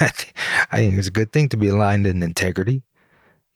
I 0.70 0.76
think 0.78 0.98
it's 0.98 1.08
a 1.08 1.12
good 1.12 1.32
thing 1.32 1.48
to 1.50 1.56
be 1.56 1.68
aligned 1.68 2.06
in 2.06 2.22
integrity. 2.22 2.82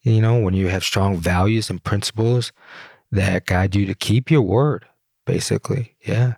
You 0.02 0.20
know, 0.22 0.38
when 0.38 0.54
you 0.54 0.68
have 0.68 0.82
strong 0.84 1.16
values 1.16 1.68
and 1.68 1.82
principles 1.82 2.52
that 3.12 3.46
guide 3.46 3.74
you 3.74 3.86
to 3.86 3.94
keep 3.94 4.30
your 4.30 4.42
word, 4.42 4.86
basically. 5.26 5.96
Yeah. 6.06 6.34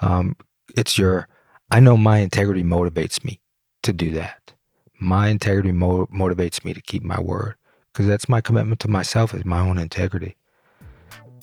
Um, 0.00 0.36
it's 0.76 0.98
your, 0.98 1.28
I 1.70 1.80
know 1.80 1.96
my 1.96 2.18
integrity 2.18 2.62
motivates 2.62 3.24
me 3.24 3.40
to 3.82 3.92
do 3.92 4.10
that. 4.12 4.52
My 5.00 5.28
integrity 5.28 5.72
mo- 5.72 6.06
motivates 6.06 6.64
me 6.64 6.74
to 6.74 6.82
keep 6.82 7.02
my 7.02 7.18
word 7.18 7.54
because 7.92 8.06
that's 8.06 8.28
my 8.28 8.40
commitment 8.40 8.80
to 8.80 8.88
myself 8.88 9.32
is 9.34 9.44
my 9.44 9.60
own 9.60 9.78
integrity. 9.78 10.36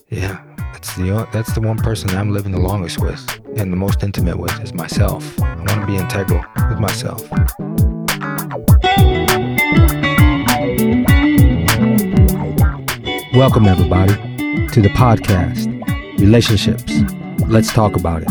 Yeah, 0.10 0.42
that's 0.72 0.96
the 0.96 1.28
that's 1.34 1.54
the 1.54 1.60
one 1.60 1.78
person 1.78 2.10
I'm 2.12 2.32
living 2.32 2.54
the 2.54 2.60
longest 2.60 3.02
with 3.02 3.42
and 3.58 3.74
the 3.74 3.78
most 3.78 4.04
intimate 4.04 4.38
with 4.38 4.58
is 4.64 4.74
myself. 4.74 5.40
I 5.42 5.56
want 5.56 5.82
to 5.82 5.86
be 5.88 5.98
integral 5.98 6.44
with 6.70 6.80
myself. 6.80 7.30
Welcome 13.34 13.66
everybody 13.66 14.14
to 14.70 14.82
the 14.82 14.90
podcast, 14.96 15.68
Relationships. 16.18 17.02
Let's 17.48 17.74
talk 17.74 17.98
about 17.98 18.24
it. 18.24 18.30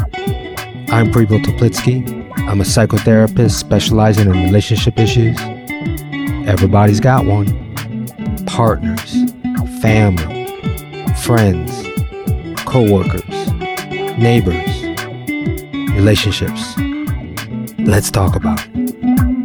I'm 0.91 1.13
Pripo 1.13 1.39
Teplitsky. 1.39 2.09
I'm 2.49 2.63
a 2.63 2.65
psychotherapist 2.65 3.51
specializing 3.53 4.31
in 4.31 4.43
relationship 4.45 4.99
issues. 4.99 5.39
Everybody's 6.49 7.01
got 7.01 7.27
one. 7.27 7.47
Partners, 8.47 9.31
family, 9.83 10.47
friends, 11.23 11.71
co-workers, 12.65 13.53
neighbors, 14.17 14.83
relationships. 15.95 16.75
Let's 17.79 18.11
talk 18.11 18.35
about 18.35 18.67
it. 18.67 19.36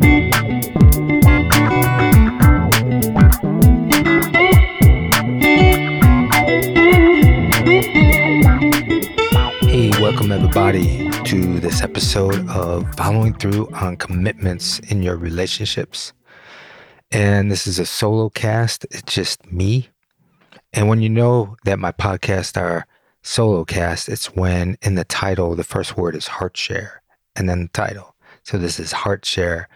Everybody 10.53 11.09
to 11.23 11.61
this 11.61 11.81
episode 11.81 12.45
of 12.49 12.83
Following 12.95 13.33
Through 13.33 13.69
on 13.69 13.95
Commitments 13.95 14.79
in 14.79 15.01
Your 15.01 15.15
Relationships. 15.15 16.11
And 17.09 17.49
this 17.49 17.67
is 17.67 17.79
a 17.79 17.85
solo 17.85 18.29
cast. 18.29 18.83
It's 18.91 19.01
just 19.03 19.49
me 19.49 19.87
and 20.73 20.89
when 20.89 21.01
you 21.01 21.07
know 21.07 21.55
that 21.63 21.79
my 21.79 21.93
podcasts 21.93 22.59
are 22.59 22.85
solo 23.23 23.63
cast, 23.63 24.09
it's 24.09 24.35
when 24.35 24.77
in 24.81 24.95
the 24.95 25.05
title, 25.05 25.55
the 25.55 25.63
first 25.63 25.95
word 25.95 26.17
is 26.17 26.27
heart 26.27 26.57
share 26.57 27.01
and 27.37 27.47
then 27.47 27.61
the 27.61 27.69
title. 27.69 28.13
So 28.43 28.57
this 28.57 28.77
is 28.77 28.91
heart 28.91 29.23
share, 29.23 29.69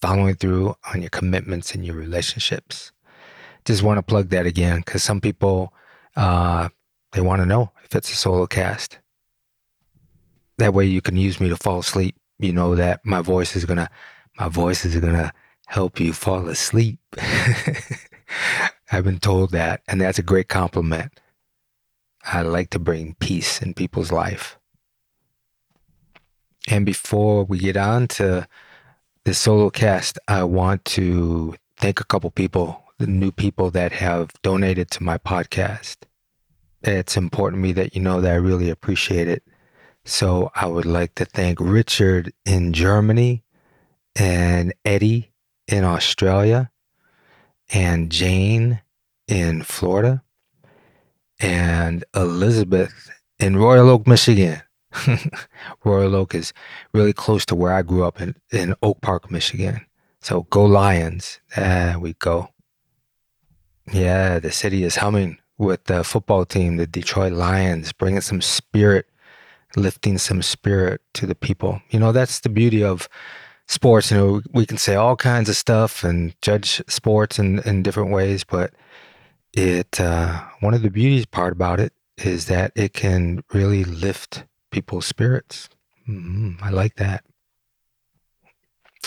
following 0.00 0.36
through 0.36 0.74
on 0.94 1.02
your 1.02 1.10
commitments 1.10 1.74
in 1.74 1.82
your 1.82 1.96
relationships. 1.96 2.90
Just 3.66 3.82
want 3.82 3.98
to 3.98 4.02
plug 4.02 4.30
that 4.30 4.46
again 4.46 4.78
because 4.78 5.02
some 5.02 5.20
people, 5.20 5.74
uh, 6.16 6.70
they 7.12 7.20
want 7.20 7.42
to 7.42 7.46
know 7.46 7.70
if 7.84 7.94
it's 7.94 8.10
a 8.10 8.16
solo 8.16 8.46
cast. 8.46 8.98
That 10.62 10.74
way 10.74 10.84
you 10.84 11.00
can 11.00 11.16
use 11.16 11.40
me 11.40 11.48
to 11.48 11.56
fall 11.56 11.80
asleep. 11.80 12.14
You 12.38 12.52
know 12.52 12.76
that 12.76 13.04
my 13.04 13.20
voice 13.20 13.56
is 13.56 13.66
to, 13.66 13.90
my 14.38 14.48
voice 14.48 14.84
is 14.84 14.94
to 14.94 15.32
help 15.66 15.98
you 15.98 16.12
fall 16.12 16.46
asleep. 16.46 17.00
I've 18.92 19.02
been 19.02 19.18
told 19.18 19.50
that, 19.50 19.82
and 19.88 20.00
that's 20.00 20.20
a 20.20 20.22
great 20.22 20.48
compliment. 20.48 21.18
I 22.24 22.42
like 22.42 22.70
to 22.70 22.78
bring 22.78 23.16
peace 23.18 23.60
in 23.60 23.74
people's 23.74 24.12
life. 24.12 24.56
And 26.68 26.86
before 26.86 27.42
we 27.42 27.58
get 27.58 27.76
on 27.76 28.06
to 28.18 28.46
the 29.24 29.34
solo 29.34 29.68
cast, 29.68 30.16
I 30.28 30.44
want 30.44 30.84
to 30.94 31.56
thank 31.76 31.98
a 31.98 32.04
couple 32.04 32.30
people, 32.30 32.84
the 32.98 33.08
new 33.08 33.32
people 33.32 33.72
that 33.72 33.90
have 33.90 34.30
donated 34.42 34.92
to 34.92 35.02
my 35.02 35.18
podcast. 35.18 35.96
It's 36.82 37.16
important 37.16 37.58
to 37.58 37.62
me 37.64 37.72
that 37.72 37.96
you 37.96 38.00
know 38.00 38.20
that 38.20 38.30
I 38.30 38.36
really 38.36 38.70
appreciate 38.70 39.26
it. 39.26 39.42
So 40.04 40.50
I 40.54 40.66
would 40.66 40.84
like 40.84 41.14
to 41.16 41.24
thank 41.24 41.58
Richard 41.60 42.32
in 42.44 42.72
Germany 42.72 43.44
and 44.16 44.74
Eddie 44.84 45.32
in 45.68 45.84
Australia 45.84 46.70
and 47.72 48.10
Jane 48.10 48.80
in 49.28 49.62
Florida 49.62 50.22
and 51.38 52.04
Elizabeth 52.14 53.10
in 53.38 53.56
Royal 53.56 53.88
Oak, 53.90 54.06
Michigan. 54.06 54.60
Royal 55.84 56.14
Oak 56.16 56.34
is 56.34 56.52
really 56.92 57.12
close 57.12 57.46
to 57.46 57.54
where 57.54 57.72
I 57.72 57.82
grew 57.82 58.04
up 58.04 58.20
in, 58.20 58.34
in 58.50 58.74
Oak 58.82 59.00
Park, 59.00 59.30
Michigan. 59.30 59.86
So 60.20 60.42
go 60.50 60.64
Lions. 60.64 61.40
There 61.56 61.98
we 61.98 62.14
go. 62.14 62.48
Yeah, 63.92 64.38
the 64.38 64.52
city 64.52 64.84
is 64.84 64.96
humming 64.96 65.38
with 65.58 65.84
the 65.84 66.04
football 66.04 66.44
team, 66.44 66.76
the 66.76 66.86
Detroit 66.86 67.32
Lions, 67.32 67.92
bringing 67.92 68.20
some 68.20 68.40
spirit, 68.40 69.06
lifting 69.76 70.18
some 70.18 70.42
spirit 70.42 71.00
to 71.14 71.26
the 71.26 71.34
people. 71.34 71.80
You 71.90 71.98
know, 71.98 72.12
that's 72.12 72.40
the 72.40 72.48
beauty 72.48 72.84
of 72.84 73.08
sports, 73.72 74.10
you 74.10 74.16
know, 74.16 74.42
we 74.52 74.66
can 74.66 74.78
say 74.78 74.94
all 74.94 75.16
kinds 75.16 75.48
of 75.48 75.56
stuff 75.56 76.04
and 76.04 76.34
judge 76.42 76.82
sports 76.88 77.38
in, 77.38 77.60
in 77.60 77.82
different 77.82 78.10
ways, 78.10 78.44
but 78.44 78.72
it 79.54 80.00
uh, 80.00 80.42
one 80.60 80.74
of 80.74 80.82
the 80.82 80.90
beauties 80.90 81.26
part 81.26 81.52
about 81.52 81.80
it 81.80 81.92
is 82.18 82.46
that 82.46 82.72
it 82.74 82.92
can 82.92 83.42
really 83.52 83.84
lift 83.84 84.44
people's 84.70 85.06
spirits. 85.06 85.68
Mm-hmm. 86.08 86.62
I 86.62 86.70
like 86.70 86.96
that. 86.96 87.24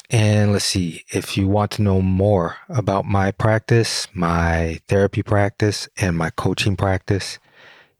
And 0.09 0.51
let's 0.51 0.65
see, 0.65 1.03
if 1.11 1.37
you 1.37 1.47
want 1.47 1.71
to 1.71 1.81
know 1.81 2.01
more 2.01 2.57
about 2.69 3.05
my 3.05 3.31
practice, 3.31 4.07
my 4.13 4.79
therapy 4.87 5.23
practice, 5.23 5.89
and 5.97 6.17
my 6.17 6.29
coaching 6.29 6.75
practice, 6.75 7.39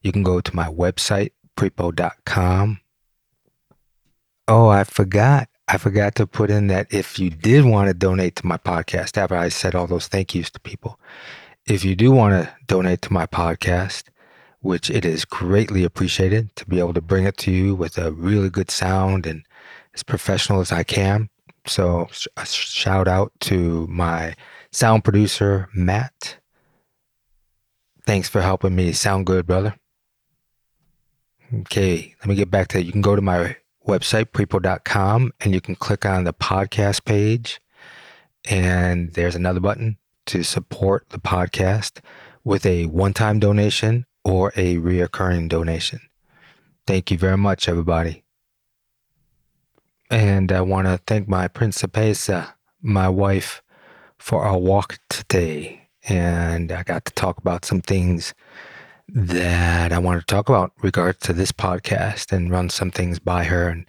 you 0.01 0.11
can 0.11 0.21
go 0.21 0.39
to 0.39 0.55
my 0.55 0.67
website, 0.67 1.31
pripo.com. 1.55 2.79
Oh, 4.47 4.67
I 4.67 4.83
forgot. 4.83 5.49
I 5.67 5.77
forgot 5.77 6.13
to 6.15 6.27
put 6.27 6.51
in 6.51 6.67
that 6.67 6.93
if 6.93 7.17
you 7.17 7.31
did 7.31 7.65
want 7.65 7.87
to 7.87 7.93
donate 7.95 8.35
to 8.37 8.45
my 8.45 8.57
podcast, 8.57 9.17
after 9.17 9.35
I 9.35 9.49
said 9.49 9.73
all 9.73 9.87
those 9.87 10.07
thank 10.07 10.35
yous 10.35 10.51
to 10.51 10.59
people, 10.59 10.99
if 11.65 11.83
you 11.83 11.95
do 11.95 12.11
want 12.11 12.33
to 12.33 12.53
donate 12.67 13.01
to 13.03 13.13
my 13.13 13.25
podcast, 13.25 14.03
which 14.59 14.89
it 14.89 15.05
is 15.05 15.25
greatly 15.25 15.83
appreciated 15.83 16.55
to 16.55 16.65
be 16.65 16.79
able 16.79 16.93
to 16.93 17.01
bring 17.01 17.25
it 17.25 17.37
to 17.37 17.51
you 17.51 17.75
with 17.75 17.97
a 17.97 18.11
really 18.11 18.49
good 18.49 18.69
sound 18.69 19.25
and 19.25 19.43
as 19.95 20.03
professional 20.03 20.59
as 20.59 20.71
I 20.71 20.83
can. 20.83 21.29
So, 21.65 22.07
a 22.37 22.45
shout 22.45 23.07
out 23.07 23.31
to 23.41 23.87
my 23.87 24.35
sound 24.71 25.03
producer, 25.03 25.69
Matt. 25.73 26.37
Thanks 28.05 28.29
for 28.29 28.41
helping 28.41 28.75
me 28.75 28.91
sound 28.91 29.25
good, 29.25 29.47
brother. 29.47 29.75
Okay, 31.53 32.15
let 32.19 32.27
me 32.27 32.35
get 32.35 32.49
back 32.49 32.69
to 32.69 32.79
it. 32.79 32.85
You 32.85 32.91
can 32.91 33.01
go 33.01 33.15
to 33.15 33.21
my 33.21 33.55
website, 33.87 34.25
pripo.com, 34.25 35.31
and 35.41 35.53
you 35.53 35.61
can 35.61 35.75
click 35.75 36.05
on 36.05 36.23
the 36.23 36.33
podcast 36.33 37.05
page. 37.05 37.61
And 38.49 39.13
there's 39.13 39.35
another 39.35 39.59
button 39.59 39.97
to 40.27 40.43
support 40.43 41.09
the 41.09 41.19
podcast 41.19 41.99
with 42.43 42.65
a 42.65 42.87
one 42.87 43.13
time 43.13 43.39
donation 43.39 44.05
or 44.23 44.51
a 44.55 44.77
reoccurring 44.77 45.49
donation. 45.49 46.01
Thank 46.87 47.11
you 47.11 47.17
very 47.17 47.37
much, 47.37 47.69
everybody. 47.69 48.23
And 50.09 50.51
I 50.51 50.61
want 50.61 50.87
to 50.87 50.99
thank 51.05 51.27
my 51.27 51.47
Principessa, 51.47 52.53
my 52.81 53.09
wife, 53.09 53.61
for 54.17 54.43
our 54.43 54.57
walk 54.57 54.99
today. 55.09 55.89
And 56.07 56.71
I 56.71 56.83
got 56.83 57.05
to 57.05 57.13
talk 57.13 57.37
about 57.37 57.65
some 57.65 57.81
things 57.81 58.33
that 59.09 59.91
I 59.91 59.99
wanted 59.99 60.21
to 60.21 60.25
talk 60.25 60.49
about 60.49 60.71
regards 60.81 61.19
to 61.19 61.33
this 61.33 61.51
podcast 61.51 62.31
and 62.31 62.51
run 62.51 62.69
some 62.69 62.91
things 62.91 63.19
by 63.19 63.43
her. 63.45 63.69
And 63.69 63.87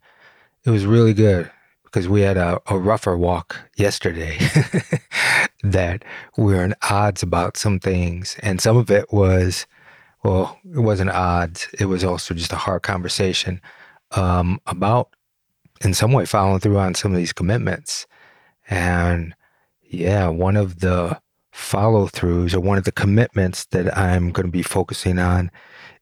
it 0.65 0.71
was 0.71 0.87
really 0.87 1.15
good 1.15 1.51
because 1.85 2.09
we 2.09 2.21
had 2.21 2.37
a, 2.37 2.61
a 2.67 2.79
rougher 2.79 3.17
walk 3.17 3.59
yesterday 3.77 4.39
that 5.63 6.05
we 6.37 6.55
were 6.55 6.65
in 6.65 6.75
odds 6.91 7.23
about 7.23 7.57
some 7.57 7.79
things. 7.81 8.37
And 8.43 8.61
some 8.61 8.77
of 8.77 8.91
it 8.91 9.13
was, 9.13 9.67
well, 10.23 10.59
it 10.65 10.81
wasn't 10.81 11.11
odds. 11.11 11.69
It 11.79 11.87
was 11.87 12.05
also 12.05 12.35
just 12.35 12.53
a 12.53 12.57
hard 12.57 12.83
conversation 12.83 13.61
um, 14.13 14.61
about, 14.67 15.11
in 15.83 15.95
some 15.95 16.13
way, 16.13 16.27
following 16.27 16.61
through 16.61 16.79
on 16.79 16.95
some 16.95 17.13
of 17.13 17.17
these 17.17 17.33
commitments. 17.33 18.07
And 18.69 19.35
yeah, 19.83 20.29
one 20.29 20.57
of 20.57 20.81
the 20.81 21.21
follow 21.57 22.07
throughs 22.07 22.53
or 22.55 22.61
one 22.61 22.77
of 22.77 22.85
the 22.85 22.93
commitments 22.93 23.65
that 23.67 23.97
I'm 23.97 24.31
going 24.31 24.45
to 24.45 24.53
be 24.53 24.63
focusing 24.63 25.19
on 25.19 25.51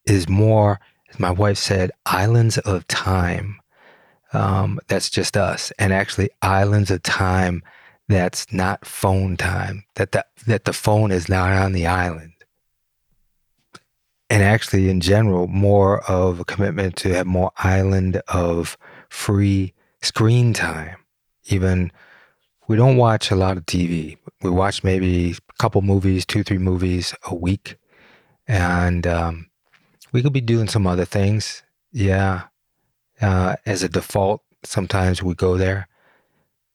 is 0.05 0.29
more, 0.29 0.81
as 1.11 1.21
my 1.21 1.31
wife 1.31 1.59
said, 1.59 1.93
islands 2.05 2.59
of 2.59 2.87
time. 2.89 3.61
Um, 4.33 4.81
that's 4.89 5.09
just 5.09 5.37
us, 5.37 5.73
and 5.79 5.93
actually 5.93 6.31
islands 6.43 6.91
of 6.91 7.05
time 7.05 7.63
that's 8.09 8.53
not 8.53 8.85
phone 8.85 9.37
time. 9.37 9.85
That 9.95 10.11
the, 10.11 10.27
that 10.49 10.65
the 10.65 10.73
phone 10.73 11.13
is 11.13 11.29
not 11.29 11.53
on 11.53 11.73
the 11.73 11.87
island, 11.87 12.33
and 14.29 14.43
actually, 14.43 14.91
in 14.91 15.01
general, 15.01 15.47
more 15.47 16.01
of 16.11 16.41
a 16.41 16.45
commitment 16.45 16.97
to 16.97 17.15
have 17.15 17.27
more 17.27 17.53
island 17.59 18.21
of 18.27 18.77
free 19.09 19.73
screen 20.03 20.53
time, 20.53 20.97
even 21.45 21.93
we 22.67 22.77
don't 22.77 22.97
watch 22.97 23.31
a 23.31 23.37
lot 23.37 23.57
of 23.57 23.67
TV. 23.67 24.17
We 24.43 24.51
watch 24.51 24.83
maybe 24.85 25.33
a 25.33 25.53
couple 25.59 25.83
movies, 25.83 26.25
two, 26.25 26.43
three 26.43 26.59
movies 26.59 27.15
a 27.25 27.35
week. 27.35 27.77
And 28.47 29.07
um, 29.07 29.51
we 30.13 30.23
could 30.23 30.33
be 30.33 30.41
doing 30.41 30.69
some 30.69 30.87
other 30.87 31.05
things. 31.05 31.63
Yeah. 31.93 32.45
Uh, 33.21 33.57
as 33.67 33.83
a 33.83 33.89
default, 33.89 34.43
sometimes 34.65 35.23
we 35.23 35.35
go 35.35 35.57
there. 35.57 35.89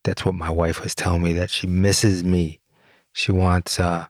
That's 0.04 0.26
what 0.26 0.36
my 0.36 0.50
wife 0.50 0.82
was 0.82 0.96
telling 0.96 1.24
me 1.24 1.34
that 1.34 1.50
she 1.50 1.68
misses 1.68 2.24
me. 2.24 2.60
She 3.14 3.32
wants 3.32 3.80
uh, 3.80 4.08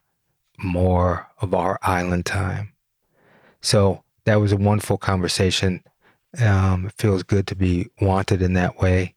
more 0.58 1.28
of 1.40 1.54
our 1.54 1.78
island 1.82 2.26
time. 2.26 2.72
So 3.62 4.04
that 4.24 4.36
was 4.36 4.52
a 4.52 4.56
wonderful 4.56 4.98
conversation. 4.98 5.82
Um, 6.40 6.86
it 6.86 6.92
feels 6.96 7.22
good 7.22 7.46
to 7.48 7.56
be 7.56 7.88
wanted 8.00 8.42
in 8.42 8.52
that 8.54 8.78
way. 8.78 9.14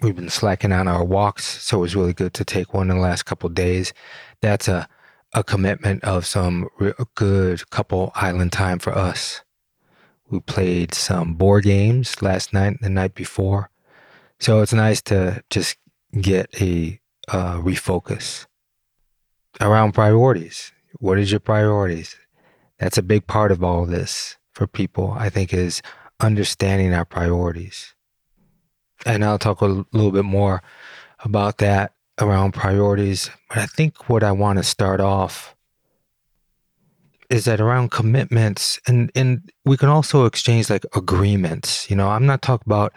We've 0.00 0.16
been 0.16 0.28
slacking 0.28 0.72
on 0.72 0.88
our 0.88 1.04
walks, 1.04 1.44
so 1.62 1.78
it 1.78 1.80
was 1.80 1.96
really 1.96 2.12
good 2.12 2.34
to 2.34 2.44
take 2.44 2.74
one 2.74 2.90
in 2.90 2.96
the 2.96 3.02
last 3.02 3.24
couple 3.24 3.48
days. 3.48 3.92
That's 4.40 4.68
a 4.68 4.88
a 5.34 5.42
commitment 5.42 6.02
of 6.04 6.24
some 6.24 6.68
good 7.16 7.68
couple 7.70 8.12
island 8.14 8.52
time 8.52 8.78
for 8.78 8.96
us. 8.96 9.42
We 10.30 10.40
played 10.40 10.94
some 10.94 11.34
board 11.34 11.64
games 11.64 12.22
last 12.22 12.52
night 12.52 12.80
the 12.80 12.88
night 12.88 13.14
before, 13.14 13.68
so 14.38 14.62
it's 14.62 14.72
nice 14.72 15.02
to 15.02 15.42
just 15.50 15.76
get 16.20 16.48
a 16.60 17.00
uh, 17.28 17.58
refocus 17.58 18.46
around 19.60 19.92
priorities. 19.92 20.72
What 21.00 21.18
is 21.18 21.32
your 21.32 21.40
priorities? 21.40 22.16
That's 22.78 22.98
a 22.98 23.02
big 23.02 23.26
part 23.26 23.50
of 23.50 23.62
all 23.62 23.86
this 23.86 24.36
for 24.52 24.66
people, 24.66 25.12
I 25.18 25.30
think, 25.30 25.52
is 25.52 25.82
understanding 26.20 26.94
our 26.94 27.04
priorities. 27.04 27.94
And 29.06 29.24
I'll 29.24 29.38
talk 29.38 29.60
a 29.60 29.66
little 29.66 30.12
bit 30.12 30.24
more 30.24 30.62
about 31.20 31.58
that 31.58 31.92
around 32.20 32.52
priorities. 32.52 33.30
But 33.48 33.58
I 33.58 33.66
think 33.66 34.08
what 34.08 34.22
I 34.22 34.32
want 34.32 34.58
to 34.58 34.62
start 34.62 35.00
off 35.00 35.54
is 37.30 37.46
that 37.46 37.60
around 37.60 37.90
commitments 37.90 38.78
and 38.86 39.10
and 39.14 39.50
we 39.64 39.76
can 39.76 39.88
also 39.88 40.24
exchange 40.26 40.70
like 40.70 40.84
agreements. 40.94 41.90
You 41.90 41.96
know, 41.96 42.08
I'm 42.08 42.26
not 42.26 42.42
talking 42.42 42.66
about 42.66 42.92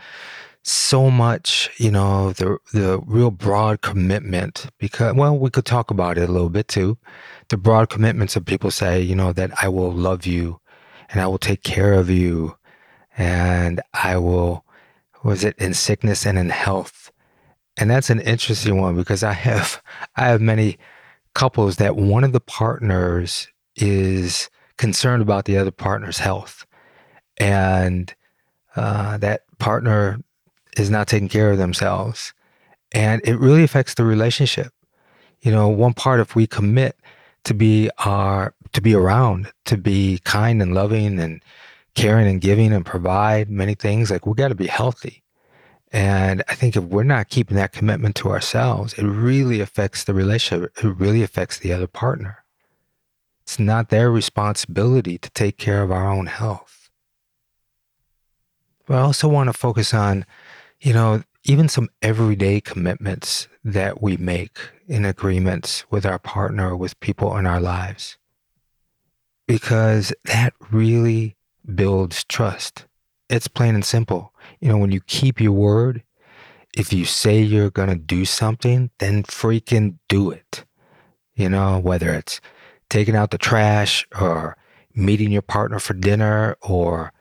so 0.63 1.09
much, 1.09 1.69
you 1.77 1.89
know, 1.89 2.33
the 2.33 2.57
the 2.73 3.00
real 3.05 3.31
broad 3.31 3.81
commitment 3.81 4.67
because 4.77 5.15
well, 5.15 5.38
we 5.38 5.50
could 5.50 5.65
talk 5.65 5.91
about 5.91 6.17
it 6.17 6.29
a 6.29 6.31
little 6.31 6.50
bit 6.50 6.67
too. 6.67 6.97
The 7.50 7.57
broad 7.57 7.89
commitments 7.89 8.35
of 8.35 8.45
people 8.45 8.71
say, 8.71 9.01
you 9.01 9.15
know, 9.15 9.31
that 9.33 9.51
I 9.63 9.69
will 9.69 9.91
love 9.91 10.25
you 10.25 10.59
and 11.09 11.21
I 11.21 11.27
will 11.27 11.38
take 11.38 11.63
care 11.63 11.93
of 11.93 12.09
you 12.09 12.57
and 13.17 13.81
I 13.93 14.17
will 14.17 14.65
was 15.27 15.44
it 15.44 15.57
in 15.57 15.74
sickness 15.74 16.25
and 16.25 16.38
in 16.38 16.50
health. 16.50 17.12
And 17.75 17.91
that's 17.91 18.09
an 18.09 18.21
interesting 18.21 18.79
one 18.79 18.95
because 18.95 19.24
I 19.24 19.33
have 19.33 19.83
I 20.15 20.27
have 20.27 20.39
many 20.39 20.77
couples 21.35 21.75
that 21.75 21.97
one 21.97 22.24
of 22.24 22.31
the 22.31 22.39
partners 22.39 23.50
is 23.75 24.50
concerned 24.77 25.21
about 25.21 25.44
the 25.44 25.57
other 25.57 25.69
partner's 25.69 26.18
health. 26.18 26.65
And 27.35 28.15
uh, 28.77 29.18
that 29.18 29.41
partner 29.59 30.21
is 30.77 30.89
not 30.89 31.09
taking 31.09 31.27
care 31.27 31.51
of 31.51 31.57
themselves. 31.57 32.33
And 32.94 33.21
it 33.25 33.35
really 33.35 33.63
affects 33.65 33.95
the 33.95 34.06
relationship. 34.06 34.71
You 35.41 35.51
know, 35.51 35.68
one 35.68 35.94
part 35.94 36.21
if 36.21 36.35
we 36.38 36.47
commit 36.47 36.95
to 37.44 37.53
be 37.53 37.89
our 37.97 38.53
to 38.71 38.79
be 38.81 38.95
around, 38.95 39.51
to 39.65 39.75
be 39.75 40.19
kind 40.24 40.62
and 40.62 40.74
loving 40.74 41.19
and 41.19 41.44
caring 41.97 42.27
and 42.27 42.39
giving 42.39 42.71
and 42.71 42.85
provide 42.85 43.49
many 43.49 43.75
things, 43.75 44.09
like 44.09 44.25
we 44.25 44.33
got 44.33 44.49
to 44.49 44.55
be 44.55 44.67
healthy. 44.67 45.23
And 45.91 46.44
I 46.47 46.55
think 46.55 46.75
if 46.75 46.83
we're 46.83 47.03
not 47.03 47.29
keeping 47.29 47.57
that 47.57 47.71
commitment 47.71 48.15
to 48.17 48.29
ourselves, 48.29 48.94
it 48.94 49.03
really 49.03 49.59
affects 49.61 50.03
the 50.03 50.13
relationship. 50.13 50.71
It 50.77 50.88
really 50.97 51.23
affects 51.23 51.59
the 51.59 51.73
other 51.73 51.88
partner. 51.88 52.44
It's 53.41 53.59
not 53.59 53.89
their 53.89 54.11
responsibility 54.11 55.17
to 55.17 55.29
take 55.31 55.57
care 55.57 55.81
of 55.81 55.91
our 55.91 56.09
own 56.09 56.27
health. 56.27 56.89
But 58.85 58.97
I 58.97 59.01
also 59.01 59.27
want 59.27 59.47
to 59.47 59.53
focus 59.53 59.93
on 59.93 60.25
you 60.79 60.93
know, 60.93 61.23
even 61.43 61.69
some 61.69 61.89
everyday 62.01 62.61
commitments 62.61 63.47
that 63.63 64.01
we 64.01 64.17
make 64.17 64.59
in 64.88 65.05
agreements 65.05 65.85
with 65.89 66.05
our 66.05 66.19
partner, 66.19 66.75
with 66.75 67.00
people 67.00 67.35
in 67.38 67.45
our 67.45 67.59
lives, 67.59 68.17
because 69.47 70.13
that 70.25 70.53
really 70.71 71.37
builds 71.73 72.23
trust. 72.25 72.85
It's 73.29 73.47
plain 73.47 73.75
and 73.75 73.85
simple. 73.85 74.33
You 74.59 74.69
know, 74.69 74.77
when 74.77 74.91
you 74.91 75.01
keep 75.01 75.41
your 75.41 75.51
word, 75.51 76.03
if 76.75 76.93
you 76.93 77.05
say 77.05 77.41
you're 77.41 77.69
going 77.69 77.89
to 77.89 77.95
do 77.95 78.25
something, 78.25 78.91
then 78.99 79.23
freaking 79.23 79.97
do 80.07 80.31
it. 80.31 80.63
You 81.35 81.49
know, 81.49 81.79
whether 81.79 82.13
it's 82.13 82.39
taking 82.89 83.15
out 83.15 83.31
the 83.31 83.37
trash 83.37 84.07
or 84.19 84.57
meeting 84.95 85.31
your 85.31 85.41
partner 85.41 85.79
for 85.79 85.93
dinner 85.93 86.57
or 86.61 87.11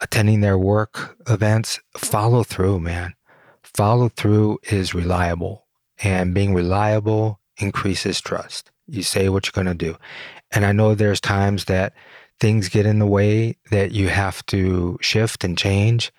attending 0.00 0.40
their 0.40 0.58
work 0.58 1.16
events, 1.28 1.80
follow 1.96 2.42
through, 2.42 2.80
man. 2.80 3.14
Follow 3.62 4.08
through 4.08 4.58
is 4.70 4.94
reliable, 4.94 5.66
and 6.02 6.32
being 6.32 6.54
reliable 6.54 7.40
increases 7.58 8.20
trust. 8.20 8.70
You 8.86 9.02
say 9.02 9.28
what 9.28 9.46
you're 9.46 9.64
going 9.64 9.76
to 9.76 9.84
do. 9.84 9.96
And 10.52 10.64
I 10.64 10.72
know 10.72 10.94
there's 10.94 11.20
times 11.20 11.64
that 11.66 11.92
things 12.40 12.68
get 12.68 12.86
in 12.86 12.98
the 12.98 13.06
way 13.06 13.56
that 13.70 13.92
you 13.92 14.08
have 14.08 14.44
to 14.46 14.98
shift 15.00 15.44
and 15.44 15.56
change, 15.56 16.12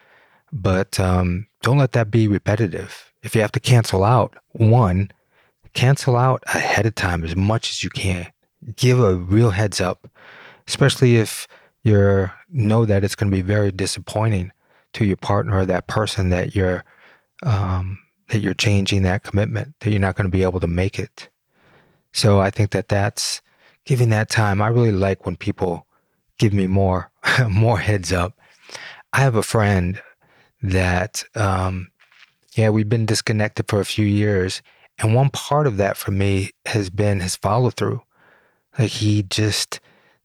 but 0.51 0.99
um, 0.99 1.47
don't 1.61 1.77
let 1.77 1.91
that 1.93 2.09
be 2.09 2.27
repetitive. 2.27 3.11
If 3.23 3.35
you 3.35 3.41
have 3.41 3.51
to 3.53 3.59
cancel 3.59 4.03
out, 4.03 4.35
one, 4.51 5.11
cancel 5.73 6.15
out 6.15 6.43
ahead 6.47 6.85
of 6.85 6.95
time 6.95 7.23
as 7.23 7.35
much 7.35 7.69
as 7.69 7.83
you 7.83 7.89
can. 7.89 8.27
Give 8.75 8.99
a 8.99 9.15
real 9.15 9.51
heads 9.51 9.79
up, 9.79 10.09
especially 10.67 11.17
if 11.17 11.47
you 11.83 12.29
know 12.49 12.85
that 12.85 13.03
it's 13.03 13.15
going 13.15 13.31
to 13.31 13.35
be 13.35 13.41
very 13.41 13.71
disappointing 13.71 14.51
to 14.93 15.05
your 15.05 15.17
partner 15.17 15.59
or 15.59 15.65
that 15.65 15.87
person 15.87 16.29
that 16.29 16.55
you're 16.55 16.83
um, 17.43 17.99
that 18.29 18.39
you're 18.39 18.53
changing 18.53 19.03
that 19.03 19.23
commitment 19.23 19.75
that 19.79 19.91
you're 19.91 19.99
not 19.99 20.15
going 20.15 20.25
to 20.25 20.35
be 20.35 20.43
able 20.43 20.59
to 20.59 20.67
make 20.67 20.99
it. 20.99 21.29
So 22.11 22.39
I 22.39 22.49
think 22.49 22.71
that 22.71 22.87
that's 22.87 23.41
giving 23.85 24.09
that 24.09 24.29
time. 24.29 24.61
I 24.61 24.67
really 24.67 24.91
like 24.91 25.25
when 25.25 25.35
people 25.35 25.86
give 26.37 26.53
me 26.53 26.67
more 26.67 27.11
more 27.49 27.79
heads 27.79 28.11
up. 28.11 28.37
I 29.13 29.21
have 29.21 29.35
a 29.35 29.43
friend 29.43 30.01
that 30.61 31.23
um, 31.35 31.87
yeah 32.55 32.69
we've 32.69 32.89
been 32.89 33.05
disconnected 33.05 33.67
for 33.67 33.79
a 33.79 33.85
few 33.85 34.05
years, 34.05 34.61
and 34.99 35.13
one 35.13 35.29
part 35.29 35.67
of 35.67 35.77
that 35.77 35.97
for 35.97 36.11
me 36.11 36.51
has 36.65 36.89
been 36.89 37.19
his 37.19 37.35
follow 37.35 37.69
through. 37.69 38.01
Like 38.77 38.91
he 38.91 39.23
just 39.23 39.79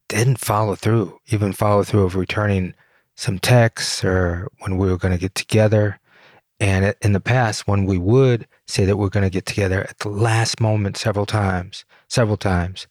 didn't 0.09 0.39
follow 0.39 0.75
through, 0.75 1.19
even 1.29 1.53
follow 1.53 1.85
through 1.85 2.05
of 2.05 2.17
returning 2.17 2.75
some 3.17 3.39
texts 3.39 4.05
or 4.05 4.49
when 4.59 4.77
we 4.77 4.91
were 4.91 4.99
going 4.99 5.13
to 5.13 5.21
get 5.21 5.35
together. 5.35 5.99
And 6.61 6.95
in 7.01 7.13
the 7.13 7.21
past, 7.21 7.67
when 7.67 7.87
we 7.87 7.99
would 7.99 8.47
say 8.67 8.85
that 8.85 8.97
we're 8.97 9.09
going 9.09 9.25
to 9.25 9.31
get 9.31 9.47
together 9.47 9.83
at 9.83 9.99
the 10.01 10.09
last 10.09 10.61
moment, 10.61 10.97
several 10.97 11.27
times, 11.27 11.85
several 12.09 12.37
times, 12.37 12.87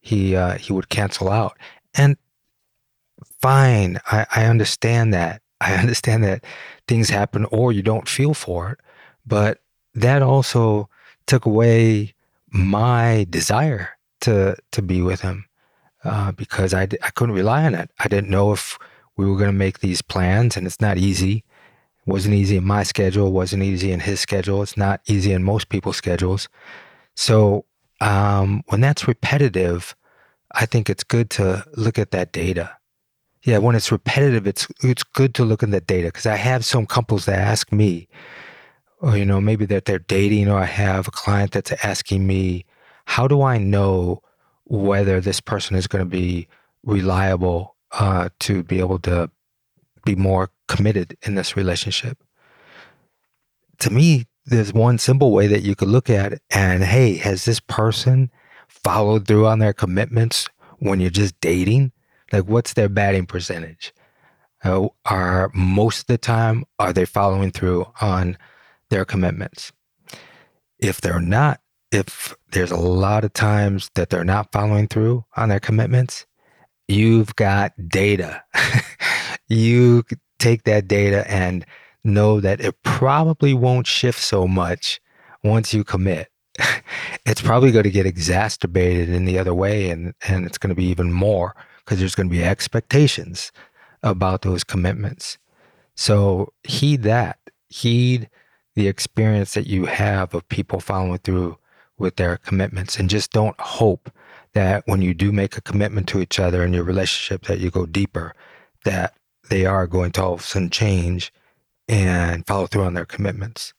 he 0.00 0.34
uh, 0.34 0.58
he 0.58 0.72
would 0.72 0.88
cancel 0.88 1.30
out. 1.30 1.56
And 1.94 2.16
fine, 3.42 3.98
I, 4.06 4.26
I 4.34 4.44
understand 4.46 5.12
that. 5.12 5.42
I 5.60 5.74
understand 5.82 6.24
that 6.24 6.44
things 6.88 7.10
happen 7.10 7.44
or 7.46 7.72
you 7.72 7.82
don't 7.82 8.08
feel 8.08 8.34
for 8.34 8.70
it. 8.72 8.78
But 9.26 9.60
that 9.94 10.22
also 10.22 10.88
took 11.26 11.44
away 11.44 12.14
my 12.50 13.26
desire 13.30 13.90
to 14.22 14.56
to 14.72 14.82
be 14.82 15.02
with 15.02 15.20
him 15.20 15.46
uh, 16.04 16.32
because 16.32 16.74
I, 16.74 16.82
I 17.02 17.10
couldn't 17.10 17.34
rely 17.34 17.64
on 17.64 17.74
it. 17.74 17.90
I 17.98 18.08
didn't 18.08 18.30
know 18.30 18.52
if 18.52 18.78
we 19.16 19.26
were 19.26 19.36
going 19.36 19.50
to 19.50 19.56
make 19.56 19.80
these 19.80 20.02
plans, 20.02 20.56
and 20.56 20.66
it's 20.66 20.80
not 20.80 20.98
easy. 20.98 21.44
It 22.06 22.10
wasn't 22.10 22.34
easy 22.34 22.56
in 22.56 22.64
my 22.64 22.82
schedule. 22.82 23.30
Wasn't 23.30 23.62
easy 23.62 23.92
in 23.92 24.00
his 24.00 24.20
schedule. 24.20 24.62
It's 24.62 24.76
not 24.76 25.00
easy 25.06 25.32
in 25.32 25.44
most 25.44 25.68
people's 25.68 25.96
schedules. 25.96 26.48
So 27.14 27.66
um, 28.00 28.62
when 28.68 28.80
that's 28.80 29.06
repetitive, 29.06 29.94
I 30.52 30.66
think 30.66 30.90
it's 30.90 31.04
good 31.04 31.30
to 31.30 31.64
look 31.76 31.98
at 31.98 32.10
that 32.10 32.32
data. 32.32 32.76
Yeah, 33.44 33.58
when 33.58 33.74
it's 33.74 33.90
repetitive, 33.90 34.46
it's 34.46 34.68
it's 34.82 35.02
good 35.02 35.34
to 35.34 35.44
look 35.44 35.62
at 35.62 35.70
that 35.72 35.86
data 35.86 36.08
because 36.08 36.26
I 36.26 36.36
have 36.36 36.64
some 36.64 36.86
couples 36.86 37.24
that 37.26 37.38
ask 37.38 37.72
me, 37.72 38.08
or 39.00 39.16
you 39.16 39.24
know, 39.24 39.40
maybe 39.40 39.66
that 39.66 39.84
they're 39.84 39.98
dating, 39.98 40.48
or 40.48 40.58
I 40.58 40.66
have 40.66 41.08
a 41.08 41.12
client 41.12 41.52
that's 41.52 41.72
asking 41.84 42.26
me, 42.26 42.64
how 43.06 43.26
do 43.26 43.42
I 43.42 43.58
know 43.58 44.22
whether 44.64 45.20
this 45.20 45.40
person 45.40 45.76
is 45.76 45.86
going 45.86 46.04
to 46.04 46.08
be 46.08 46.46
reliable 46.84 47.76
uh, 47.92 48.28
to 48.40 48.62
be 48.62 48.78
able 48.78 48.98
to 49.00 49.30
be 50.04 50.16
more 50.16 50.50
committed 50.68 51.16
in 51.22 51.34
this 51.34 51.56
relationship. 51.56 52.18
To 53.80 53.90
me, 53.90 54.26
there's 54.46 54.72
one 54.72 54.98
simple 54.98 55.32
way 55.32 55.46
that 55.46 55.62
you 55.62 55.74
could 55.74 55.88
look 55.88 56.10
at 56.10 56.32
it 56.32 56.42
and 56.50 56.82
hey, 56.82 57.16
has 57.16 57.44
this 57.44 57.60
person 57.60 58.30
followed 58.68 59.26
through 59.26 59.46
on 59.46 59.58
their 59.58 59.72
commitments 59.72 60.48
when 60.78 61.00
you're 61.00 61.10
just 61.10 61.38
dating? 61.40 61.92
Like, 62.32 62.44
what's 62.44 62.72
their 62.74 62.88
batting 62.88 63.26
percentage? 63.26 63.92
Uh, 64.64 64.88
are 65.04 65.50
most 65.54 66.00
of 66.00 66.06
the 66.06 66.18
time 66.18 66.64
are 66.78 66.92
they 66.92 67.04
following 67.04 67.50
through 67.50 67.86
on 68.00 68.38
their 68.90 69.04
commitments? 69.04 69.72
if 70.82 71.00
they're 71.00 71.20
not, 71.20 71.60
if 71.92 72.34
there's 72.50 72.72
a 72.72 72.76
lot 72.76 73.24
of 73.24 73.32
times 73.32 73.90
that 73.94 74.10
they're 74.10 74.24
not 74.24 74.52
following 74.52 74.88
through 74.88 75.24
on 75.36 75.48
their 75.48 75.60
commitments, 75.60 76.26
you've 76.88 77.34
got 77.36 77.72
data. 77.88 78.42
you 79.48 80.02
take 80.38 80.64
that 80.64 80.88
data 80.88 81.30
and 81.30 81.64
know 82.04 82.40
that 82.40 82.60
it 82.60 82.74
probably 82.82 83.54
won't 83.54 83.86
shift 83.86 84.20
so 84.20 84.48
much 84.48 85.00
once 85.44 85.72
you 85.72 85.84
commit. 85.84 86.28
it's 87.26 87.40
probably 87.40 87.70
going 87.70 87.84
to 87.84 87.90
get 87.90 88.04
exacerbated 88.04 89.08
in 89.08 89.24
the 89.24 89.38
other 89.38 89.54
way 89.54 89.88
and, 89.88 90.14
and 90.26 90.44
it's 90.44 90.58
going 90.58 90.68
to 90.68 90.74
be 90.74 90.84
even 90.86 91.12
more 91.12 91.54
because 91.84 91.98
there's 91.98 92.14
going 92.14 92.28
to 92.28 92.34
be 92.34 92.44
expectations 92.44 93.52
about 94.02 94.42
those 94.42 94.64
commitments. 94.64 95.38
So 95.94 96.52
heed 96.64 97.02
that. 97.02 97.38
Heed 97.68 98.28
the 98.74 98.88
experience 98.88 99.54
that 99.54 99.66
you 99.66 99.86
have 99.86 100.34
of 100.34 100.48
people 100.48 100.80
following 100.80 101.18
through 101.18 101.58
with 101.98 102.16
their 102.16 102.36
commitments 102.38 102.98
and 102.98 103.10
just 103.10 103.30
don't 103.32 103.58
hope 103.60 104.10
that 104.54 104.82
when 104.86 105.02
you 105.02 105.14
do 105.14 105.32
make 105.32 105.56
a 105.56 105.62
commitment 105.62 106.08
to 106.08 106.20
each 106.20 106.38
other 106.38 106.64
in 106.64 106.72
your 106.72 106.84
relationship 106.84 107.44
that 107.44 107.60
you 107.60 107.70
go 107.70 107.86
deeper 107.86 108.34
that 108.84 109.14
they 109.48 109.64
are 109.64 109.86
going 109.86 110.10
to 110.12 110.22
all 110.22 110.34
of 110.34 110.40
a 110.40 110.42
sudden 110.42 110.70
change 110.70 111.32
and 111.88 112.46
follow 112.46 112.66
through 112.66 112.84
on 112.84 112.94
their 112.94 113.04
commitments 113.04 113.72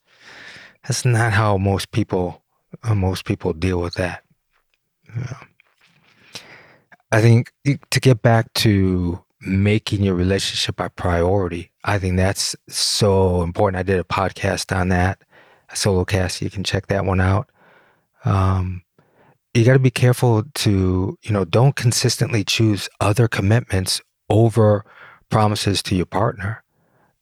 that's 0.84 1.06
not 1.06 1.34
how 1.34 1.58
most 1.58 1.92
people 1.92 2.44
uh, 2.84 2.96
most 2.96 3.26
people 3.26 3.54
deal 3.54 3.80
with 3.80 3.96
that 3.96 4.24
yeah. 5.16 5.44
I 7.14 7.22
think 7.22 7.52
to 7.90 8.00
get 8.00 8.22
back 8.22 8.52
to 8.54 9.24
making 9.42 10.04
your 10.04 10.16
relationship 10.16 10.80
a 10.80 10.90
priority 10.90 11.72
i 11.84 11.98
think 11.98 12.18
that's 12.18 12.56
so 12.68 13.42
important 13.42 13.80
i 13.80 13.84
did 13.84 14.00
a 14.00 14.04
podcast 14.04 14.76
on 14.76 14.90
that 14.90 15.22
a 15.70 15.76
solo 15.76 16.04
cast 16.04 16.42
you 16.42 16.50
can 16.50 16.64
check 16.64 16.88
that 16.88 17.06
one 17.06 17.22
out 17.22 17.50
um, 18.26 18.84
you 19.54 19.64
got 19.64 19.74
to 19.74 19.80
be 19.80 19.92
careful 19.92 20.44
to, 20.56 21.18
you 21.22 21.32
know, 21.32 21.46
don't 21.46 21.76
consistently 21.76 22.44
choose 22.44 22.90
other 23.00 23.28
commitments 23.28 24.02
over 24.30 24.84
promises 25.30 25.84
to 25.84 25.96
your 25.96 26.08
partner. 26.08 26.64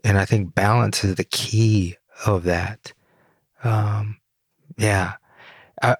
And 0.03 0.17
I 0.17 0.25
think 0.25 0.55
balance 0.55 1.03
is 1.03 1.15
the 1.15 1.25
key 1.25 1.97
of 2.25 2.43
that. 2.43 2.93
Um, 3.63 4.17
yeah. 4.77 5.13
I, 5.81 5.95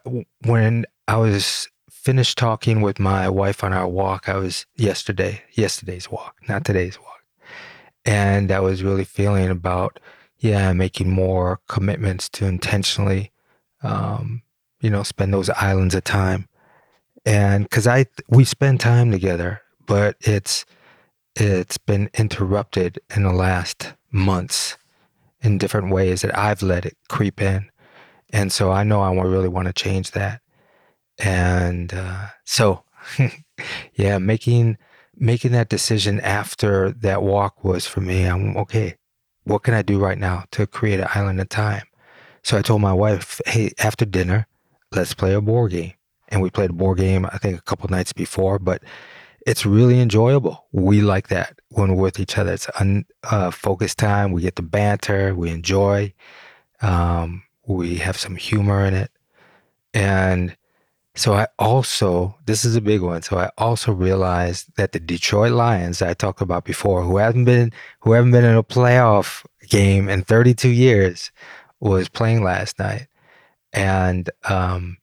when 0.46 0.86
I 1.08 1.18
was 1.18 1.68
finished 2.02 2.38
talking 2.38 2.82
with 2.82 3.00
my 3.00 3.30
wife 3.30 3.64
on 3.64 3.74
our 3.74 3.88
walk, 3.88 4.28
I 4.28 4.38
was 4.38 4.66
yesterday, 4.76 5.44
yesterday's 5.52 6.10
walk, 6.10 6.36
not 6.50 6.66
today's 6.66 7.00
walk. 7.00 7.24
And 8.06 8.52
I 8.52 8.60
was 8.60 8.84
really 8.84 9.06
feeling 9.06 9.50
about, 9.50 10.00
yeah, 10.40 10.74
making 10.74 11.12
more 11.12 11.60
commitments 11.68 12.28
to 12.30 12.48
intentionally 12.48 13.32
um, 13.84 14.42
you 14.82 14.90
know, 14.90 15.04
spend 15.04 15.34
those 15.34 15.50
islands 15.52 15.96
of 15.96 16.04
time. 16.04 16.48
And 17.26 17.66
because 17.66 17.88
I, 17.88 18.06
we 18.30 18.46
spend 18.46 18.80
time 18.80 19.12
together, 19.12 19.62
but 19.86 20.16
it's, 20.22 20.66
it's 21.36 21.78
been 21.78 22.10
interrupted 22.16 23.00
in 23.16 23.24
the 23.24 23.32
last 23.32 23.94
months 24.12 24.78
in 25.42 25.58
different 25.58 25.92
ways 25.92 26.22
that 26.22 26.38
I've 26.38 26.62
let 26.62 26.86
it 26.86 26.98
creep 27.10 27.42
in. 27.42 27.70
And 28.34 28.52
so 28.52 28.72
I 28.72 28.84
know 28.84 29.02
I 29.02 29.14
really 29.14 29.50
want 29.50 29.68
to 29.68 29.74
change 29.74 30.12
that. 30.12 30.42
And 31.20 31.94
uh, 31.94 32.28
so, 32.46 32.84
yeah, 33.94 34.18
making 34.18 34.78
making 35.16 35.52
that 35.52 35.70
decision 35.70 36.20
after 36.22 36.92
that 36.92 37.22
walk 37.22 37.64
was 37.64 37.86
for 37.86 38.02
me. 38.02 38.26
I'm 38.26 38.58
okay. 38.58 38.96
What 39.44 39.64
can 39.64 39.74
I 39.74 39.82
do 39.82 40.00
right 40.00 40.18
now 40.18 40.46
to 40.52 40.66
create 40.68 41.00
an 41.00 41.08
island 41.14 41.40
of 41.42 41.50
time? 41.50 41.84
So 42.44 42.58
I 42.58 42.62
told 42.62 42.82
my 42.82 42.94
wife, 42.94 43.40
hey, 43.46 43.72
after 43.80 44.06
dinner, 44.06 44.48
let's 44.92 45.14
play 45.14 45.34
a 45.34 45.42
board 45.42 45.72
game. 45.72 45.94
And 46.30 46.42
we 46.42 46.50
played 46.50 46.70
a 46.70 46.74
board 46.74 46.98
game, 46.98 47.26
I 47.26 47.38
think, 47.38 47.58
a 47.58 47.62
couple 47.62 47.90
nights 47.90 48.14
before, 48.14 48.58
but 48.58 48.82
it's 49.46 49.66
really 49.66 50.00
enjoyable. 50.00 50.66
We 50.72 51.02
like 51.02 51.28
that 51.28 51.60
when 51.70 51.96
we're 51.96 52.04
with 52.04 52.20
each 52.20 52.38
other. 52.38 52.54
It's 52.54 52.70
unfocused 52.80 54.02
uh, 54.02 54.08
time. 54.08 54.32
We 54.32 54.42
get 54.42 54.56
the 54.56 54.62
banter. 54.62 55.36
We 55.36 55.50
enjoy. 55.50 56.14
Um, 56.82 57.44
we 57.68 57.96
have 57.98 58.18
some 58.18 58.36
humor 58.36 58.86
in 58.86 58.94
it. 58.94 59.12
And 59.94 60.56
so 61.16 61.34
I 61.34 61.48
also, 61.60 62.38
this 62.46 62.64
is 62.66 62.76
a 62.76 62.82
big 62.82 63.02
one. 63.02 63.22
So 63.22 63.38
I 63.38 63.50
also 63.58 63.92
realized 63.92 64.76
that 64.78 64.92
the 64.92 65.00
Detroit 65.00 65.52
Lions 65.52 66.02
I 66.02 66.14
talked 66.14 66.42
about 66.42 66.66
before, 66.66 67.04
who 67.04 67.18
haven't 67.18 67.46
been, 67.46 67.72
who 68.00 68.14
haven't 68.14 68.32
been 68.32 68.46
in 68.46 68.56
a 68.56 68.64
playoff 68.64 69.46
game 69.68 70.10
in 70.10 70.24
32 70.24 70.70
years, 70.70 71.32
was 71.80 72.08
playing 72.08 72.44
last 72.44 72.80
night 72.80 73.08
and 73.74 74.30
um, 74.50 74.98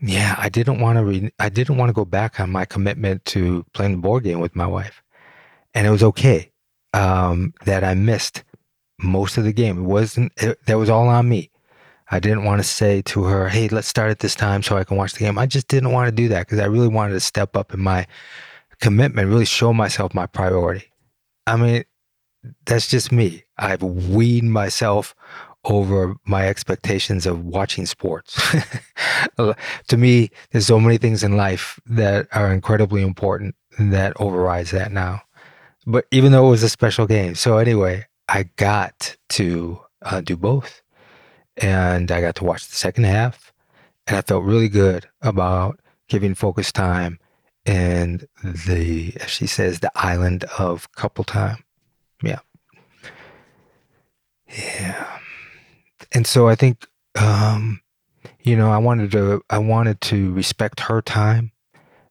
yeah, 0.00 0.34
I 0.38 0.48
didn't 0.48 0.80
want 0.80 0.98
to. 0.98 1.04
Re- 1.04 1.32
I 1.38 1.48
didn't 1.48 1.76
want 1.76 1.88
to 1.88 1.94
go 1.94 2.04
back 2.04 2.40
on 2.40 2.50
my 2.50 2.64
commitment 2.64 3.24
to 3.26 3.64
playing 3.72 3.92
the 3.92 3.98
board 3.98 4.24
game 4.24 4.40
with 4.40 4.56
my 4.56 4.66
wife, 4.66 5.02
and 5.74 5.86
it 5.86 5.90
was 5.90 6.02
okay 6.02 6.50
um, 6.92 7.54
that 7.64 7.84
I 7.84 7.94
missed 7.94 8.44
most 8.98 9.38
of 9.38 9.44
the 9.44 9.52
game. 9.52 9.78
It 9.78 9.82
wasn't. 9.82 10.32
It, 10.36 10.58
that 10.66 10.78
was 10.78 10.90
all 10.90 11.08
on 11.08 11.28
me. 11.28 11.50
I 12.12 12.20
didn't 12.20 12.44
want 12.44 12.60
to 12.60 12.68
say 12.68 13.02
to 13.02 13.24
her, 13.24 13.48
"Hey, 13.48 13.68
let's 13.68 13.88
start 13.88 14.10
at 14.10 14.20
this 14.20 14.34
time 14.34 14.62
so 14.62 14.76
I 14.76 14.84
can 14.84 14.96
watch 14.96 15.14
the 15.14 15.20
game." 15.20 15.38
I 15.38 15.46
just 15.46 15.66
didn't 15.66 15.92
want 15.92 16.08
to 16.08 16.12
do 16.12 16.28
that 16.28 16.46
because 16.46 16.60
I 16.60 16.66
really 16.66 16.88
wanted 16.88 17.14
to 17.14 17.20
step 17.20 17.56
up 17.56 17.74
in 17.74 17.80
my 17.80 18.06
commitment, 18.80 19.28
really 19.28 19.46
show 19.46 19.72
myself 19.72 20.14
my 20.14 20.26
priority. 20.26 20.92
I 21.46 21.56
mean, 21.56 21.84
that's 22.66 22.88
just 22.88 23.12
me. 23.12 23.44
I've 23.58 23.82
weaned 23.82 24.52
myself 24.52 25.14
over 25.64 26.16
my 26.26 26.48
expectations 26.48 27.24
of 27.24 27.44
watching 27.44 27.86
sports. 27.86 28.40
to 29.36 29.96
me, 29.96 30.30
there's 30.50 30.66
so 30.66 30.80
many 30.80 30.98
things 30.98 31.22
in 31.22 31.36
life 31.36 31.78
that 31.86 32.26
are 32.32 32.52
incredibly 32.52 33.02
important 33.02 33.54
that 33.78 34.12
overrides 34.20 34.72
that 34.72 34.92
now. 34.92 35.22
But 35.86 36.06
even 36.10 36.32
though 36.32 36.46
it 36.48 36.50
was 36.50 36.62
a 36.62 36.68
special 36.68 37.06
game, 37.06 37.34
so 37.34 37.58
anyway, 37.58 38.06
I 38.28 38.44
got 38.56 39.16
to 39.30 39.80
uh, 40.02 40.20
do 40.20 40.36
both, 40.36 40.81
and 41.56 42.10
I 42.10 42.20
got 42.20 42.36
to 42.36 42.44
watch 42.44 42.68
the 42.68 42.76
second 42.76 43.04
half, 43.04 43.52
and 44.06 44.16
I 44.16 44.22
felt 44.22 44.44
really 44.44 44.68
good 44.68 45.06
about 45.20 45.80
giving 46.08 46.34
focus 46.34 46.72
time 46.72 47.18
and 47.64 48.26
the, 48.42 49.16
as 49.20 49.30
she 49.30 49.46
says, 49.46 49.80
the 49.80 49.92
island 49.94 50.44
of 50.58 50.90
couple 50.92 51.24
time. 51.24 51.64
Yeah. 52.22 52.40
Yeah 54.48 55.18
and 56.14 56.26
so 56.26 56.48
I 56.48 56.54
think, 56.54 56.86
um, 57.14 57.80
you 58.40 58.56
know, 58.56 58.70
I 58.70 58.78
wanted 58.78 59.12
to, 59.12 59.42
I 59.50 59.58
wanted 59.58 60.00
to 60.02 60.32
respect 60.32 60.80
her 60.80 61.00
time, 61.00 61.52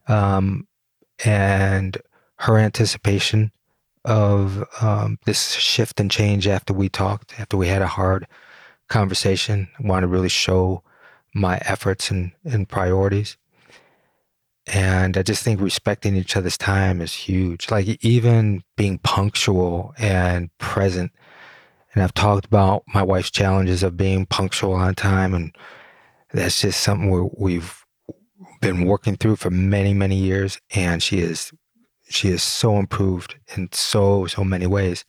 um, 0.08 0.68
and 1.24 1.98
her 2.38 2.58
anticipation 2.58 3.52
of 4.04 4.66
um, 4.82 5.20
this 5.26 5.52
shift 5.52 6.00
and 6.00 6.10
change 6.10 6.48
after 6.48 6.74
we 6.74 6.90
talked, 6.90 7.40
after 7.40 7.58
we 7.58 7.68
had 7.68 7.82
a 7.82 7.88
hard 7.88 8.28
conversation. 8.92 9.68
I 9.80 9.88
want 9.88 10.04
to 10.04 10.08
really 10.08 10.30
show 10.30 10.84
my 11.34 11.58
efforts 11.66 12.12
and, 12.12 12.32
and 12.44 12.68
priorities. 12.68 13.38
And 14.68 15.18
I 15.18 15.24
just 15.24 15.44
think 15.44 15.60
respecting 15.60 16.16
each 16.16 16.38
other's 16.38 16.58
time 16.58 17.02
is 17.02 17.14
huge. 17.14 17.72
Like 17.72 18.04
even 18.04 18.64
being 18.78 19.00
punctual 19.00 19.94
and 19.98 20.56
present 20.60 21.12
and 21.94 22.04
I've 22.04 22.14
talked 22.14 22.46
about 22.46 22.84
my 22.88 23.04
wife's 23.04 23.32
challenges 23.32 23.84
of 23.84 23.98
being 23.98 24.26
punctual 24.26 24.74
on 24.74 24.96
time. 24.96 25.34
And 25.34 25.56
that's 26.32 26.62
just 26.62 26.82
something 26.82 27.30
we've 27.38 27.86
been 28.62 28.86
working 28.86 29.18
through 29.18 29.36
for 29.38 29.50
many, 29.50 29.94
many 29.94 30.16
years. 30.16 30.60
And 30.74 31.04
she 31.04 31.20
is, 31.20 31.52
she 32.10 32.30
is 32.30 32.44
so 32.44 32.78
improved 32.78 33.36
in 33.56 33.70
so, 33.74 34.26
so 34.28 34.44
many 34.44 34.68
ways. 34.68 35.04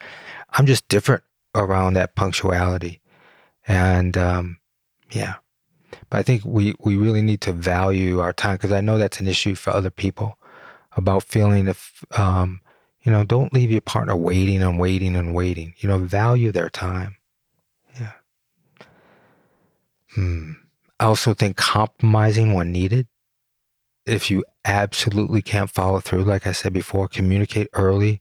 I'm 0.51 0.67
just 0.67 0.89
different 0.89 1.23
around 1.55 1.95
that 1.95 2.17
punctuality. 2.17 3.01
And, 3.67 4.17
um, 4.17 4.59
yeah, 5.11 5.35
but 6.11 6.19
I 6.19 6.23
think 6.23 6.43
we, 6.45 6.75
we 6.81 6.97
really 6.97 7.23
need 7.23 7.41
to 7.43 7.53
value 7.53 8.21
our 8.21 8.33
time 8.33 8.57
because 8.57 8.73
I 8.73 8.81
know 8.81 8.99
that's 8.99 9.21
an 9.21 9.29
issue 9.29 9.55
for 9.55 9.71
other 9.71 9.91
people 9.91 10.39
about 10.97 11.23
feeling 11.23 11.69
if, 11.69 12.05
um, 12.19 12.61
you 13.03 13.11
know, 13.11 13.25
don't 13.25 13.53
leave 13.53 13.71
your 13.71 13.81
partner 13.81 14.17
waiting 14.17 14.63
and 14.63 14.79
waiting 14.79 15.17
and 15.17 15.35
waiting. 15.35 15.75
You 15.79 15.89
know, 15.89 15.99
value 15.99 16.53
their 16.53 16.71
time. 16.71 17.17
Yeah. 17.99 18.13
Hmm. 20.15 20.53
I 21.01 21.07
also 21.07 21.35
think 21.35 21.57
compromising 21.57 22.53
when 22.53 22.71
needed. 22.71 23.09
If 24.07 24.31
you 24.31 24.45
absolutely 24.65 25.43
can't 25.43 25.71
follow 25.71 26.01
through, 26.01 26.25
like 26.25 26.47
I 26.47 26.53
said 26.53 26.73
before, 26.73 27.09
communicate 27.09 27.69
early 27.73 28.21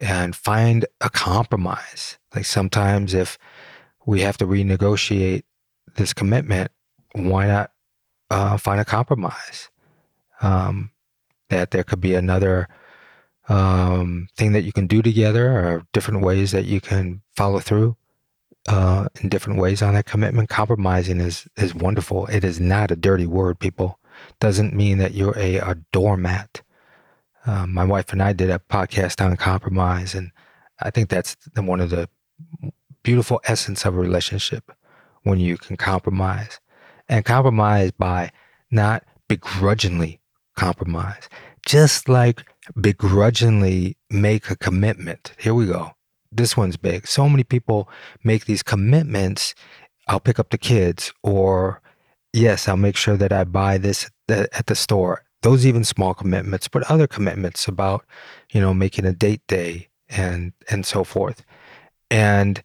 and 0.00 0.36
find 0.36 0.84
a 1.00 1.10
compromise. 1.10 2.18
Like 2.34 2.44
sometimes 2.44 3.14
if 3.14 3.38
we 4.06 4.20
have 4.20 4.38
to 4.38 4.46
renegotiate 4.46 5.42
this 5.96 6.14
commitment, 6.14 6.70
why 7.12 7.46
not 7.46 7.72
uh, 8.30 8.56
find 8.56 8.80
a 8.80 8.84
compromise? 8.84 9.68
Um, 10.40 10.90
that 11.48 11.70
there 11.70 11.84
could 11.84 12.00
be 12.00 12.14
another 12.14 12.68
um, 13.48 14.28
thing 14.36 14.52
that 14.52 14.62
you 14.62 14.72
can 14.72 14.86
do 14.86 15.02
together 15.02 15.52
or 15.52 15.86
different 15.92 16.22
ways 16.22 16.52
that 16.52 16.64
you 16.64 16.80
can 16.80 17.22
follow 17.36 17.60
through 17.60 17.96
uh, 18.68 19.06
in 19.20 19.28
different 19.28 19.60
ways 19.60 19.82
on 19.82 19.94
that 19.94 20.06
commitment. 20.06 20.48
Compromising 20.48 21.20
is 21.20 21.46
is 21.56 21.74
wonderful. 21.74 22.26
It 22.26 22.44
is 22.44 22.60
not 22.60 22.90
a 22.90 22.96
dirty 22.96 23.26
word, 23.26 23.58
people. 23.58 23.98
Doesn't 24.40 24.74
mean 24.74 24.98
that 24.98 25.14
you're 25.14 25.38
a, 25.38 25.56
a 25.56 25.74
doormat. 25.92 26.62
Um, 27.46 27.72
my 27.72 27.84
wife 27.84 28.12
and 28.12 28.22
I 28.22 28.32
did 28.32 28.50
a 28.50 28.58
podcast 28.58 29.24
on 29.24 29.36
compromise, 29.36 30.14
and 30.14 30.32
I 30.80 30.90
think 30.90 31.08
that's 31.08 31.36
one 31.54 31.80
of 31.80 31.90
the 31.90 32.08
beautiful 33.06 33.40
essence 33.44 33.84
of 33.84 33.94
a 33.94 34.00
relationship 34.00 34.72
when 35.22 35.38
you 35.38 35.56
can 35.56 35.76
compromise 35.76 36.58
and 37.08 37.24
compromise 37.24 37.92
by 37.92 38.32
not 38.72 39.04
begrudgingly 39.28 40.20
compromise, 40.56 41.28
just 41.64 42.08
like 42.08 42.42
begrudgingly 42.80 43.96
make 44.10 44.50
a 44.50 44.56
commitment. 44.56 45.32
Here 45.38 45.54
we 45.54 45.66
go. 45.66 45.92
This 46.32 46.56
one's 46.56 46.76
big. 46.76 47.06
So 47.06 47.28
many 47.28 47.44
people 47.44 47.88
make 48.24 48.46
these 48.46 48.64
commitments. 48.64 49.54
I'll 50.08 50.18
pick 50.18 50.40
up 50.40 50.50
the 50.50 50.58
kids, 50.58 51.12
or 51.22 51.80
yes, 52.32 52.66
I'll 52.66 52.76
make 52.76 52.96
sure 52.96 53.16
that 53.16 53.32
I 53.32 53.44
buy 53.44 53.78
this 53.78 54.10
at 54.28 54.66
the 54.66 54.74
store. 54.74 55.22
Those 55.42 55.64
even 55.64 55.84
small 55.84 56.12
commitments, 56.12 56.66
but 56.66 56.90
other 56.90 57.06
commitments 57.06 57.68
about, 57.68 58.04
you 58.50 58.60
know, 58.60 58.74
making 58.74 59.04
a 59.04 59.12
date 59.12 59.42
day 59.46 59.90
and 60.08 60.52
and 60.68 60.84
so 60.84 61.04
forth. 61.04 61.44
And 62.10 62.64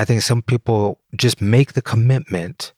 I 0.00 0.06
think 0.06 0.22
some 0.22 0.40
people 0.40 0.98
just 1.14 1.42
make 1.42 1.74
the 1.74 1.82
commitment 1.82 2.72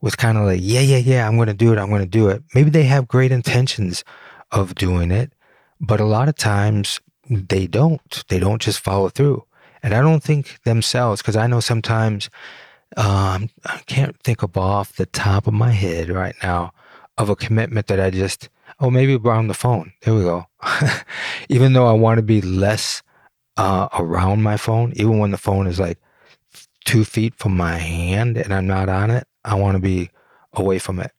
with 0.00 0.16
kind 0.16 0.38
of 0.38 0.44
like, 0.44 0.60
yeah, 0.62 0.78
yeah, 0.78 0.98
yeah, 0.98 1.26
I'm 1.26 1.34
going 1.34 1.48
to 1.48 1.54
do 1.54 1.72
it. 1.72 1.78
I'm 1.78 1.88
going 1.88 2.02
to 2.02 2.06
do 2.06 2.28
it. 2.28 2.40
Maybe 2.54 2.70
they 2.70 2.84
have 2.84 3.08
great 3.08 3.32
intentions 3.32 4.04
of 4.52 4.76
doing 4.76 5.10
it, 5.10 5.32
but 5.80 5.98
a 5.98 6.04
lot 6.04 6.28
of 6.28 6.36
times 6.36 7.00
they 7.28 7.66
don't. 7.66 8.22
They 8.28 8.38
don't 8.38 8.62
just 8.62 8.78
follow 8.78 9.08
through. 9.08 9.44
And 9.82 9.92
I 9.92 10.02
don't 10.02 10.22
think 10.22 10.62
themselves, 10.62 11.20
because 11.20 11.34
I 11.34 11.48
know 11.48 11.58
sometimes 11.58 12.30
um, 12.96 13.50
I 13.64 13.78
can't 13.86 14.16
think 14.22 14.44
of 14.44 14.56
off 14.56 14.94
the 14.94 15.06
top 15.06 15.48
of 15.48 15.54
my 15.54 15.72
head 15.72 16.10
right 16.10 16.36
now 16.44 16.72
of 17.18 17.28
a 17.28 17.34
commitment 17.34 17.88
that 17.88 17.98
I 17.98 18.10
just, 18.10 18.48
oh, 18.78 18.88
maybe 18.88 19.16
around 19.16 19.48
the 19.48 19.54
phone. 19.54 19.94
There 20.02 20.14
we 20.14 20.22
go. 20.22 20.46
even 21.48 21.72
though 21.72 21.88
I 21.88 21.92
want 21.92 22.18
to 22.18 22.22
be 22.22 22.40
less 22.40 23.02
uh, 23.56 23.88
around 23.98 24.44
my 24.44 24.56
phone, 24.56 24.92
even 24.94 25.18
when 25.18 25.32
the 25.32 25.38
phone 25.38 25.66
is 25.66 25.80
like 25.80 25.98
two 26.92 27.04
feet 27.06 27.34
from 27.36 27.56
my 27.56 27.78
hand 27.78 28.36
and 28.36 28.52
I'm 28.52 28.66
not 28.66 28.90
on 28.90 29.10
it, 29.10 29.26
I 29.46 29.54
want 29.54 29.76
to 29.76 29.80
be 29.80 30.10
away 30.52 30.78
from 30.78 31.00
it. 31.00 31.10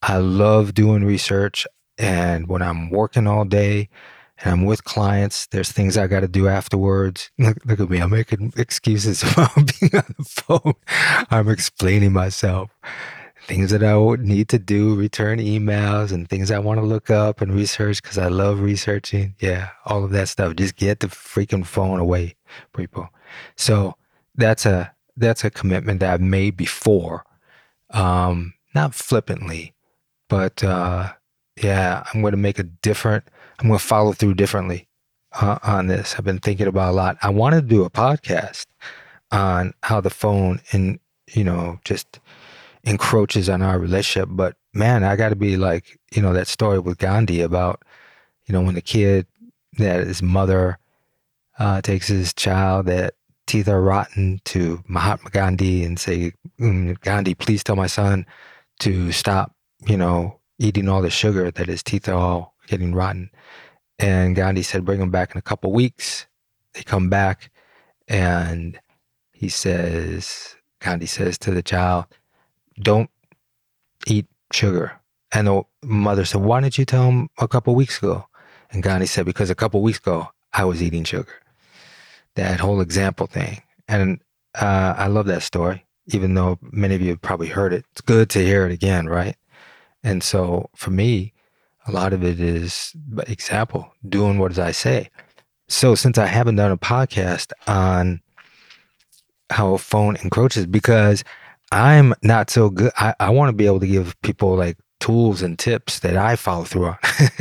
I 0.00 0.16
love 0.16 0.72
doing 0.72 1.04
research. 1.04 1.66
And 1.98 2.48
when 2.48 2.62
I'm 2.62 2.88
working 2.88 3.26
all 3.26 3.44
day 3.44 3.90
and 4.38 4.50
I'm 4.54 4.64
with 4.64 4.84
clients, 4.84 5.46
there's 5.48 5.70
things 5.70 5.98
I 5.98 6.06
got 6.06 6.20
to 6.20 6.28
do 6.28 6.48
afterwards. 6.48 7.30
Look, 7.36 7.58
look 7.66 7.80
at 7.80 7.90
me. 7.90 7.98
I'm 7.98 8.12
making 8.12 8.54
excuses 8.56 9.22
about 9.32 9.54
being 9.54 9.94
on 9.94 10.14
the 10.16 10.24
phone. 10.24 10.72
I'm 11.30 11.50
explaining 11.50 12.14
myself. 12.14 12.70
Things 13.46 13.72
that 13.72 13.84
I 13.84 13.92
need 14.22 14.48
to 14.48 14.58
do, 14.58 14.94
return 14.94 15.38
emails 15.38 16.12
and 16.12 16.30
things 16.30 16.50
I 16.50 16.60
want 16.60 16.80
to 16.80 16.86
look 16.86 17.10
up 17.10 17.42
and 17.42 17.52
research 17.52 18.02
because 18.02 18.16
I 18.16 18.28
love 18.28 18.60
researching. 18.60 19.34
Yeah, 19.38 19.68
all 19.84 20.02
of 20.02 20.12
that 20.12 20.30
stuff. 20.30 20.56
Just 20.56 20.76
get 20.76 21.00
the 21.00 21.08
freaking 21.08 21.66
phone 21.66 22.00
away, 22.00 22.36
people. 22.72 23.10
So 23.56 23.96
that's 24.34 24.64
a 24.64 24.94
that's 25.20 25.44
a 25.44 25.50
commitment 25.50 26.00
that 26.00 26.12
I've 26.14 26.20
made 26.20 26.56
before 26.56 27.24
um, 27.92 28.54
not 28.74 28.94
flippantly, 28.94 29.74
but 30.28 30.62
uh, 30.62 31.12
yeah, 31.62 32.04
I'm 32.12 32.20
going 32.20 32.32
to 32.32 32.36
make 32.36 32.58
a 32.58 32.64
different. 32.64 33.24
I'm 33.58 33.68
going 33.68 33.78
to 33.78 33.84
follow 33.84 34.12
through 34.12 34.34
differently 34.34 34.88
uh, 35.32 35.58
on 35.62 35.86
this. 35.88 36.14
I've 36.16 36.24
been 36.24 36.38
thinking 36.38 36.66
about 36.66 36.90
a 36.90 36.96
lot. 36.96 37.18
I 37.22 37.30
want 37.30 37.54
to 37.54 37.62
do 37.62 37.84
a 37.84 37.90
podcast 37.90 38.66
on 39.32 39.74
how 39.82 40.00
the 40.00 40.10
phone 40.10 40.60
and 40.72 40.98
you 41.32 41.44
know 41.44 41.78
just 41.84 42.20
encroaches 42.84 43.48
on 43.48 43.62
our 43.62 43.78
relationship. 43.78 44.28
But 44.32 44.56
man, 44.72 45.04
I 45.04 45.16
got 45.16 45.30
to 45.30 45.36
be 45.36 45.56
like 45.56 45.98
you 46.12 46.22
know 46.22 46.32
that 46.32 46.48
story 46.48 46.78
with 46.78 46.98
Gandhi 46.98 47.40
about 47.40 47.82
you 48.46 48.52
know 48.52 48.62
when 48.62 48.74
the 48.74 48.82
kid 48.82 49.26
that 49.78 50.06
his 50.06 50.22
mother 50.22 50.78
uh, 51.58 51.80
takes 51.82 52.08
his 52.08 52.32
child 52.32 52.86
that 52.86 53.14
teeth 53.50 53.68
are 53.68 53.82
rotten 53.82 54.40
to 54.44 54.80
Mahatma 54.86 55.28
Gandhi 55.30 55.82
and 55.82 55.98
say, 55.98 56.32
mm, 56.60 56.98
Gandhi, 57.00 57.34
please 57.34 57.64
tell 57.64 57.74
my 57.74 57.88
son 57.88 58.24
to 58.78 59.10
stop, 59.10 59.56
you 59.88 59.96
know, 59.96 60.38
eating 60.60 60.88
all 60.88 61.02
the 61.02 61.10
sugar 61.10 61.50
that 61.50 61.66
his 61.66 61.82
teeth 61.82 62.08
are 62.08 62.14
all 62.14 62.54
getting 62.68 62.94
rotten. 62.94 63.28
And 63.98 64.36
Gandhi 64.36 64.62
said, 64.62 64.84
bring 64.84 65.00
him 65.00 65.10
back 65.10 65.32
in 65.32 65.38
a 65.38 65.42
couple 65.42 65.72
weeks. 65.72 66.28
They 66.74 66.82
come 66.82 67.10
back 67.10 67.50
and 68.06 68.78
he 69.32 69.48
says, 69.48 70.54
Gandhi 70.78 71.06
says 71.06 71.36
to 71.38 71.50
the 71.50 71.62
child, 71.62 72.04
don't 72.80 73.10
eat 74.06 74.26
sugar. 74.52 74.92
And 75.32 75.48
the 75.48 75.62
mother 75.82 76.24
said, 76.24 76.42
why 76.42 76.60
didn't 76.60 76.78
you 76.78 76.84
tell 76.84 77.08
him 77.08 77.28
a 77.38 77.48
couple 77.48 77.74
weeks 77.74 77.98
ago? 77.98 78.26
And 78.70 78.80
Gandhi 78.80 79.06
said, 79.06 79.26
because 79.26 79.50
a 79.50 79.56
couple 79.56 79.82
weeks 79.82 79.98
ago, 79.98 80.28
I 80.52 80.64
was 80.64 80.80
eating 80.80 81.02
sugar 81.02 81.34
that 82.40 82.60
whole 82.60 82.80
example 82.80 83.26
thing. 83.26 83.62
And 83.88 84.20
uh, 84.54 84.94
I 84.96 85.06
love 85.06 85.26
that 85.26 85.42
story, 85.42 85.84
even 86.06 86.34
though 86.34 86.58
many 86.62 86.94
of 86.94 87.00
you 87.00 87.10
have 87.10 87.22
probably 87.22 87.48
heard 87.48 87.72
it. 87.72 87.84
It's 87.92 88.00
good 88.00 88.30
to 88.30 88.44
hear 88.44 88.66
it 88.66 88.72
again, 88.72 89.06
right? 89.06 89.36
And 90.02 90.22
so 90.22 90.70
for 90.74 90.90
me, 90.90 91.34
a 91.86 91.92
lot 91.92 92.12
of 92.12 92.24
it 92.24 92.40
is 92.40 92.94
example, 93.26 93.92
doing 94.08 94.38
what 94.38 94.58
I 94.58 94.72
say. 94.72 95.10
So 95.68 95.94
since 95.94 96.18
I 96.18 96.26
haven't 96.26 96.56
done 96.56 96.72
a 96.72 96.78
podcast 96.78 97.52
on 97.66 98.20
how 99.50 99.74
a 99.74 99.78
phone 99.78 100.16
encroaches, 100.16 100.66
because 100.66 101.24
I'm 101.72 102.14
not 102.22 102.50
so 102.50 102.70
good, 102.70 102.92
I, 102.96 103.14
I 103.20 103.30
want 103.30 103.50
to 103.50 103.56
be 103.56 103.66
able 103.66 103.80
to 103.80 103.86
give 103.86 104.20
people 104.22 104.56
like 104.56 104.78
tools 104.98 105.42
and 105.42 105.58
tips 105.58 106.00
that 106.00 106.16
I 106.16 106.36
follow 106.36 106.64
through 106.64 106.86
on. 106.86 106.98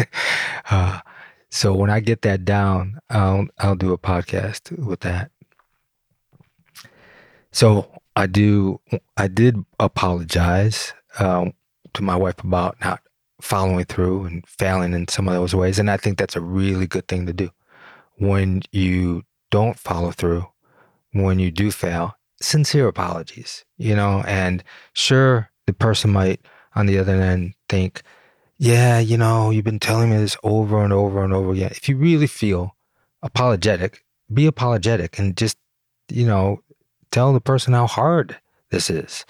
uh, 0.70 1.00
so 1.50 1.74
when 1.74 1.90
I 1.90 2.00
get 2.00 2.22
that 2.22 2.46
down, 2.46 3.00
I'll 3.10 3.48
I'll 3.58 3.76
do 3.76 3.92
a 3.94 3.98
podcast 3.98 4.78
with 4.78 5.02
that. 5.02 5.32
So 7.52 7.90
I 8.16 8.28
do. 8.28 8.80
I 9.18 9.28
did 9.28 9.64
apologize 9.80 10.94
um, 11.18 11.54
to 11.94 12.04
my 12.04 12.16
wife 12.16 12.44
about 12.44 12.80
not 12.82 13.02
following 13.42 13.86
through 13.86 14.26
and 14.26 14.48
failing 14.48 14.94
in 14.94 15.08
some 15.08 15.28
of 15.28 15.34
those 15.34 15.56
ways, 15.56 15.80
and 15.80 15.90
I 15.90 15.98
think 15.98 16.18
that's 16.18 16.36
a 16.36 16.42
really 16.42 16.86
good 16.86 17.08
thing 17.08 17.26
to 17.26 17.34
do. 17.34 17.50
When 18.18 18.62
you 18.72 19.24
don't 19.50 19.80
follow 19.80 20.12
through, 20.12 20.46
when 21.14 21.40
you 21.40 21.50
do 21.50 21.72
fail, 21.72 22.16
sincere 22.42 22.88
apologies. 22.88 23.66
You 23.78 23.96
know, 23.96 24.24
and 24.28 24.64
sure, 24.94 25.50
the 25.66 25.74
person 25.74 26.12
might 26.12 26.42
on 26.76 26.86
the 26.86 27.00
other 27.00 27.16
end 27.16 27.54
think 27.68 28.04
yeah, 28.60 29.00
you 29.00 29.18
know, 29.18 29.52
you've 29.52 29.64
been 29.64 29.80
telling 29.80 30.10
me 30.10 30.18
this 30.18 30.36
over 30.44 30.84
and 30.84 30.92
over 30.92 31.24
and 31.24 31.34
over 31.34 31.54
again. 31.54 31.72
If 31.72 31.88
you 31.88 31.96
really 31.96 32.28
feel 32.28 32.76
apologetic, 33.24 34.04
be 34.32 34.46
apologetic 34.48 35.18
and 35.18 35.36
just, 35.36 35.58
you 36.10 36.28
know, 36.28 36.62
tell 37.10 37.32
the 37.32 37.40
person 37.40 37.74
how 37.74 37.88
hard 37.88 38.38
this 38.70 38.90
is 38.90 39.26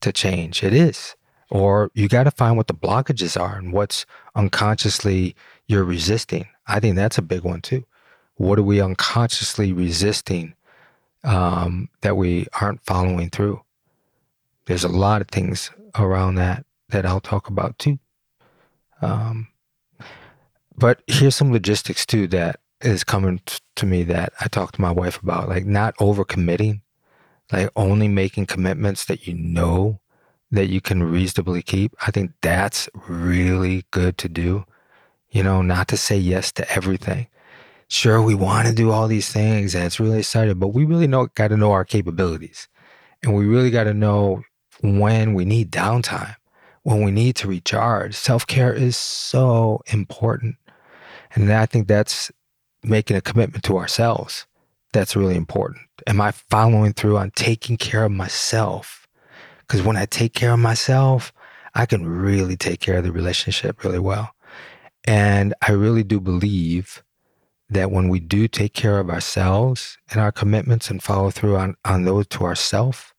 to 0.00 0.12
change. 0.12 0.64
It 0.64 0.72
is. 0.72 1.14
Or 1.50 1.92
you 1.94 2.08
got 2.08 2.24
to 2.24 2.32
find 2.32 2.56
what 2.56 2.66
the 2.66 2.74
blockages 2.74 3.40
are 3.40 3.56
and 3.56 3.72
what's 3.72 4.06
unconsciously 4.34 5.36
you're 5.68 5.84
resisting. 5.84 6.48
I 6.66 6.80
think 6.80 6.96
that's 6.96 7.16
a 7.16 7.22
big 7.22 7.44
one 7.44 7.60
too. 7.60 7.84
What 8.34 8.58
are 8.58 8.64
we 8.64 8.80
unconsciously 8.80 9.72
resisting 9.72 10.54
um, 11.22 11.88
that 12.00 12.16
we 12.16 12.48
aren't 12.60 12.84
following 12.84 13.30
through? 13.30 13.62
There's 14.66 14.82
a 14.82 14.88
lot 14.88 15.20
of 15.20 15.28
things 15.28 15.70
around 15.96 16.34
that 16.36 16.66
that 16.88 17.06
I'll 17.06 17.20
talk 17.20 17.48
about 17.48 17.78
too. 17.78 18.00
Um, 19.04 19.48
but 20.76 21.02
here's 21.06 21.34
some 21.34 21.52
logistics 21.52 22.04
too 22.04 22.26
that 22.28 22.60
is 22.80 23.04
coming 23.04 23.40
t- 23.46 23.58
to 23.76 23.86
me 23.86 24.02
that 24.04 24.32
I 24.40 24.48
talked 24.48 24.74
to 24.76 24.80
my 24.80 24.90
wife 24.90 25.22
about, 25.22 25.48
like 25.48 25.64
not 25.64 25.96
overcommitting, 25.96 26.80
like 27.52 27.70
only 27.76 28.08
making 28.08 28.46
commitments 28.46 29.04
that 29.06 29.26
you 29.26 29.34
know 29.34 30.00
that 30.50 30.68
you 30.68 30.80
can 30.80 31.02
reasonably 31.02 31.62
keep. 31.62 31.94
I 32.06 32.10
think 32.10 32.32
that's 32.42 32.88
really 33.08 33.84
good 33.90 34.18
to 34.18 34.28
do. 34.28 34.64
You 35.30 35.42
know, 35.42 35.62
not 35.62 35.88
to 35.88 35.96
say 35.96 36.16
yes 36.16 36.52
to 36.52 36.70
everything. 36.70 37.26
Sure, 37.88 38.22
we 38.22 38.34
want 38.34 38.66
to 38.68 38.74
do 38.74 38.90
all 38.90 39.08
these 39.08 39.30
things 39.30 39.74
and 39.74 39.84
it's 39.84 40.00
really 40.00 40.20
exciting, 40.20 40.58
but 40.58 40.68
we 40.68 40.84
really 40.84 41.06
know 41.06 41.26
got 41.34 41.48
to 41.48 41.56
know 41.56 41.72
our 41.72 41.84
capabilities. 41.84 42.68
And 43.22 43.34
we 43.34 43.46
really 43.46 43.70
got 43.70 43.84
to 43.84 43.94
know 43.94 44.42
when 44.80 45.34
we 45.34 45.44
need 45.44 45.70
downtime 45.70 46.36
when 46.84 47.02
we 47.02 47.10
need 47.10 47.34
to 47.36 47.48
recharge. 47.48 48.14
Self 48.14 48.46
care 48.46 48.72
is 48.72 48.96
so 48.96 49.82
important. 49.92 50.56
And 51.34 51.52
I 51.52 51.66
think 51.66 51.88
that's 51.88 52.30
making 52.84 53.16
a 53.16 53.20
commitment 53.20 53.64
to 53.64 53.76
ourselves. 53.76 54.46
That's 54.92 55.16
really 55.16 55.34
important. 55.34 55.82
Am 56.06 56.20
I 56.20 56.30
following 56.30 56.92
through 56.92 57.18
on 57.18 57.32
taking 57.32 57.76
care 57.76 58.04
of 58.04 58.12
myself? 58.12 59.08
Because 59.60 59.82
when 59.82 59.96
I 59.96 60.06
take 60.06 60.34
care 60.34 60.52
of 60.52 60.60
myself, 60.60 61.32
I 61.74 61.86
can 61.86 62.06
really 62.06 62.56
take 62.56 62.80
care 62.80 62.98
of 62.98 63.04
the 63.04 63.10
relationship 63.10 63.82
really 63.82 63.98
well. 63.98 64.30
And 65.04 65.54
I 65.66 65.72
really 65.72 66.04
do 66.04 66.20
believe 66.20 67.02
that 67.70 67.90
when 67.90 68.08
we 68.08 68.20
do 68.20 68.46
take 68.46 68.74
care 68.74 69.00
of 69.00 69.10
ourselves 69.10 69.98
and 70.10 70.20
our 70.20 70.30
commitments 70.30 70.90
and 70.90 71.02
follow 71.02 71.30
through 71.30 71.56
on, 71.56 71.74
on 71.84 72.04
those 72.04 72.26
to 72.28 72.44
ourselves, 72.44 73.12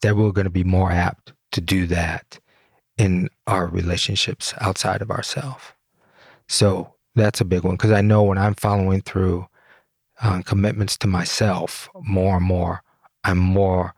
that 0.00 0.16
we're 0.16 0.32
going 0.32 0.44
to 0.44 0.50
be 0.50 0.64
more 0.64 0.90
apt 0.90 1.34
to 1.52 1.60
do 1.60 1.86
that 1.88 2.39
in 3.00 3.30
our 3.46 3.66
relationships 3.66 4.52
outside 4.60 5.00
of 5.00 5.10
ourselves. 5.10 5.64
So 6.48 6.92
that's 7.14 7.40
a 7.40 7.46
big 7.46 7.64
one 7.64 7.76
because 7.76 7.92
I 7.92 8.02
know 8.02 8.22
when 8.22 8.36
I'm 8.36 8.54
following 8.54 9.00
through 9.00 9.46
on 10.22 10.42
commitments 10.42 10.98
to 10.98 11.06
myself 11.06 11.88
more 12.02 12.36
and 12.36 12.44
more, 12.44 12.82
I'm 13.24 13.38
more 13.38 13.94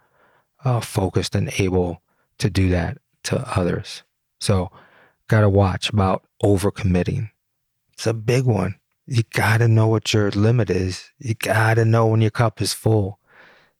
uh, 0.65 0.79
focused 0.79 1.35
and 1.35 1.53
able 1.59 2.01
to 2.39 2.49
do 2.49 2.69
that 2.69 2.99
to 3.25 3.59
others. 3.59 4.05
So, 4.41 4.71
got 5.27 5.41
to 5.41 5.49
watch 5.49 5.91
about 5.91 6.25
overcommitting. 6.43 7.31
It's 7.95 8.07
a 8.07 8.15
big 8.15 8.45
one. 8.45 8.77
You 9.07 9.25
got 9.35 9.59
to 9.59 9.69
know 9.69 9.89
what 9.89 10.13
your 10.15 10.31
limit 10.31 10.71
is. 10.71 11.11
You 11.19 11.35
got 11.35 11.75
to 11.75 11.85
know 11.85 12.07
when 12.07 12.21
your 12.21 12.31
cup 12.31 12.61
is 12.61 12.73
full. 12.73 13.19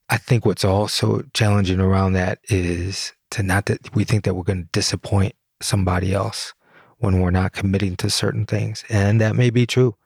I 0.09 0.17
think 0.17 0.45
what's 0.45 0.65
also 0.65 1.23
challenging 1.33 1.81
around 1.81 2.15
that 2.15 2.41
is 2.45 3.13
to 3.33 3.43
not 3.43 3.67
that 3.67 3.95
we 3.95 4.05
think 4.05 4.25
that 4.25 4.35
we're 4.35 4.43
going 4.43 4.63
to 4.65 4.69
disappoint 4.73 5.35
somebody 5.61 6.13
else 6.13 6.55
when 6.99 7.21
we're 7.21 7.31
not 7.31 7.53
committing 7.53 7.97
to 7.97 8.11
certain 8.11 8.47
things. 8.47 8.85
And 8.89 9.21
that 9.21 9.35
may 9.35 9.51
be 9.51 9.67
true. 9.67 9.97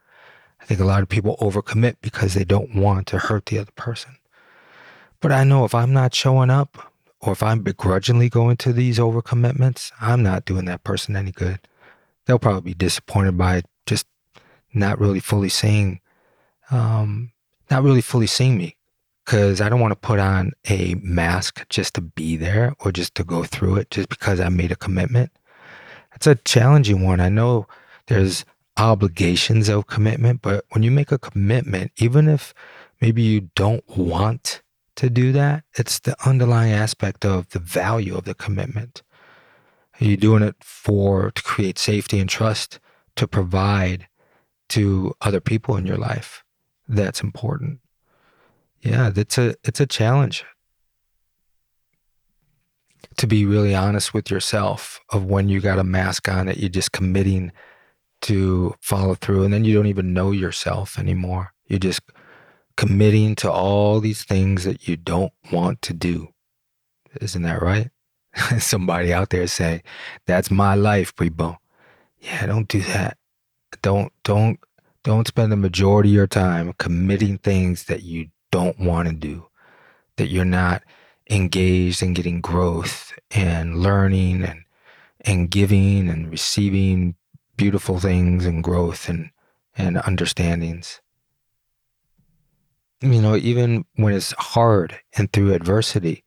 I 0.61 0.65
think 0.65 0.81
a 0.81 0.85
lot 0.85 1.03
of 1.03 1.09
people 1.09 1.37
overcommit 1.41 1.97
because 2.01 2.35
they 2.35 2.45
don't 2.45 2.75
want 2.75 3.07
to 3.09 3.19
hurt 3.19 3.47
the 3.47 3.59
other 3.59 3.73
person. 3.73 4.17
But 5.21 5.33
I 5.33 5.45
know 5.45 5.65
if 5.65 5.75
I'm 5.75 5.93
not 5.93 6.15
showing 6.15 6.51
up 6.51 6.93
or 7.21 7.33
if 7.33 7.43
I'm 7.43 7.62
begrudgingly 7.62 8.29
going 8.29 8.57
to 8.59 8.73
these 8.73 8.99
overcommitments, 8.99 9.93
I'm 10.01 10.23
not 10.23 10.45
doing 10.45 10.65
that 10.67 10.85
person 10.85 11.17
any 11.17 11.33
good. 11.33 11.61
They'll 12.25 12.39
probably 12.39 12.73
be 12.73 12.75
disappointed 12.75 13.37
by 13.37 13.62
just 13.87 14.07
not 14.73 15.01
really 15.01 15.21
fully 15.21 15.49
seeing, 15.49 16.01
um, 16.71 17.33
not 17.71 17.83
really 17.83 18.01
fully 18.01 18.27
seeing 18.27 18.57
me 18.57 18.77
because 19.27 19.61
I 19.61 19.69
don't 19.69 19.81
want 19.81 19.91
to 19.91 19.97
put 19.97 20.21
on 20.21 20.53
a 20.71 20.95
mask 21.03 21.69
just 21.69 21.95
to 21.95 22.01
be 22.01 22.37
there 22.37 22.77
or 22.79 22.93
just 22.93 23.17
to 23.17 23.25
go 23.25 23.43
through 23.43 23.77
it 23.77 23.91
just 23.91 24.09
because 24.09 24.39
I 24.39 24.49
made 24.49 24.71
a 24.71 24.77
commitment. 24.77 25.33
It's 26.15 26.29
a 26.29 26.37
challenging 26.37 27.05
one. 27.05 27.19
I 27.19 27.29
know 27.29 27.67
there's 28.07 28.45
obligations 28.77 29.69
of 29.69 29.89
commitment, 29.89 30.43
but 30.43 30.65
when 30.71 30.85
you 30.85 30.93
make 30.93 31.11
a 31.11 31.19
commitment, 31.19 31.91
even 31.97 32.29
if 32.29 32.55
maybe 33.01 33.21
you 33.21 33.51
don't 33.57 33.85
want 33.99 34.62
to 34.95 35.11
do 35.11 35.33
that, 35.33 35.65
it's 35.75 35.99
the 35.99 36.17
underlying 36.25 36.73
aspect 36.73 37.25
of 37.25 37.49
the 37.49 37.59
value 37.59 38.17
of 38.17 38.25
the 38.25 38.35
commitment. 38.35 39.03
Are 40.01 40.05
you 40.05 40.17
doing 40.17 40.45
it 40.45 40.55
for 40.61 41.33
to 41.33 41.43
create 41.43 41.79
safety 41.79 42.21
and 42.21 42.31
trust 42.31 42.79
to 43.17 43.27
provide 43.27 44.07
to 44.69 45.15
other 45.21 45.41
people 45.41 45.77
in 45.77 45.85
your 45.85 45.99
life? 45.99 46.45
That's 46.87 47.21
important. 47.21 47.81
Yeah, 48.87 49.11
that's 49.11 49.37
a 49.37 49.57
it's 49.64 49.81
a 49.81 49.87
challenge 49.87 50.44
to 53.16 53.27
be 53.27 53.46
really 53.46 53.75
honest 53.75 54.12
with 54.12 54.31
yourself 54.31 55.01
of 55.11 55.25
when 55.25 55.49
you 55.49 55.61
got 55.61 55.79
a 55.79 55.85
mask 55.85 56.29
on 56.29 56.46
that 56.46 56.59
you're 56.59 56.68
just 56.68 56.92
committing 56.92 57.51
to 58.20 58.75
follow 58.81 59.14
through 59.14 59.44
and 59.44 59.53
then 59.53 59.64
you 59.64 59.75
don't 59.75 59.87
even 59.87 60.12
know 60.12 60.31
yourself 60.31 60.99
anymore. 60.99 61.53
You're 61.66 61.79
just 61.79 62.03
committing 62.77 63.35
to 63.37 63.51
all 63.51 64.01
these 64.01 64.25
things 64.25 64.64
that 64.64 64.87
you 64.87 64.96
don't 64.96 65.33
want 65.51 65.83
to 65.83 65.92
do. 65.92 66.29
Isn't 67.20 67.42
that 67.42 67.62
right? 67.62 67.90
Somebody 68.59 69.12
out 69.12 69.31
there 69.31 69.46
saying, 69.46 69.83
"That's 70.27 70.51
my 70.51 70.75
life, 70.75 71.14
people." 71.16 71.57
Yeah, 72.20 72.46
don't 72.46 72.68
do 72.68 72.83
that. 72.83 73.16
Don't 73.83 74.12
don't 74.22 74.61
don't 75.03 75.27
spend 75.27 75.51
the 75.51 75.57
majority 75.57 76.11
of 76.11 76.14
your 76.14 76.27
time 76.27 76.75
committing 76.79 77.38
things 77.38 77.85
that 77.85 78.03
you 78.03 78.29
don't 78.57 78.79
want 78.79 79.09
to 79.09 79.14
do. 79.14 79.47
That 80.16 80.29
you're 80.29 80.45
not 80.45 80.83
engaged 81.29 82.03
in 82.03 82.14
getting 82.14 82.40
growth 82.40 83.12
and 83.31 83.77
learning 83.77 84.42
and 84.42 84.64
and 85.23 85.51
giving 85.51 86.09
and 86.09 86.31
receiving 86.31 87.16
beautiful 87.57 87.99
things 87.99 88.47
and 88.47 88.62
growth 88.62 89.09
and 89.09 89.31
and 89.77 89.99
understandings 89.99 91.01
you 93.01 93.21
know, 93.21 93.37
even 93.37 93.85
when 93.97 94.14
it's 94.14 94.33
hard 94.38 94.99
and 95.16 95.33
through 95.33 95.53
adversity, 95.53 96.25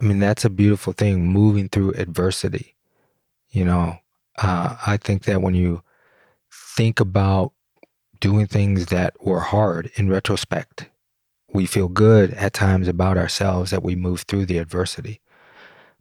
I 0.00 0.04
mean, 0.04 0.18
that's 0.18 0.44
a 0.44 0.50
beautiful 0.50 0.92
thing, 0.92 1.28
moving 1.28 1.68
through 1.68 1.92
adversity. 1.92 2.76
You 3.50 3.64
know, 3.64 3.98
uh, 4.36 4.76
I 4.86 4.96
think 4.96 5.24
that 5.24 5.42
when 5.42 5.54
you 5.54 5.82
think 6.52 7.00
about 7.00 7.52
doing 8.20 8.46
things 8.46 8.86
that 8.86 9.14
were 9.24 9.40
hard 9.40 9.90
in 9.96 10.08
retrospect, 10.08 10.88
we 11.52 11.66
feel 11.66 11.88
good 11.88 12.32
at 12.34 12.52
times 12.52 12.88
about 12.88 13.16
ourselves 13.16 13.70
that 13.70 13.82
we 13.82 13.96
move 13.96 14.22
through 14.22 14.46
the 14.46 14.58
adversity. 14.58 15.20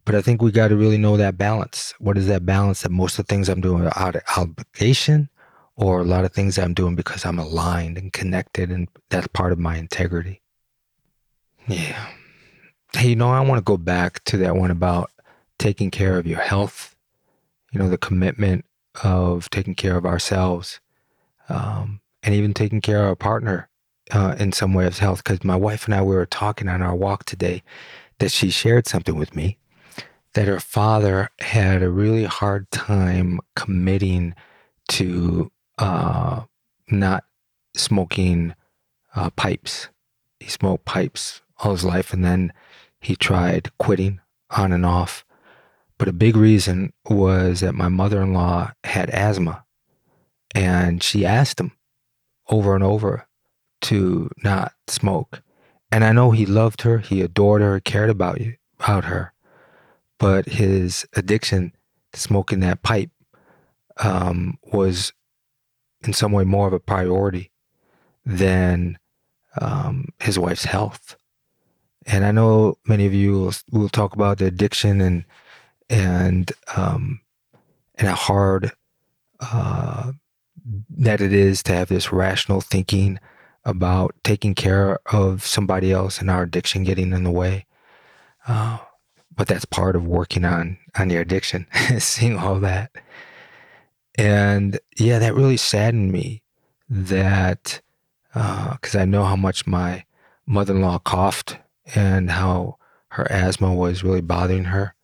But 0.06 0.16
I 0.16 0.22
think 0.22 0.42
we 0.42 0.52
got 0.52 0.70
to 0.70 0.78
really 0.78 0.98
know 0.98 1.18
that 1.18 1.38
balance. 1.38 1.94
What 2.00 2.18
is 2.18 2.28
that 2.28 2.46
balance 2.46 2.82
that 2.82 2.92
most 2.92 3.20
of 3.20 3.26
the 3.26 3.34
things 3.34 3.50
I'm 3.50 3.62
doing 3.62 3.86
are 3.86 3.98
out 3.98 4.16
of 4.16 4.24
obligation 4.38 5.30
or 5.76 6.02
a 6.02 6.06
lot 6.06 6.26
of 6.26 6.34
things 6.34 6.58
I'm 6.58 6.74
doing 6.74 6.96
because 6.96 7.26
I'm 7.26 7.38
aligned 7.38 7.98
and 7.98 8.12
connected, 8.12 8.72
and 8.72 8.88
that's 9.10 9.28
part 9.28 9.52
of 9.52 9.60
my 9.60 9.78
integrity. 9.78 10.42
Yeah. 11.68 12.08
Hey, 12.94 13.10
you 13.10 13.16
know, 13.16 13.30
I 13.30 13.42
want 13.42 13.60
to 13.60 13.64
go 13.64 13.78
back 13.78 14.24
to 14.26 14.38
that 14.38 14.56
one 14.56 14.72
about 14.72 15.12
taking 15.60 15.92
care 15.92 16.18
of 16.18 16.26
your 16.26 16.40
health, 16.40 16.96
you 17.72 17.80
know, 17.80 17.90
the 17.90 17.98
commitment 17.98 18.66
of 19.04 19.50
taking 19.50 19.76
care 19.76 19.98
of 19.98 20.06
ourselves 20.06 20.80
um, 21.50 22.02
and 22.24 22.34
even 22.34 22.54
taking 22.54 22.82
care 22.82 23.04
of 23.04 23.10
our 23.10 23.16
partner 23.16 23.67
uh, 24.12 24.36
in 24.40 24.52
some 24.52 24.74
way 24.74 24.86
of 24.86 24.98
health. 25.00 25.24
Because 25.24 25.44
my 25.44 25.56
wife 25.56 25.86
and 25.86 25.94
I, 25.94 26.02
we 26.02 26.16
were 26.16 26.26
talking 26.26 26.68
on 26.68 26.82
our 26.82 26.96
walk 26.96 27.26
today 27.26 27.64
that 28.20 28.32
she 28.32 28.50
shared 28.50 28.88
something 28.88 29.18
with 29.18 29.36
me 29.36 29.58
that 30.34 30.48
her 30.48 30.60
father 30.60 31.30
had 31.40 31.82
a 31.82 31.90
really 31.90 32.26
hard 32.26 32.70
time 32.70 33.40
committing 33.56 34.36
to 34.88 35.52
uh, 35.80 36.44
not 36.92 37.24
smoking 37.76 38.54
uh, 39.16 39.32
pipes. 39.32 39.90
He 40.40 40.48
smoked 40.48 40.86
pipes 40.86 41.42
all 41.58 41.72
his 41.72 41.84
life, 41.84 42.14
and 42.14 42.24
then 42.24 42.54
he 43.00 43.16
tried 43.16 43.72
quitting 43.80 44.20
on 44.52 44.72
and 44.72 44.86
off. 44.86 45.26
But 45.98 46.08
a 46.08 46.14
big 46.14 46.36
reason 46.36 46.94
was 47.10 47.62
that 47.62 47.74
my 47.74 47.88
mother 47.88 48.22
in 48.22 48.34
law 48.34 48.74
had 48.84 49.10
asthma, 49.10 49.64
and 50.54 51.02
she 51.02 51.26
asked 51.26 51.60
him 51.60 51.72
over 52.48 52.76
and 52.76 52.84
over 52.84 53.27
to 53.82 54.30
not 54.44 54.74
smoke. 54.88 55.42
And 55.92 56.04
I 56.04 56.12
know 56.12 56.32
he 56.32 56.46
loved 56.46 56.82
her, 56.82 56.98
he 57.00 57.22
adored 57.22 57.62
her, 57.62 57.80
cared 57.80 58.10
about 58.10 58.42
you, 58.42 58.56
about 58.80 59.06
her, 59.06 59.34
but 60.18 60.46
his 60.46 61.08
addiction 61.16 61.74
to 62.14 62.20
smoking 62.20 62.60
that 62.62 62.84
pipe 62.84 63.10
um, 63.98 64.58
was 64.72 65.14
in 66.02 66.14
some 66.14 66.32
way 66.32 66.44
more 66.44 66.68
of 66.68 66.74
a 66.74 66.80
priority 66.80 67.52
than 68.26 68.98
um, 69.62 70.10
his 70.20 70.38
wife's 70.38 70.66
health. 70.66 71.16
And 72.06 72.26
I 72.26 72.32
know 72.32 72.78
many 72.86 73.06
of 73.06 73.14
you 73.14 73.34
will, 73.34 73.54
will 73.72 73.90
talk 73.90 74.14
about 74.14 74.38
the 74.38 74.46
addiction 74.46 75.02
and 75.02 75.26
and 75.90 76.52
um, 76.76 77.22
and 77.96 78.08
how 78.10 78.16
hard 78.16 78.72
uh, 79.40 80.12
that 80.90 81.22
it 81.22 81.34
is 81.34 81.64
to 81.64 81.74
have 81.74 81.90
this 81.90 82.12
rational 82.12 82.62
thinking 82.62 83.20
about 83.68 84.16
taking 84.24 84.56
care 84.56 84.98
of 85.08 85.46
somebody 85.46 85.92
else 85.92 86.20
and 86.20 86.32
our 86.32 86.44
addiction 86.44 86.86
getting 86.86 87.12
in 87.12 87.26
the 87.26 87.32
way. 87.32 87.66
Uh, 88.48 88.78
but 89.36 89.48
that's 89.48 89.66
part 89.66 89.96
of 89.96 90.08
working 90.08 90.46
on 90.46 90.78
on 90.98 91.10
your 91.10 91.22
addiction, 91.22 91.68
seeing 92.00 92.38
all 92.38 92.60
that. 92.62 92.92
And 94.18 94.80
yeah, 94.98 95.20
that 95.20 95.36
really 95.36 95.58
saddened 95.58 96.12
me 96.12 96.42
that 96.90 97.82
because 98.34 98.96
uh, 98.96 99.00
I 99.00 99.06
know 99.06 99.26
how 99.26 99.36
much 99.36 99.68
my 99.68 100.06
mother 100.46 100.74
in 100.74 100.82
law 100.82 100.98
coughed 100.98 101.58
and 101.94 102.32
how 102.32 102.78
her 103.10 103.30
asthma 103.30 103.74
was 103.74 104.04
really 104.04 104.22
bothering 104.22 104.66
her. 104.66 104.96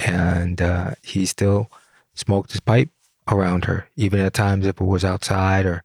And 0.00 0.60
uh, 0.62 0.92
he 1.02 1.26
still 1.26 1.70
smoked 2.14 2.52
his 2.52 2.60
pipe 2.60 2.88
around 3.28 3.66
her, 3.66 3.88
even 3.94 4.20
at 4.20 4.32
times 4.32 4.66
if 4.66 4.80
it 4.80 4.86
was 4.86 5.04
outside 5.04 5.66
or 5.66 5.84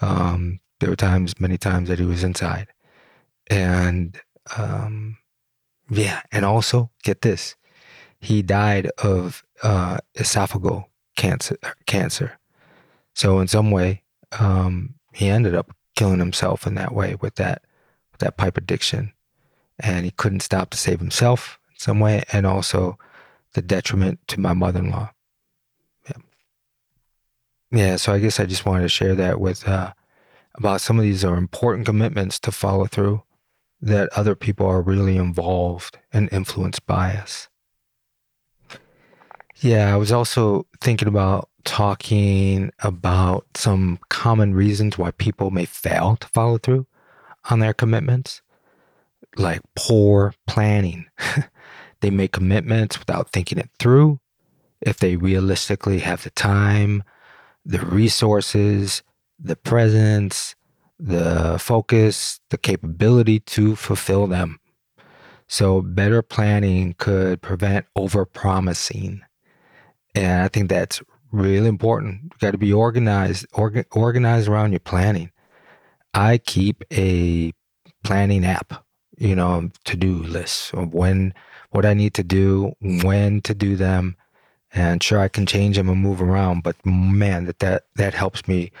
um, 0.00 0.58
there 0.80 0.90
were 0.90 0.96
times, 0.96 1.38
many 1.40 1.58
times 1.58 1.88
that 1.88 1.98
he 1.98 2.04
was 2.04 2.24
inside. 2.24 2.68
And 3.48 4.20
um, 4.56 5.18
yeah, 5.88 6.22
and 6.32 6.44
also 6.44 6.90
get 7.02 7.22
this, 7.22 7.56
he 8.20 8.42
died 8.42 8.90
of 8.98 9.44
uh, 9.62 9.98
esophageal 10.16 10.86
cancer. 11.16 11.56
Cancer. 11.86 12.38
So 13.14 13.38
in 13.38 13.48
some 13.48 13.70
way, 13.70 14.02
um, 14.38 14.94
he 15.12 15.28
ended 15.28 15.54
up 15.54 15.74
killing 15.94 16.18
himself 16.18 16.66
in 16.66 16.74
that 16.74 16.92
way 16.92 17.16
with 17.20 17.36
that 17.36 17.62
with 18.12 18.20
that 18.20 18.36
pipe 18.36 18.56
addiction, 18.56 19.12
and 19.78 20.04
he 20.04 20.10
couldn't 20.10 20.40
stop 20.40 20.70
to 20.70 20.76
save 20.76 20.98
himself 20.98 21.58
in 21.70 21.78
some 21.78 22.00
way, 22.00 22.24
and 22.32 22.46
also 22.46 22.98
the 23.54 23.62
detriment 23.62 24.18
to 24.28 24.40
my 24.40 24.52
mother-in-law. 24.52 25.10
Yeah. 26.10 26.22
Yeah. 27.70 27.96
So 27.96 28.12
I 28.12 28.18
guess 28.18 28.40
I 28.40 28.44
just 28.44 28.66
wanted 28.66 28.82
to 28.82 28.88
share 28.88 29.14
that 29.14 29.40
with 29.40 29.66
uh, 29.66 29.92
about 30.58 30.80
some 30.80 30.98
of 30.98 31.04
these 31.04 31.24
are 31.24 31.36
important 31.36 31.86
commitments 31.86 32.38
to 32.40 32.52
follow 32.52 32.86
through 32.86 33.22
that 33.80 34.08
other 34.14 34.34
people 34.34 34.66
are 34.66 34.80
really 34.80 35.16
involved 35.16 35.98
and 36.12 36.28
influenced 36.32 36.86
by 36.86 37.14
us. 37.14 37.48
Yeah, 39.60 39.92
I 39.92 39.96
was 39.96 40.12
also 40.12 40.66
thinking 40.80 41.08
about 41.08 41.48
talking 41.64 42.70
about 42.80 43.46
some 43.54 43.98
common 44.08 44.54
reasons 44.54 44.96
why 44.96 45.10
people 45.12 45.50
may 45.50 45.64
fail 45.64 46.16
to 46.16 46.28
follow 46.28 46.58
through 46.58 46.86
on 47.50 47.58
their 47.58 47.74
commitments, 47.74 48.42
like 49.36 49.60
poor 49.74 50.34
planning. 50.46 51.06
they 52.00 52.10
make 52.10 52.32
commitments 52.32 52.98
without 52.98 53.30
thinking 53.30 53.58
it 53.58 53.70
through. 53.78 54.20
If 54.80 54.98
they 54.98 55.16
realistically 55.16 56.00
have 56.00 56.22
the 56.22 56.30
time, 56.30 57.02
the 57.64 57.80
resources, 57.80 59.02
the 59.38 59.56
presence, 59.56 60.54
the 60.98 61.58
focus, 61.58 62.40
the 62.50 62.58
capability 62.58 63.40
to 63.40 63.76
fulfill 63.76 64.26
them. 64.26 64.58
So, 65.48 65.80
better 65.80 66.22
planning 66.22 66.94
could 66.98 67.40
prevent 67.40 67.86
overpromising. 67.96 69.20
And 70.14 70.42
I 70.42 70.48
think 70.48 70.68
that's 70.68 71.00
really 71.30 71.68
important. 71.68 72.22
You 72.24 72.30
got 72.40 72.52
to 72.52 72.58
be 72.58 72.72
organized, 72.72 73.46
orga- 73.52 73.84
organized 73.92 74.48
around 74.48 74.72
your 74.72 74.80
planning. 74.80 75.30
I 76.14 76.38
keep 76.38 76.82
a 76.92 77.52
planning 78.02 78.44
app, 78.44 78.84
you 79.18 79.36
know, 79.36 79.70
to 79.84 79.96
do 79.96 80.14
lists 80.22 80.72
of 80.72 80.94
when, 80.94 81.34
what 81.70 81.84
I 81.84 81.94
need 81.94 82.14
to 82.14 82.24
do, 82.24 82.72
when 82.80 83.40
to 83.42 83.54
do 83.54 83.76
them. 83.76 84.16
And 84.72 85.02
sure, 85.02 85.20
I 85.20 85.28
can 85.28 85.46
change 85.46 85.76
them 85.76 85.88
and 85.88 86.00
move 86.00 86.20
around, 86.20 86.62
but 86.62 86.76
man, 86.84 87.46
that, 87.46 87.60
that, 87.60 87.84
that 87.94 88.14
helps 88.14 88.48
me 88.48 88.72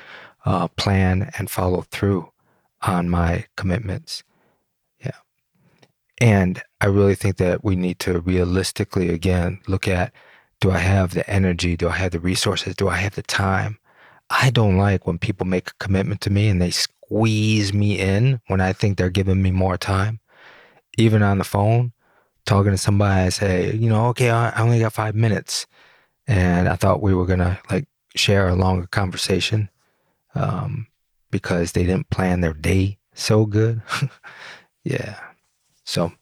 uh, 0.46 0.68
plan 0.68 1.30
and 1.36 1.50
follow 1.50 1.82
through 1.82 2.30
on 2.82 3.10
my 3.10 3.44
commitments. 3.56 4.22
Yeah. 5.00 5.18
And 6.20 6.62
I 6.80 6.86
really 6.86 7.16
think 7.16 7.36
that 7.38 7.64
we 7.64 7.74
need 7.74 7.98
to 8.00 8.20
realistically, 8.20 9.10
again, 9.10 9.60
look 9.66 9.88
at 9.88 10.12
do 10.60 10.70
I 10.70 10.78
have 10.78 11.12
the 11.12 11.28
energy? 11.28 11.76
Do 11.76 11.88
I 11.88 11.96
have 11.96 12.12
the 12.12 12.20
resources? 12.20 12.74
Do 12.74 12.88
I 12.88 12.96
have 12.96 13.14
the 13.14 13.22
time? 13.22 13.78
I 14.30 14.50
don't 14.50 14.78
like 14.78 15.06
when 15.06 15.18
people 15.18 15.46
make 15.46 15.70
a 15.70 15.74
commitment 15.78 16.20
to 16.22 16.30
me 16.30 16.48
and 16.48 16.62
they 16.62 16.70
squeeze 16.70 17.74
me 17.74 17.98
in 17.98 18.40
when 18.46 18.60
I 18.60 18.72
think 18.72 18.96
they're 18.96 19.10
giving 19.10 19.42
me 19.42 19.50
more 19.50 19.76
time. 19.76 20.20
Even 20.96 21.22
on 21.22 21.38
the 21.38 21.44
phone, 21.44 21.92
talking 22.46 22.72
to 22.72 22.78
somebody, 22.78 23.26
I 23.26 23.28
say, 23.28 23.74
you 23.74 23.90
know, 23.90 24.06
okay, 24.08 24.30
I 24.30 24.62
only 24.62 24.80
got 24.80 24.94
five 24.94 25.14
minutes. 25.14 25.66
And 26.26 26.68
I 26.68 26.76
thought 26.76 27.02
we 27.02 27.14
were 27.14 27.26
going 27.26 27.40
to 27.40 27.58
like 27.70 27.86
share 28.14 28.48
a 28.48 28.54
longer 28.54 28.86
conversation 28.86 29.68
um, 30.36 30.86
because 31.30 31.72
they 31.72 31.84
didn't 31.84 32.10
plan 32.10 32.40
their 32.40 32.52
day 32.52 32.98
so 33.14 33.46
good. 33.46 33.82
yeah. 34.84 35.18
So, 35.84 36.12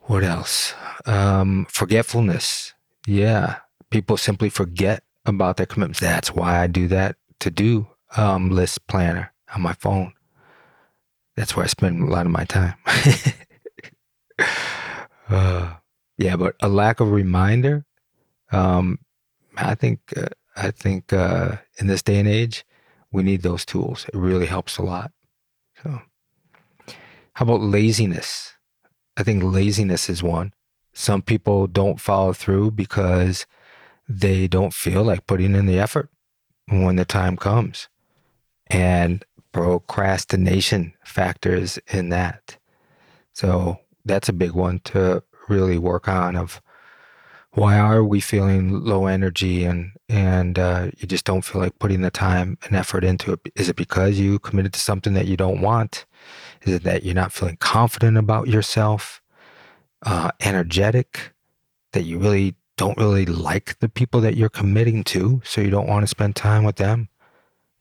what 0.00 0.24
else? 0.24 0.74
Um, 1.06 1.66
forgetfulness. 1.70 2.74
Yeah. 3.06 3.56
People 3.90 4.16
simply 4.16 4.50
forget 4.50 5.02
about 5.24 5.56
their 5.56 5.66
commitments. 5.66 6.00
That's 6.00 6.34
why 6.34 6.60
I 6.60 6.66
do 6.66 6.88
that 6.88 7.16
to 7.40 7.50
do 7.50 7.88
um, 8.16 8.50
list 8.50 8.86
planner 8.86 9.32
on 9.54 9.62
my 9.62 9.74
phone. 9.74 10.12
That's 11.36 11.56
where 11.56 11.64
I 11.64 11.68
spend 11.68 12.02
a 12.02 12.10
lot 12.10 12.26
of 12.26 12.32
my 12.32 12.44
time. 12.44 12.74
uh, 15.28 15.74
yeah, 16.18 16.36
but 16.36 16.56
a 16.60 16.68
lack 16.68 17.00
of 17.00 17.12
reminder. 17.12 17.84
Um, 18.52 18.98
I 19.56 19.74
think 19.74 20.00
uh, 20.16 20.28
I 20.60 20.70
think 20.70 21.12
uh, 21.12 21.56
in 21.78 21.86
this 21.86 22.02
day 22.02 22.18
and 22.18 22.28
age, 22.28 22.66
we 23.10 23.22
need 23.22 23.40
those 23.40 23.64
tools. 23.64 24.04
It 24.12 24.16
really 24.16 24.46
helps 24.46 24.76
a 24.76 24.82
lot. 24.82 25.10
So, 25.82 26.02
how 27.32 27.44
about 27.44 27.62
laziness? 27.62 28.52
I 29.16 29.22
think 29.22 29.42
laziness 29.42 30.10
is 30.10 30.22
one. 30.22 30.52
Some 30.92 31.22
people 31.22 31.66
don't 31.66 31.98
follow 31.98 32.34
through 32.34 32.72
because 32.72 33.46
they 34.06 34.48
don't 34.48 34.74
feel 34.74 35.02
like 35.02 35.26
putting 35.26 35.54
in 35.54 35.64
the 35.64 35.78
effort 35.78 36.10
when 36.68 36.96
the 36.96 37.06
time 37.06 37.38
comes. 37.38 37.88
And 38.66 39.24
procrastination 39.52 40.92
factors 41.04 41.78
in 41.88 42.10
that. 42.10 42.58
So 43.32 43.78
that's 44.04 44.28
a 44.28 44.34
big 44.34 44.52
one 44.52 44.80
to 44.84 45.22
really 45.48 45.78
work 45.78 46.06
on 46.06 46.36
of 46.36 46.60
why 47.52 47.78
are 47.78 48.04
we 48.04 48.20
feeling 48.20 48.84
low 48.84 49.06
energy 49.06 49.64
and 49.64 49.92
and 50.08 50.58
uh, 50.58 50.90
you 50.98 51.06
just 51.06 51.24
don't 51.24 51.42
feel 51.42 51.60
like 51.60 51.78
putting 51.78 52.02
the 52.02 52.10
time 52.10 52.58
and 52.64 52.76
effort 52.76 53.04
into 53.04 53.32
it? 53.32 53.40
Is 53.56 53.68
it 53.68 53.76
because 53.76 54.18
you 54.18 54.38
committed 54.38 54.72
to 54.74 54.80
something 54.80 55.14
that 55.14 55.26
you 55.26 55.36
don't 55.36 55.60
want? 55.60 56.06
Is 56.62 56.74
it 56.74 56.82
that 56.84 57.04
you're 57.04 57.14
not 57.14 57.32
feeling 57.32 57.56
confident 57.56 58.16
about 58.16 58.48
yourself 58.48 59.20
uh, 60.02 60.30
energetic 60.40 61.32
that 61.92 62.04
you 62.04 62.18
really 62.18 62.54
don't 62.76 62.96
really 62.96 63.26
like 63.26 63.78
the 63.80 63.88
people 63.88 64.20
that 64.20 64.36
you're 64.36 64.48
committing 64.48 65.04
to 65.04 65.42
so 65.44 65.60
you 65.60 65.70
don't 65.70 65.88
want 65.88 66.02
to 66.02 66.06
spend 66.08 66.36
time 66.36 66.64
with 66.64 66.76
them? 66.76 67.08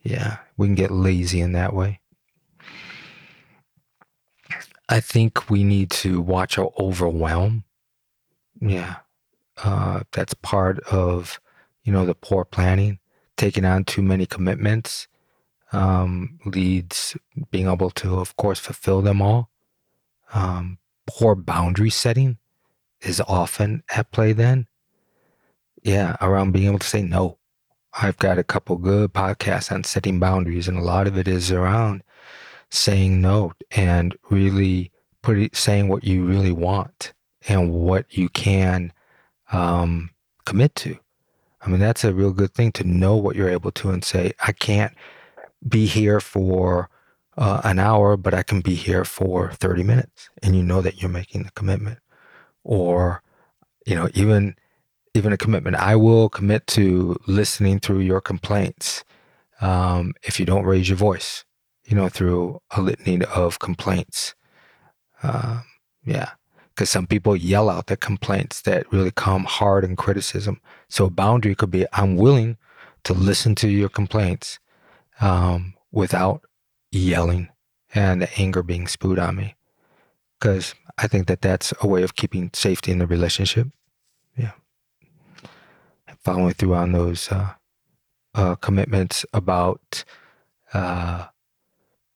Yeah 0.02 0.38
we 0.58 0.68
can 0.68 0.76
get 0.76 0.92
lazy 0.92 1.40
in 1.40 1.54
that 1.54 1.74
way. 1.74 2.02
I 4.90 5.00
think 5.00 5.50
we 5.50 5.64
need 5.64 5.90
to 5.92 6.20
watch 6.20 6.58
our 6.58 6.72
overwhelm. 6.78 7.64
Yeah 8.60 8.98
uh, 9.64 10.02
that's 10.12 10.34
part 10.34 10.80
of, 10.92 11.40
you 11.84 11.92
know, 11.92 12.06
the 12.06 12.16
poor 12.16 12.46
planning. 12.46 13.00
Taking 13.38 13.66
on 13.66 13.86
too 13.86 14.02
many 14.02 14.26
commitments 14.26 15.08
um, 15.72 16.40
leads 16.46 17.16
being 17.52 17.68
able 17.68 17.90
to, 17.92 18.20
of 18.20 18.36
course, 18.36 18.60
fulfill 18.60 19.02
them 19.02 19.22
all. 19.22 19.50
Um, 20.34 20.78
poor 21.08 21.36
boundary 21.36 21.90
setting 21.90 22.38
is 23.02 23.22
often 23.22 23.84
at 23.96 24.12
play 24.12 24.34
then. 24.34 24.68
Yeah, 25.84 26.18
around 26.20 26.52
being 26.52 26.68
able 26.68 26.80
to 26.80 26.88
say 26.88 27.02
no. 27.02 27.38
I've 27.94 28.18
got 28.18 28.38
a 28.38 28.44
couple 28.44 28.76
good 28.78 29.14
podcasts 29.14 29.72
on 29.72 29.84
setting 29.84 30.20
boundaries, 30.20 30.68
and 30.68 30.78
a 30.78 30.84
lot 30.84 31.08
of 31.08 31.18
it 31.18 31.28
is 31.28 31.52
around 31.52 32.04
saying 32.70 33.22
no 33.22 33.54
and 33.72 34.16
really 34.30 34.92
putting 35.22 35.50
saying 35.54 35.88
what 35.88 36.04
you 36.04 36.26
really 36.26 36.52
want 36.52 37.14
and 37.48 37.72
what 37.72 38.16
you 38.16 38.30
can 38.30 38.94
um, 39.52 40.12
commit 40.46 40.76
to. 40.76 40.98
I 41.62 41.70
mean, 41.70 41.80
that's 41.80 42.04
a 42.04 42.14
real 42.14 42.32
good 42.32 42.54
thing 42.54 42.72
to 42.74 42.84
know 42.84 43.16
what 43.16 43.36
you're 43.36 43.50
able 43.50 43.72
to 43.72 43.90
and 43.90 44.04
say, 44.04 44.32
I 44.40 44.54
can't 44.54 44.94
be 45.68 45.86
here 45.86 46.20
for 46.20 46.90
uh, 47.38 47.62
an 47.64 47.80
hour, 47.80 48.16
but 48.16 48.34
I 48.34 48.44
can 48.44 48.62
be 48.62 48.76
here 48.76 49.04
for 49.04 49.52
30 49.52 49.84
minutes. 49.84 50.30
And 50.42 50.56
you 50.56 50.64
know 50.64 50.82
that 50.82 51.02
you're 51.02 51.12
making 51.12 51.44
the 51.44 51.52
commitment. 51.52 52.00
Or, 52.64 53.22
you 53.86 53.96
know, 53.96 54.10
even 54.14 54.56
even 55.16 55.34
a 55.34 55.38
commitment. 55.38 55.76
I 55.76 55.96
will 55.96 56.30
commit 56.30 56.68
to 56.68 57.18
listening 57.28 57.80
through 57.80 58.02
your 58.02 58.22
complaints 58.22 59.04
um, 59.60 60.14
if 60.22 60.40
you 60.40 60.46
don't 60.46 60.66
raise 60.66 60.88
your 60.88 60.98
voice, 60.98 61.44
you 61.86 61.96
know, 61.96 62.10
through 62.10 62.62
a 62.72 62.82
litany 62.82 63.26
of 63.26 63.58
complaints. 63.58 64.36
Um, 65.24 65.64
yeah 66.06 66.32
because 66.80 66.90
some 66.90 67.08
people 67.08 67.36
yell 67.36 67.70
out 67.70 67.88
their 67.88 67.98
complaints 67.98 68.62
that 68.62 68.90
really 68.90 69.12
come 69.12 69.44
hard 69.44 69.84
in 69.84 69.98
criticism. 69.98 70.62
So 70.88 71.04
a 71.04 71.10
boundary 71.10 71.54
could 71.54 71.72
be 71.72 71.86
I'm 71.92 72.16
willing 72.16 72.56
to 73.04 73.14
listen 73.14 73.54
to 73.56 73.68
your 73.68 73.90
complaints 73.90 74.60
um, 75.20 75.74
without 75.92 76.44
yelling 76.90 77.50
and 77.94 78.22
the 78.22 78.30
anger 78.40 78.64
being 78.64 78.88
spewed 78.88 79.20
on 79.20 79.36
me. 79.36 79.56
Because 80.40 80.74
I 80.98 81.08
think 81.08 81.28
that 81.28 81.42
that's 81.42 81.74
a 81.82 81.88
way 81.88 82.02
of 82.02 82.16
keeping 82.16 82.50
safety 82.54 82.94
in 82.94 83.00
the 83.00 83.08
relationship. 83.08 83.68
Yeah. 84.38 84.54
And 86.08 86.18
following 86.22 86.54
through 86.54 86.76
on 86.76 86.94
those 86.94 87.30
uh, 87.30 87.56
uh, 88.34 88.56
commitments 88.56 89.26
about 89.34 90.06
uh, 90.74 91.26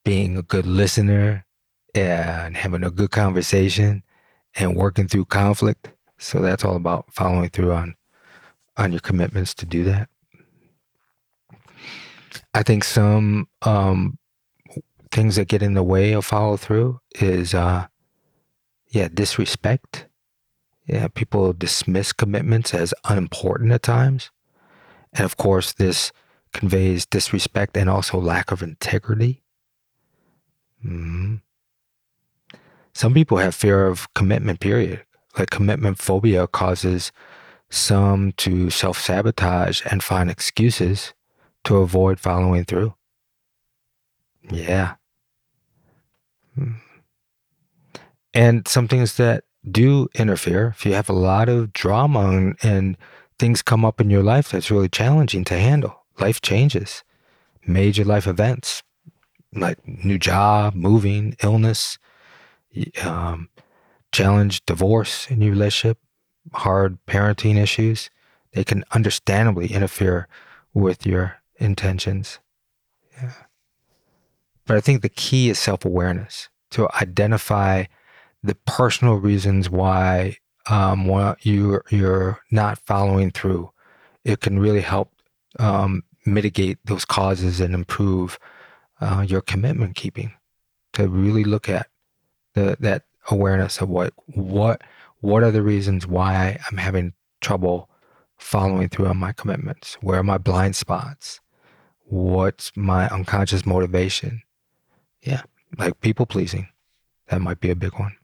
being 0.06 0.38
a 0.38 0.42
good 0.42 0.66
listener 0.66 1.46
and 1.94 2.56
having 2.56 2.86
a 2.86 2.92
good 2.92 3.12
conversation 3.12 4.04
and 4.56 4.76
working 4.76 5.08
through 5.08 5.26
conflict. 5.26 5.90
So 6.18 6.40
that's 6.40 6.64
all 6.64 6.76
about 6.76 7.14
following 7.14 7.50
through 7.50 7.74
on 7.74 7.96
on 8.78 8.92
your 8.92 9.02
commitments 9.02 9.54
to 9.56 9.66
do 9.66 9.84
that. 9.84 10.10
I 12.54 12.64
think 12.64 12.84
some 12.84 13.48
um, 13.62 14.18
things 15.12 15.36
that 15.36 15.48
get 15.48 15.62
in 15.62 15.74
the 15.76 15.84
way 15.84 16.14
of 16.14 16.26
follow 16.26 16.58
through 16.58 17.00
is 17.16 17.54
uh, 17.54 17.88
yeah, 18.90 19.10
disrespect. 19.14 20.08
Yeah, 20.88 21.08
people 21.08 21.54
dismiss 21.54 22.12
commitments 22.12 22.74
as 22.74 22.94
unimportant 23.08 23.72
at 23.72 23.84
times. 23.84 24.32
And 25.14 25.26
of 25.26 25.38
course, 25.38 25.74
this 25.74 26.12
conveys 26.52 27.06
disrespect 27.06 27.78
and 27.78 27.90
also 27.90 28.20
lack 28.20 28.52
of 28.52 28.62
integrity. 28.62 29.44
Mm-hmm. 30.86 31.36
Some 32.94 33.14
people 33.14 33.38
have 33.38 33.56
fear 33.56 33.88
of 33.88 34.12
commitment, 34.14 34.60
period. 34.60 35.04
Like 35.38 35.50
commitment 35.50 35.98
phobia 35.98 36.48
causes 36.48 37.12
some 37.70 38.34
to 38.34 38.70
self 38.70 39.00
sabotage 39.00 39.82
and 39.90 40.04
find 40.04 40.30
excuses 40.30 41.14
to 41.64 41.78
avoid 41.78 42.20
following 42.20 42.66
through. 42.66 42.94
Yeah. 44.52 44.96
Hmm. 46.56 46.74
And 48.34 48.68
some 48.68 48.88
things 48.88 49.18
that 49.18 49.46
do 49.70 50.08
interfere, 50.14 50.74
if 50.76 50.86
you 50.86 50.94
have 50.94 51.10
a 51.10 51.14
lot 51.14 51.50
of 51.50 51.74
drama 51.74 52.30
and, 52.32 52.56
and 52.62 52.98
things 53.40 53.62
come 53.62 53.86
up 53.86 54.02
in 54.02 54.10
your 54.10 54.24
life 54.24 54.52
that's 54.52 54.70
really 54.70 54.90
challenging 54.90 55.44
to 55.46 55.58
handle, 55.58 56.04
life 56.20 56.42
changes, 56.42 57.04
major 57.66 58.04
life 58.04 58.28
events 58.28 58.84
like 59.56 59.78
new 59.88 60.18
job, 60.18 60.74
moving, 60.74 61.36
illness, 61.44 61.98
um, 63.04 63.50
challenge, 64.12 64.66
divorce 64.66 65.30
in 65.30 65.42
your 65.42 65.52
relationship, 65.52 65.98
hard 66.54 66.98
parenting 67.06 67.58
issues, 67.58 68.10
they 68.54 68.64
can 68.64 68.84
understandably 68.92 69.68
interfere 69.68 70.28
with 70.74 71.06
your 71.06 71.38
intentions. 71.58 72.40
Yeah. 73.16 73.34
But 74.66 74.78
I 74.78 74.82
think 74.82 75.02
the 75.02 75.10
key 75.10 75.50
is 75.50 75.60
self 75.60 75.84
awareness 75.86 76.50
to 76.72 76.88
identify 77.02 77.86
the 78.42 78.56
personal 78.56 79.16
reasons 79.16 79.70
why 79.70 80.38
um, 80.68 81.06
you're, 81.42 81.84
you're 81.90 82.40
not 82.52 82.80
following 82.80 83.32
through. 83.32 83.72
It 84.24 84.40
can 84.40 84.60
really 84.60 84.82
help 84.82 85.12
um, 85.60 86.04
mitigate 86.26 86.80
those 86.86 87.06
causes 87.06 87.60
and 87.60 87.74
improve 87.74 88.40
uh, 89.02 89.26
your 89.28 89.42
commitment 89.42 89.96
keeping. 89.96 90.34
To 90.94 91.08
really 91.08 91.44
look 91.44 91.70
at 91.70 91.88
the 92.54 92.78
that 92.80 93.04
awareness 93.30 93.80
of 93.82 93.90
what 93.90 94.14
what 94.28 94.82
what 95.22 95.44
are 95.44 95.52
the 95.52 95.62
reasons 95.62 96.06
why 96.06 96.60
I'm 96.70 96.78
having 96.78 97.14
trouble 97.42 97.90
following 98.38 98.90
through 98.90 99.08
on 99.08 99.18
my 99.18 99.32
commitments? 99.32 99.96
Where 100.02 100.20
are 100.20 100.24
my 100.24 100.38
blind 100.38 100.76
spots? 100.76 101.40
What's 102.06 102.72
my 102.76 103.08
unconscious 103.08 103.66
motivation? 103.66 104.42
Yeah, 105.22 105.44
like 105.78 106.02
people 106.02 106.26
pleasing. 106.26 106.68
That 107.30 107.42
might 107.42 107.62
be 107.62 107.70
a 107.70 107.76
big 107.76 107.94
one. 107.94 108.16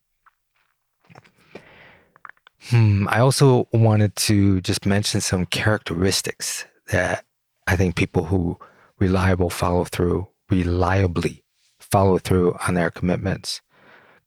Hmm, 2.69 3.07
I 3.09 3.19
also 3.19 3.67
wanted 3.71 4.15
to 4.17 4.59
just 4.61 4.85
mention 4.85 5.21
some 5.21 5.45
characteristics 5.45 6.65
that 6.91 7.23
I 7.65 7.77
think 7.77 7.95
people 7.95 8.25
who 8.25 8.59
reliable 8.99 9.49
follow 9.49 9.85
through, 9.85 10.27
reliably 10.49 11.43
follow 11.79 12.17
through 12.17 12.57
on 12.67 12.73
their 12.73 12.91
commitments 12.91 13.61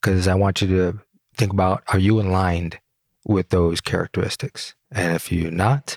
because 0.02 0.26
I 0.26 0.34
want 0.34 0.60
you 0.60 0.68
to 0.68 0.98
think 1.36 1.52
about 1.52 1.82
are 1.88 1.98
you 1.98 2.20
aligned 2.20 2.78
with 3.24 3.50
those 3.50 3.80
characteristics? 3.80 4.74
And 4.90 5.14
if 5.14 5.30
you're 5.30 5.50
not, 5.50 5.96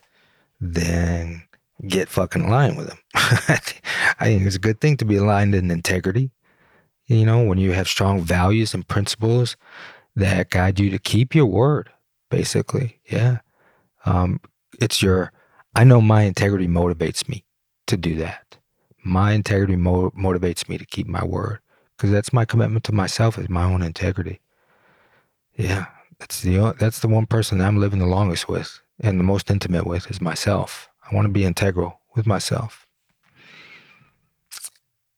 then 0.61 1.43
get 1.87 2.07
fucking 2.07 2.43
aligned 2.43 2.77
with 2.77 2.87
them. 2.87 2.99
I 3.15 4.25
think 4.25 4.45
it's 4.45 4.55
a 4.55 4.59
good 4.59 4.79
thing 4.79 4.97
to 4.97 5.05
be 5.05 5.17
aligned 5.17 5.55
in 5.55 5.71
integrity. 5.71 6.31
You 7.07 7.25
know, 7.25 7.43
when 7.43 7.57
you 7.57 7.73
have 7.73 7.87
strong 7.87 8.21
values 8.21 8.73
and 8.73 8.87
principles 8.87 9.57
that 10.15 10.49
guide 10.49 10.79
you 10.79 10.89
to 10.91 10.99
keep 10.99 11.35
your 11.35 11.45
word, 11.45 11.89
basically. 12.29 12.99
Yeah. 13.09 13.39
Um, 14.05 14.39
it's 14.79 15.01
your, 15.01 15.31
I 15.75 15.83
know 15.83 16.01
my 16.01 16.23
integrity 16.23 16.67
motivates 16.67 17.27
me 17.27 17.43
to 17.87 17.97
do 17.97 18.15
that. 18.15 18.57
My 19.03 19.33
integrity 19.33 19.75
mo- 19.75 20.11
motivates 20.11 20.67
me 20.69 20.77
to 20.77 20.85
keep 20.85 21.07
my 21.07 21.23
word 21.23 21.59
because 21.95 22.11
that's 22.11 22.33
my 22.33 22.45
commitment 22.45 22.83
to 22.85 22.91
myself 22.91 23.37
is 23.37 23.49
my 23.49 23.63
own 23.63 23.81
integrity. 23.81 24.41
Yeah, 25.55 25.85
that's 26.19 26.41
the 26.41 26.75
that's 26.79 26.99
the 26.99 27.07
one 27.07 27.25
person 27.25 27.61
I'm 27.61 27.79
living 27.79 27.99
the 27.99 28.05
longest 28.05 28.47
with 28.47 28.81
and 28.99 29.19
the 29.19 29.23
most 29.23 29.49
intimate 29.49 29.85
with 29.85 30.09
is 30.09 30.21
myself. 30.21 30.89
I 31.09 31.15
want 31.15 31.25
to 31.25 31.31
be 31.31 31.45
integral 31.45 31.99
with 32.15 32.25
myself. 32.25 32.87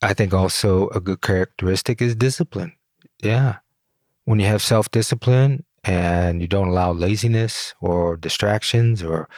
I 0.01 0.13
think 0.13 0.33
also 0.33 0.89
a 0.89 0.99
good 0.99 1.21
characteristic 1.21 2.01
is 2.01 2.15
discipline. 2.15 2.73
Yeah. 3.21 3.57
When 4.25 4.39
you 4.39 4.45
have 4.45 4.61
self 4.61 4.91
discipline 4.91 5.63
and 5.83 6.41
you 6.41 6.47
don't 6.47 6.67
allow 6.67 6.91
laziness 6.91 7.73
or 7.81 8.17
distractions 8.17 9.01
or 9.01 9.29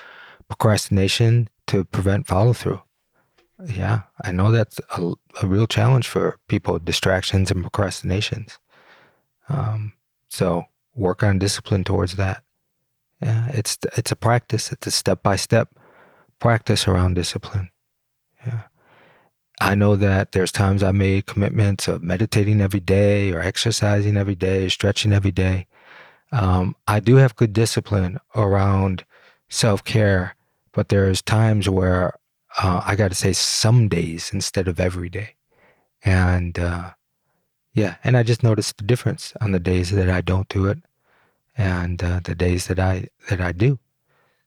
procrastination 0.47 1.47
to 1.67 1.85
prevent 1.85 2.27
follow 2.27 2.53
through. 2.53 2.81
Yeah, 3.65 4.03
I 4.23 4.31
know 4.31 4.51
that's 4.51 4.79
a, 4.97 5.13
a 5.41 5.47
real 5.47 5.67
challenge 5.67 6.07
for 6.07 6.39
people 6.47 6.79
distractions 6.79 7.51
and 7.51 7.61
procrastinations. 7.61 8.57
Um, 9.49 9.93
so 10.29 10.65
work 10.95 11.23
on 11.23 11.39
discipline 11.39 11.83
towards 11.83 12.15
that. 12.15 12.43
Yeah, 13.21 13.49
it's 13.49 13.77
it's 13.97 14.11
a 14.11 14.15
practice. 14.15 14.71
It's 14.71 14.87
a 14.87 14.91
step 14.91 15.23
by 15.23 15.35
step 15.35 15.75
practice 16.39 16.87
around 16.87 17.15
discipline. 17.15 17.69
Yeah. 18.45 18.61
I 19.61 19.75
know 19.75 19.97
that 19.97 20.31
there's 20.31 20.53
times 20.53 20.83
I 20.83 20.93
made 20.93 21.25
commitments 21.25 21.89
of 21.89 22.01
meditating 22.01 22.61
every 22.61 22.79
day 22.79 23.33
or 23.33 23.41
exercising 23.41 24.15
every 24.15 24.35
day, 24.35 24.69
stretching 24.69 25.11
every 25.11 25.31
day. 25.31 25.67
Um, 26.31 26.77
I 26.87 27.01
do 27.01 27.17
have 27.17 27.35
good 27.35 27.51
discipline 27.51 28.19
around 28.35 29.03
self 29.49 29.83
care, 29.83 30.35
but 30.71 30.87
there's 30.87 31.21
times 31.21 31.67
where 31.67 32.13
uh, 32.61 32.81
I 32.85 32.95
got 32.95 33.09
to 33.09 33.15
say 33.15 33.33
some 33.33 33.87
days 33.87 34.31
instead 34.33 34.67
of 34.67 34.79
every 34.79 35.09
day. 35.09 35.35
And 36.03 36.59
uh, 36.59 36.91
yeah, 37.73 37.95
and 38.03 38.17
I 38.17 38.23
just 38.23 38.43
noticed 38.43 38.77
the 38.77 38.83
difference 38.83 39.33
on 39.41 39.51
the 39.51 39.59
days 39.59 39.91
that 39.91 40.09
I 40.09 40.21
don't 40.21 40.49
do 40.49 40.65
it 40.65 40.79
and 41.57 42.03
uh, 42.03 42.19
the 42.23 42.35
days 42.35 42.67
that 42.67 42.79
I 42.79 43.07
that 43.29 43.39
I 43.39 43.53
do. 43.53 43.79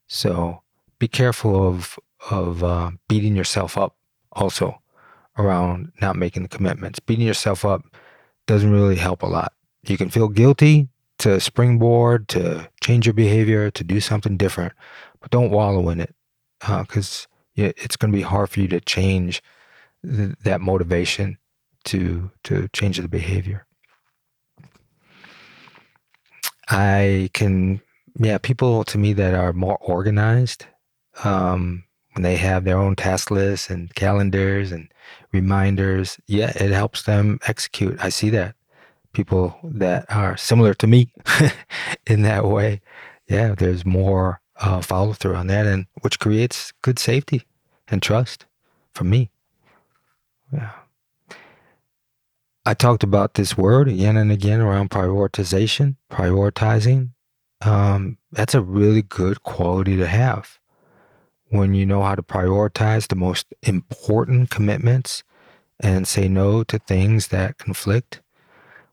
So 0.08 0.62
be 0.98 1.08
careful 1.08 1.66
of 1.66 1.98
of 2.30 2.62
uh, 2.62 2.90
beating 3.08 3.34
yourself 3.34 3.78
up 3.78 3.96
also 4.32 4.80
around 5.38 5.92
not 6.00 6.16
making 6.16 6.42
the 6.42 6.48
commitments. 6.48 7.00
Beating 7.00 7.26
yourself 7.26 7.64
up 7.64 7.82
doesn't 8.46 8.70
really 8.70 8.96
help 8.96 9.22
a 9.22 9.26
lot. 9.26 9.52
You 9.84 9.96
can 9.96 10.10
feel 10.10 10.28
guilty 10.28 10.88
to 11.18 11.40
springboard, 11.40 12.28
to 12.28 12.68
change 12.82 13.06
your 13.06 13.14
behavior, 13.14 13.70
to 13.70 13.84
do 13.84 14.00
something 14.00 14.36
different, 14.36 14.74
but 15.20 15.30
don't 15.30 15.50
wallow 15.50 15.88
in 15.88 16.00
it 16.00 16.14
because 16.60 17.26
it's 17.54 17.96
going 17.96 18.12
to 18.12 18.16
be 18.16 18.22
hard 18.22 18.50
for 18.50 18.60
you 18.60 18.68
to 18.68 18.80
change 18.80 19.42
th- 20.04 20.36
that 20.44 20.60
motivation 20.60 21.38
to 21.84 22.30
to 22.44 22.68
change 22.72 22.98
the 22.98 23.08
behavior. 23.08 23.66
I 26.68 27.28
can, 27.34 27.80
yeah, 28.18 28.38
people 28.38 28.84
to 28.84 28.98
me 28.98 29.12
that 29.14 29.34
are 29.34 29.52
more 29.52 29.78
organized, 29.78 30.66
um, 31.24 31.84
when 32.14 32.22
they 32.22 32.36
have 32.36 32.64
their 32.64 32.78
own 32.78 32.94
task 32.94 33.30
lists 33.30 33.70
and 33.70 33.94
calendars 33.94 34.70
and 34.70 34.92
reminders, 35.32 36.18
yeah, 36.26 36.52
it 36.56 36.70
helps 36.70 37.02
them 37.02 37.38
execute. 37.46 37.98
I 38.02 38.10
see 38.10 38.30
that 38.30 38.54
people 39.12 39.58
that 39.64 40.06
are 40.10 40.36
similar 40.36 40.74
to 40.74 40.86
me 40.86 41.12
in 42.06 42.22
that 42.22 42.46
way. 42.46 42.80
Yeah, 43.28 43.54
there's 43.54 43.84
more 43.86 44.41
uh, 44.62 44.80
follow 44.80 45.12
through 45.12 45.34
on 45.34 45.48
that, 45.48 45.66
and 45.66 45.86
which 46.00 46.18
creates 46.18 46.72
good 46.82 46.98
safety 46.98 47.42
and 47.88 48.00
trust 48.00 48.46
for 48.94 49.04
me. 49.04 49.30
Yeah. 50.52 50.70
I 52.64 52.74
talked 52.74 53.02
about 53.02 53.34
this 53.34 53.58
word 53.58 53.88
again 53.88 54.16
and 54.16 54.30
again 54.30 54.60
around 54.60 54.90
prioritization, 54.90 55.96
prioritizing. 56.10 57.10
Um, 57.60 58.18
that's 58.30 58.54
a 58.54 58.62
really 58.62 59.02
good 59.02 59.42
quality 59.42 59.96
to 59.96 60.06
have. 60.06 60.60
When 61.48 61.74
you 61.74 61.84
know 61.84 62.02
how 62.02 62.14
to 62.14 62.22
prioritize 62.22 63.08
the 63.08 63.16
most 63.16 63.52
important 63.62 64.50
commitments 64.50 65.24
and 65.80 66.06
say 66.06 66.28
no 66.28 66.62
to 66.64 66.78
things 66.78 67.28
that 67.28 67.58
conflict. 67.58 68.22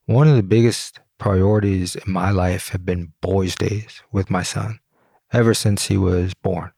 One 0.08 0.28
of 0.28 0.36
the 0.36 0.44
biggest 0.44 1.00
priorities 1.20 1.96
in 1.96 2.12
my 2.12 2.32
life 2.32 2.70
have 2.70 2.86
been 2.86 3.14
boys' 3.22 3.56
days 3.56 4.02
with 4.12 4.32
my 4.32 4.42
son 4.42 4.80
ever 5.32 5.54
since 5.54 5.88
he 5.88 5.98
was 5.98 6.34
born. 6.34 6.72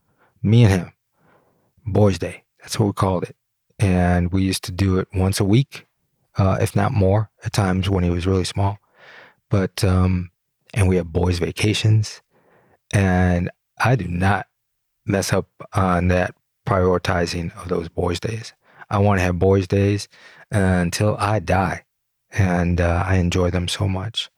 Me 0.44 0.64
and 0.64 0.72
him, 0.72 0.94
boys' 1.86 2.20
day. 2.20 2.44
That's 2.60 2.80
what 2.80 2.86
we 2.88 2.94
called 2.94 3.24
it. 3.24 3.36
And 3.80 4.32
we 4.32 4.44
used 4.44 4.64
to 4.66 4.72
do 4.72 5.00
it 5.00 5.08
once 5.14 5.40
a 5.40 5.46
week, 5.46 5.88
uh, 6.38 6.58
if 6.62 6.76
not 6.76 6.92
more, 6.92 7.32
at 7.44 7.54
times 7.54 7.90
when 7.90 8.04
he 8.04 8.10
was 8.10 8.28
really 8.28 8.44
small. 8.44 8.78
But, 9.50 9.84
um, 9.84 10.32
and 10.74 10.88
we 10.88 10.98
have 10.98 11.12
boys' 11.12 11.40
vacations. 11.40 12.22
And 12.94 13.50
I 13.84 13.96
do 13.96 14.08
not 14.08 14.48
mess 15.06 15.34
up 15.34 15.48
on 15.74 16.10
that 16.10 16.36
prioritizing 16.68 17.56
of 17.62 17.70
those 17.70 17.90
boys' 17.90 18.20
days. 18.20 18.54
I 18.90 19.00
want 19.00 19.20
to 19.20 19.24
have 19.24 19.40
boys' 19.40 19.68
days 19.68 20.08
until 20.52 21.16
I 21.18 21.40
die. 21.40 21.86
And 22.32 22.80
uh, 22.80 23.04
I 23.06 23.16
enjoy 23.16 23.50
them 23.50 23.68
so 23.68 23.88
much. 23.88 24.30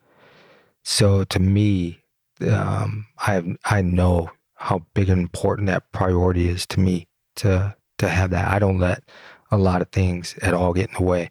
So 0.82 1.24
to 1.24 1.38
me, 1.38 2.03
um, 2.48 3.06
I 3.18 3.42
I 3.64 3.82
know 3.82 4.30
how 4.54 4.84
big 4.94 5.08
and 5.08 5.20
important 5.20 5.66
that 5.68 5.90
priority 5.92 6.48
is 6.48 6.66
to 6.68 6.80
me 6.80 7.06
to 7.36 7.74
to 7.98 8.08
have 8.08 8.30
that. 8.30 8.48
I 8.48 8.58
don't 8.58 8.78
let 8.78 9.02
a 9.50 9.58
lot 9.58 9.82
of 9.82 9.90
things 9.90 10.36
at 10.42 10.54
all 10.54 10.72
get 10.72 10.88
in 10.90 10.96
the 10.96 11.04
way. 11.04 11.30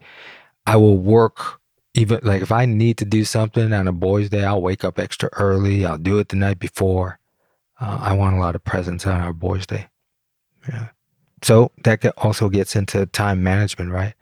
I 0.66 0.78
will 0.78 0.98
work 0.98 1.60
even 1.94 2.20
like 2.24 2.42
if 2.42 2.52
I 2.52 2.66
need 2.66 2.98
to 2.98 3.06
do 3.06 3.26
something 3.26 3.74
on 3.74 3.88
a 3.88 3.92
boys' 3.92 4.30
day, 4.30 4.44
I'll 4.44 4.62
wake 4.62 4.84
up 4.84 5.00
extra 5.00 5.30
early. 5.34 5.86
I'll 5.86 5.98
do 5.98 6.20
it 6.20 6.30
the 6.30 6.36
night 6.36 6.60
before. 6.60 7.20
Uh, 7.80 8.00
I 8.02 8.14
want 8.14 8.36
a 8.36 8.40
lot 8.40 8.56
of 8.56 8.64
presents 8.64 9.06
on 9.06 9.20
our 9.22 9.34
boys' 9.34 9.68
day. 9.68 9.88
Yeah. 10.68 10.90
So 11.42 11.72
that 11.84 12.06
also 12.18 12.50
gets 12.50 12.76
into 12.76 13.06
time 13.08 13.44
management, 13.44 13.92
right? 13.92 14.14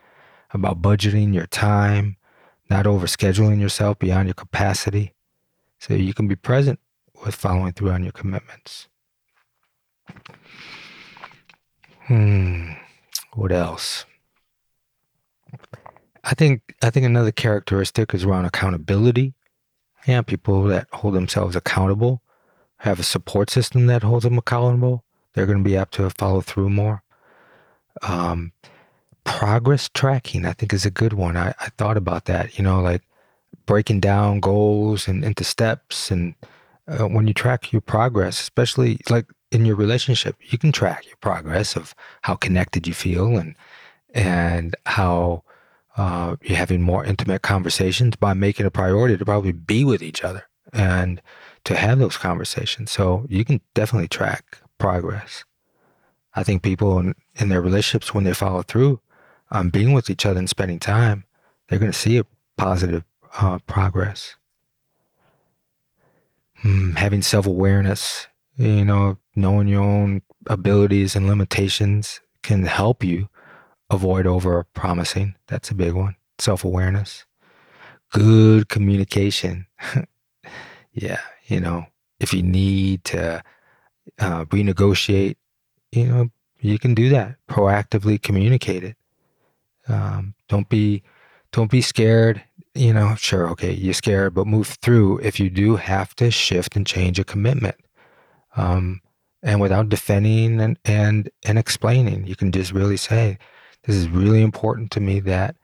about 0.54 0.82
budgeting 0.82 1.34
your 1.34 1.48
time, 1.48 2.18
not 2.70 2.86
overscheduling 2.86 3.60
yourself 3.60 4.00
beyond 4.00 4.28
your 4.28 4.34
capacity, 4.34 5.14
so 5.82 5.96
you 5.96 6.14
can 6.14 6.28
be 6.28 6.36
present 6.36 6.80
with 7.26 7.34
following 7.34 7.74
through 7.74 7.90
on 7.90 8.04
your 8.04 8.12
commitments. 8.12 8.88
Hmm. 12.06 12.74
What 13.34 13.52
else? 13.52 14.06
I 16.24 16.36
think 16.36 16.76
I 16.84 16.92
think 16.92 17.06
another 17.06 17.32
characteristic 17.32 18.14
is 18.14 18.24
around 18.24 18.46
accountability. 18.46 19.34
Yeah, 20.08 20.22
people 20.22 20.64
that 20.66 20.88
hold 20.94 21.16
themselves 21.16 21.56
accountable 21.56 22.22
have 22.78 23.00
a 23.00 23.04
support 23.04 23.50
system 23.50 23.88
that 23.88 24.04
holds 24.04 24.24
them 24.24 24.38
accountable. 24.38 25.04
They're 25.34 25.46
going 25.46 25.64
to 25.64 25.64
be 25.64 25.78
apt 25.78 25.96
to 25.96 26.10
follow 26.12 26.42
through 26.42 26.70
more. 26.70 27.04
Um, 28.02 28.52
progress 29.24 29.90
tracking, 29.94 30.46
I 30.46 30.54
think, 30.54 30.74
is 30.74 30.86
a 30.86 30.92
good 30.92 31.14
one. 31.14 31.38
I, 31.38 31.54
I 31.60 31.70
thought 31.78 31.98
about 31.98 32.26
that. 32.26 32.58
You 32.58 32.64
know, 32.64 32.82
like 32.82 33.04
breaking 33.72 34.02
down 34.02 34.42
goals 34.42 35.08
and 35.08 35.24
into 35.24 35.46
steps, 35.46 36.12
and 36.12 36.36
uh, 36.90 37.08
when 37.08 37.26
you 37.26 37.34
track 37.34 37.72
your 37.72 37.80
progress, 37.80 38.42
especially 38.42 39.00
like 39.10 39.28
in 39.50 39.66
your 39.66 39.78
relationship, 39.78 40.36
you 40.42 40.58
can 40.58 40.74
track 40.74 41.06
your 41.06 41.16
progress 41.22 41.78
of 41.78 41.96
how 42.24 42.36
connected 42.36 42.86
you 42.86 42.94
feel 42.94 43.38
and 43.38 43.56
and 44.14 44.76
how 44.88 45.42
uh, 45.96 46.36
you're 46.42 46.58
having 46.58 46.82
more 46.82 47.06
intimate 47.06 47.44
conversations 47.44 48.18
by 48.18 48.34
making 48.34 48.66
a 48.66 48.70
priority 48.70 49.16
to 49.16 49.24
probably 49.24 49.54
be 49.54 49.86
with 49.86 50.04
each 50.04 50.22
other 50.22 50.44
and 50.74 51.22
to 51.64 51.78
have 51.78 51.98
those 51.98 52.18
conversations. 52.18 52.92
So 52.92 53.26
you 53.30 53.46
can 53.46 53.62
definitely 53.74 54.10
track 54.10 54.58
progress. 54.80 55.46
I 56.36 56.44
think 56.44 56.62
people 56.62 57.00
in, 57.00 57.16
in 57.36 57.48
their 57.48 57.62
relationships, 57.62 58.14
when 58.14 58.26
they 58.26 58.34
follow 58.34 58.64
through 58.64 59.00
on 59.50 59.70
being 59.70 59.94
with 59.94 60.10
each 60.10 60.26
other 60.26 60.40
and 60.40 60.50
spending 60.50 60.80
time, 60.80 61.24
they're 61.70 61.80
going 61.80 61.94
to 61.94 61.98
see 61.98 62.18
a 62.18 62.26
positive 62.58 63.06
uh, 63.40 63.60
progress. 63.68 64.36
Hmm, 66.56 66.92
having 66.92 67.22
self 67.22 67.46
awareness, 67.46 68.28
you 68.58 68.86
know, 68.86 69.18
knowing 69.36 69.68
your 69.68 69.82
own 69.82 70.22
abilities 70.48 71.16
and 71.16 71.28
limitations 71.28 72.22
can 72.44 72.66
help 72.66 73.04
you 73.04 73.30
avoid 73.90 74.28
over 74.28 74.66
promising. 74.74 75.36
That's 75.48 75.70
a 75.72 75.76
big 75.76 75.94
one. 75.94 76.16
Self 76.40 76.64
awareness. 76.64 77.26
Good 78.12 78.70
communication. 78.70 79.66
yeah, 80.94 81.20
you 81.46 81.60
know, 81.60 81.86
if 82.20 82.34
you 82.34 82.44
need 82.44 83.04
to 83.06 83.42
uh, 84.20 84.46
renegotiate, 84.46 85.36
you 85.92 86.06
know, 86.06 86.30
you 86.60 86.78
can 86.78 86.94
do 86.94 87.10
that. 87.10 87.36
Proactively 87.50 88.22
communicate 88.22 88.84
it. 88.84 88.96
Um, 89.88 90.36
don't 90.48 90.70
be, 90.70 91.04
don't 91.52 91.72
be 91.72 91.82
scared. 91.82 92.44
You 92.74 92.94
know, 92.94 93.16
sure, 93.16 93.50
okay, 93.50 93.74
you're 93.74 93.94
scared, 93.94 94.34
but 94.34 94.48
move 94.48 94.78
through. 94.82 95.20
If 95.20 95.40
you 95.40 95.50
do 95.50 95.76
have 95.76 96.16
to 96.16 96.32
shift 96.32 96.76
and 96.76 96.88
change 96.88 97.20
a 97.20 97.26
commitment, 97.26 97.76
um, 98.56 99.02
and 99.44 99.60
without 99.60 99.90
defending 99.90 100.62
and 100.62 100.78
and 100.86 101.30
and 101.46 101.60
explaining, 101.60 102.28
you 102.28 102.36
can 102.36 102.52
just 102.52 102.72
really 102.72 102.98
say, 102.98 103.38
this 103.84 103.96
is 103.96 104.08
really 104.10 104.42
important 104.42 104.92
to 104.92 105.00
me 105.02 105.20
that 105.22 105.56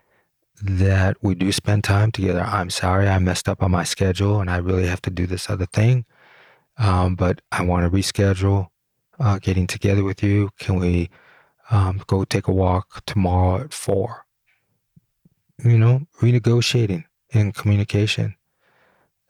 that 0.61 1.17
we 1.21 1.35
do 1.35 1.51
spend 1.51 1.83
time 1.83 2.11
together. 2.11 2.41
I'm 2.41 2.69
sorry 2.69 3.07
I 3.07 3.19
messed 3.19 3.47
up 3.47 3.61
on 3.61 3.71
my 3.71 3.83
schedule 3.83 4.41
and 4.41 4.49
I 4.49 4.57
really 4.57 4.87
have 4.87 5.01
to 5.03 5.09
do 5.11 5.27
this 5.27 5.49
other 5.49 5.67
thing. 5.67 6.05
Um, 6.77 7.15
but 7.15 7.41
I 7.51 7.63
want 7.63 7.85
to 7.85 7.95
reschedule 7.95 8.67
uh, 9.19 9.39
getting 9.39 9.67
together 9.67 10.03
with 10.03 10.23
you. 10.23 10.49
Can 10.59 10.79
we 10.79 11.09
um, 11.71 12.01
go 12.07 12.23
take 12.23 12.47
a 12.47 12.53
walk 12.53 13.03
tomorrow 13.05 13.61
at 13.61 13.73
four? 13.73 14.26
You 15.63 15.77
know, 15.77 16.01
renegotiating 16.21 17.05
in 17.31 17.51
communication. 17.51 18.35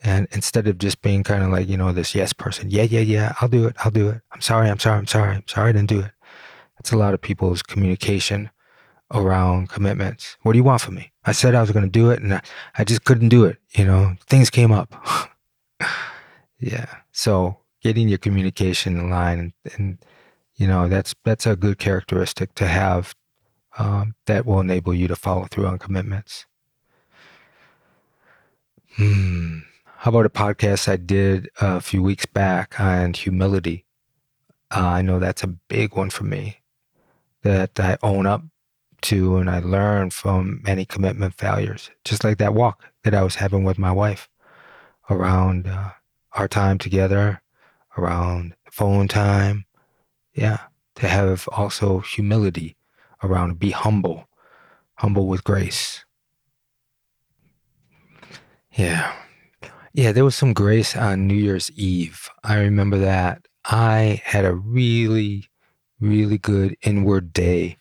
And 0.03 0.27
instead 0.31 0.67
of 0.67 0.77
just 0.77 1.01
being 1.01 1.23
kind 1.23 1.43
of 1.43 1.49
like, 1.49 1.67
you 1.67 1.77
know, 1.77 1.91
this 1.91 2.13
yes 2.13 2.31
person, 2.33 2.69
yeah, 2.69 2.83
yeah, 2.83 2.99
yeah, 2.99 3.33
I'll 3.41 3.49
do 3.49 3.65
it, 3.65 3.75
I'll 3.79 3.91
do 3.91 4.09
it. 4.09 4.21
I'm 4.31 4.41
sorry, 4.41 4.69
I'm 4.69 4.79
sorry, 4.79 4.99
I'm 4.99 5.07
sorry, 5.07 5.35
I'm 5.35 5.47
sorry 5.47 5.69
I 5.69 5.71
didn't 5.71 5.89
do 5.89 6.01
it. 6.01 6.11
That's 6.77 6.91
a 6.91 6.97
lot 6.97 7.13
of 7.13 7.21
people's 7.21 7.63
communication 7.63 8.51
around 9.11 9.69
commitments. 9.69 10.37
What 10.43 10.53
do 10.53 10.59
you 10.59 10.63
want 10.63 10.81
from 10.81 10.95
me? 10.95 11.11
I 11.25 11.31
said 11.31 11.55
I 11.55 11.61
was 11.61 11.71
going 11.71 11.85
to 11.85 11.89
do 11.89 12.11
it 12.11 12.21
and 12.21 12.35
I, 12.35 12.41
I 12.77 12.83
just 12.83 13.05
couldn't 13.05 13.29
do 13.29 13.45
it. 13.45 13.57
You 13.71 13.85
know, 13.85 14.15
things 14.27 14.49
came 14.49 14.71
up. 14.71 14.93
yeah. 16.59 16.87
So 17.11 17.57
getting 17.81 18.07
your 18.07 18.17
communication 18.17 18.97
in 18.97 19.09
line 19.09 19.39
and, 19.39 19.53
and, 19.75 19.97
you 20.55 20.67
know, 20.67 20.87
that's, 20.87 21.15
that's 21.23 21.45
a 21.45 21.55
good 21.55 21.79
characteristic 21.79 22.53
to 22.55 22.67
have 22.67 23.15
um, 23.77 24.15
that 24.25 24.45
will 24.45 24.59
enable 24.59 24.93
you 24.93 25.07
to 25.07 25.15
follow 25.15 25.45
through 25.45 25.67
on 25.67 25.77
commitments. 25.77 26.45
Hmm. 28.95 29.59
How 29.97 30.09
about 30.09 30.25
a 30.25 30.29
podcast 30.29 30.87
I 30.87 30.95
did 30.95 31.49
a 31.59 31.81
few 31.81 32.01
weeks 32.01 32.25
back 32.25 32.79
on 32.79 33.13
humility? 33.13 33.85
Uh, 34.75 34.85
I 34.85 35.01
know 35.01 35.19
that's 35.19 35.43
a 35.43 35.47
big 35.47 35.95
one 35.95 36.09
for 36.09 36.23
me 36.23 36.59
that 37.43 37.79
I 37.79 37.97
own 38.01 38.25
up 38.25 38.43
to 39.03 39.37
and 39.37 39.49
I 39.49 39.59
learn 39.59 40.09
from 40.09 40.61
many 40.63 40.85
commitment 40.85 41.33
failures, 41.35 41.89
just 42.05 42.23
like 42.23 42.37
that 42.37 42.53
walk 42.53 42.83
that 43.03 43.13
I 43.13 43.23
was 43.23 43.35
having 43.35 43.63
with 43.63 43.77
my 43.77 43.91
wife 43.91 44.29
around 45.09 45.67
uh, 45.67 45.91
our 46.33 46.47
time 46.47 46.77
together, 46.77 47.41
around 47.97 48.55
phone 48.71 49.07
time. 49.07 49.65
Yeah, 50.33 50.59
to 50.95 51.07
have 51.07 51.47
also 51.51 51.99
humility 51.99 52.76
around, 53.23 53.59
be 53.59 53.71
humble, 53.71 54.27
humble 54.95 55.27
with 55.27 55.43
grace. 55.43 56.05
Yeah. 58.73 59.13
Yeah, 59.93 60.11
there 60.11 60.25
was 60.25 60.35
some 60.35 60.53
grace 60.53 60.95
on 60.95 61.27
New 61.27 61.35
Year's 61.35 61.71
Eve. 61.71 62.29
I 62.43 62.59
remember 62.59 62.99
that. 62.99 63.47
I 63.65 64.21
had 64.23 64.45
a 64.45 64.53
really, 64.53 65.49
really 65.99 66.37
good 66.37 66.77
inward 66.83 67.33
day 67.33 67.77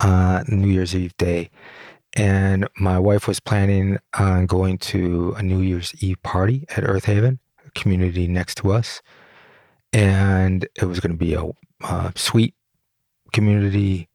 uh, 0.00 0.42
New 0.48 0.68
Year's 0.68 0.94
Eve 0.94 1.16
day. 1.16 1.50
And 2.14 2.68
my 2.76 2.98
wife 2.98 3.26
was 3.26 3.40
planning 3.40 3.98
on 4.18 4.46
going 4.46 4.78
to 4.78 5.34
a 5.38 5.42
New 5.42 5.60
Year's 5.60 5.94
Eve 6.02 6.22
party 6.22 6.66
at 6.76 6.84
Earthaven, 6.84 7.38
a 7.64 7.70
community 7.70 8.26
next 8.26 8.56
to 8.56 8.72
us. 8.72 9.00
And 9.92 10.66
it 10.74 10.84
was 10.84 11.00
going 11.00 11.12
to 11.12 11.18
be 11.18 11.34
a 11.34 11.44
uh, 11.82 12.10
sweet 12.14 12.54
community 13.32 14.08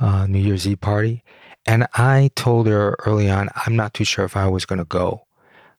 uh, 0.00 0.26
New 0.26 0.38
Year's 0.38 0.66
Eve 0.66 0.80
party. 0.80 1.22
And 1.66 1.86
I 1.94 2.30
told 2.34 2.66
her 2.66 2.96
early 3.04 3.30
on, 3.30 3.50
I'm 3.66 3.76
not 3.76 3.94
too 3.94 4.04
sure 4.04 4.24
if 4.24 4.36
I 4.36 4.48
was 4.48 4.64
going 4.64 4.78
to 4.78 4.84
go. 4.84 5.26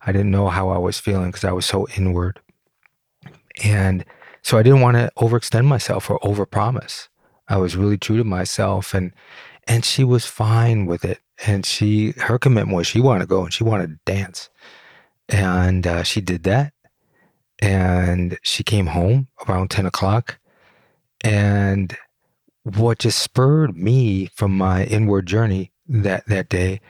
I 0.02 0.12
didn't 0.12 0.32
know 0.32 0.48
how 0.48 0.70
I 0.70 0.78
was 0.78 1.00
feeling 1.00 1.30
because 1.30 1.44
I 1.44 1.52
was 1.52 1.66
so 1.66 1.88
inward. 1.98 2.40
And 3.64 4.06
so 4.42 4.58
I 4.58 4.64
didn't 4.64 4.82
want 4.82 4.98
to 4.98 5.12
overextend 5.18 5.66
myself 5.66 6.10
or 6.10 6.20
overpromise. 6.20 7.08
I 7.48 7.58
was 7.58 7.76
really 7.76 7.98
true 7.98 8.18
to 8.18 8.24
myself. 8.24 8.94
And 8.94 9.12
and 9.70 9.86
she 9.86 10.04
was 10.04 10.26
fine 10.26 10.88
with 10.88 11.06
it. 11.06 11.20
And 11.46 11.66
she, 11.66 12.12
her 12.18 12.40
commitment 12.40 12.76
was 12.76 12.88
she 12.88 13.00
wanted 13.00 13.20
to 13.20 13.28
go 13.28 13.44
and 13.44 13.54
she 13.54 13.64
wanted 13.64 13.88
to 13.88 14.12
dance. 14.12 14.50
And 15.30 15.86
uh, 15.86 16.02
she 16.04 16.22
did 16.22 16.44
that. 16.44 16.74
And 17.60 18.40
she 18.42 18.64
came 18.64 18.88
home 18.88 19.28
around 19.48 19.70
10 19.70 19.86
o'clock. 19.86 20.40
And 21.24 21.96
what 22.64 23.00
just 23.00 23.20
spurred 23.20 23.76
me 23.78 24.28
from 24.36 24.58
my 24.58 24.84
inward 24.86 25.26
journey 25.26 25.72
that, 25.88 26.26
that 26.28 26.50
day 26.50 26.82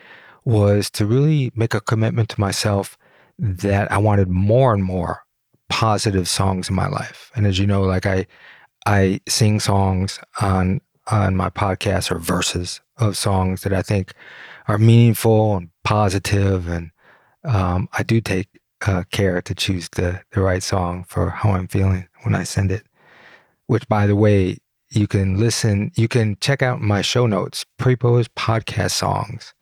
was 0.44 0.90
to 0.90 1.06
really 1.06 1.52
make 1.54 1.74
a 1.74 1.80
commitment 1.80 2.28
to 2.30 2.40
myself 2.40 2.98
that 3.38 3.90
I 3.90 3.98
wanted 3.98 4.28
more 4.28 4.74
and 4.74 4.84
more 4.84 5.24
positive 5.68 6.28
songs 6.28 6.68
in 6.68 6.74
my 6.74 6.88
life. 6.88 7.30
And 7.34 7.46
as 7.46 7.58
you 7.58 7.66
know, 7.66 7.82
like 7.82 8.06
I, 8.06 8.26
I 8.86 9.20
sing 9.28 9.60
songs 9.60 10.18
on 10.40 10.80
on 11.10 11.34
my 11.34 11.50
podcast 11.50 12.10
or 12.10 12.18
verses 12.18 12.80
of 12.98 13.16
songs 13.16 13.62
that 13.62 13.72
I 13.72 13.82
think 13.82 14.12
are 14.68 14.78
meaningful 14.78 15.56
and 15.56 15.70
positive, 15.82 16.68
and 16.68 16.90
um, 17.44 17.88
I 17.92 18.02
do 18.02 18.20
take 18.20 18.48
uh, 18.86 19.02
care 19.10 19.42
to 19.42 19.54
choose 19.54 19.88
the 19.90 20.20
the 20.32 20.40
right 20.40 20.62
song 20.62 21.04
for 21.04 21.30
how 21.30 21.50
I'm 21.50 21.68
feeling 21.68 22.08
when 22.22 22.34
I 22.34 22.44
send 22.44 22.70
it. 22.70 22.84
Which, 23.66 23.88
by 23.88 24.06
the 24.06 24.16
way, 24.16 24.58
you 24.90 25.06
can 25.06 25.38
listen. 25.38 25.92
You 25.94 26.08
can 26.08 26.36
check 26.40 26.62
out 26.62 26.80
my 26.80 27.02
show 27.02 27.26
notes, 27.26 27.64
Pripo's 27.78 28.28
podcast 28.28 28.92
songs. 28.92 29.54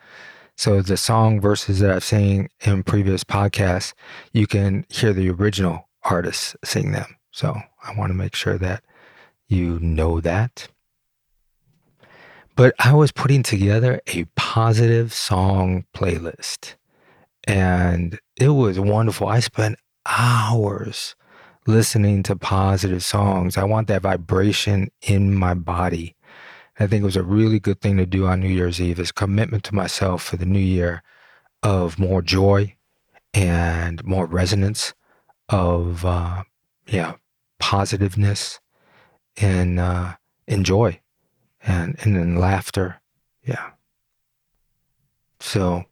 So 0.56 0.82
the 0.82 0.96
song 0.96 1.40
verses 1.40 1.78
that 1.80 1.90
I've 1.90 2.02
sang 2.02 2.48
in 2.64 2.82
previous 2.82 3.22
podcasts, 3.22 3.92
you 4.32 4.46
can 4.46 4.84
hear 4.88 5.12
the 5.12 5.30
original 5.30 5.88
artists 6.02 6.56
sing 6.64 6.92
them. 6.92 7.16
So 7.30 7.56
I 7.84 7.94
want 7.94 8.10
to 8.10 8.14
make 8.14 8.34
sure 8.34 8.58
that 8.58 8.82
you 9.46 9.78
know 9.80 10.20
that. 10.20 10.68
But 12.56 12.74
I 12.80 12.92
was 12.94 13.12
putting 13.12 13.44
together 13.44 14.00
a 14.08 14.24
positive 14.34 15.12
song 15.12 15.84
playlist 15.94 16.74
and 17.46 18.18
it 18.36 18.48
was 18.48 18.80
wonderful. 18.80 19.28
I 19.28 19.38
spent 19.40 19.78
hours 20.06 21.14
listening 21.68 22.22
to 22.24 22.34
positive 22.34 23.04
songs. 23.04 23.58
I 23.58 23.64
want 23.64 23.88
that 23.88 24.02
vibration 24.02 24.90
in 25.02 25.34
my 25.34 25.52
body. 25.52 26.16
I 26.80 26.86
think 26.86 27.02
it 27.02 27.04
was 27.06 27.16
a 27.16 27.22
really 27.22 27.60
good 27.60 27.80
thing 27.80 27.98
to 27.98 28.06
do 28.06 28.26
on 28.26 28.40
New 28.40 28.48
Year's 28.48 28.80
Eve 28.80 28.98
is 28.98 29.12
commitment 29.12 29.64
to 29.64 29.74
myself 29.74 30.22
for 30.22 30.36
the 30.36 30.46
new 30.46 30.58
year 30.58 31.02
of 31.62 31.98
more 31.98 32.22
joy 32.22 32.74
and 33.34 34.02
more 34.04 34.26
resonance 34.26 34.94
of 35.50 36.04
uh, 36.04 36.42
yeah 36.86 37.14
positiveness 37.58 38.60
and 39.36 39.78
uh, 39.78 40.14
and 40.46 40.64
joy 40.64 40.98
and 41.62 41.96
and 42.02 42.38
laughter 42.38 43.00
yeah 43.42 43.70
so 45.40 45.84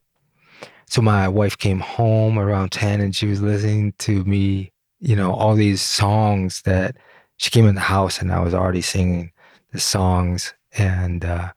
so 0.89 1.03
my 1.03 1.29
wife 1.29 1.59
came 1.59 1.81
home 1.81 2.39
around 2.39 2.71
10 2.71 3.01
and 3.01 3.15
she 3.15 3.27
was 3.27 3.43
listening 3.43 3.93
to 3.99 4.25
me 4.25 4.73
you 5.01 5.17
know 5.17 5.33
all 5.33 5.55
these 5.55 5.83
songs 5.83 6.63
that 6.63 6.97
she 7.37 7.51
came 7.51 7.67
in 7.67 7.75
the 7.75 7.81
house 7.81 8.21
and 8.21 8.33
i 8.33 8.41
was 8.41 8.55
already 8.55 8.81
singing 8.81 9.31
the 9.73 9.81
songs 9.81 10.55
and 10.79 11.25
uh, 11.25 11.51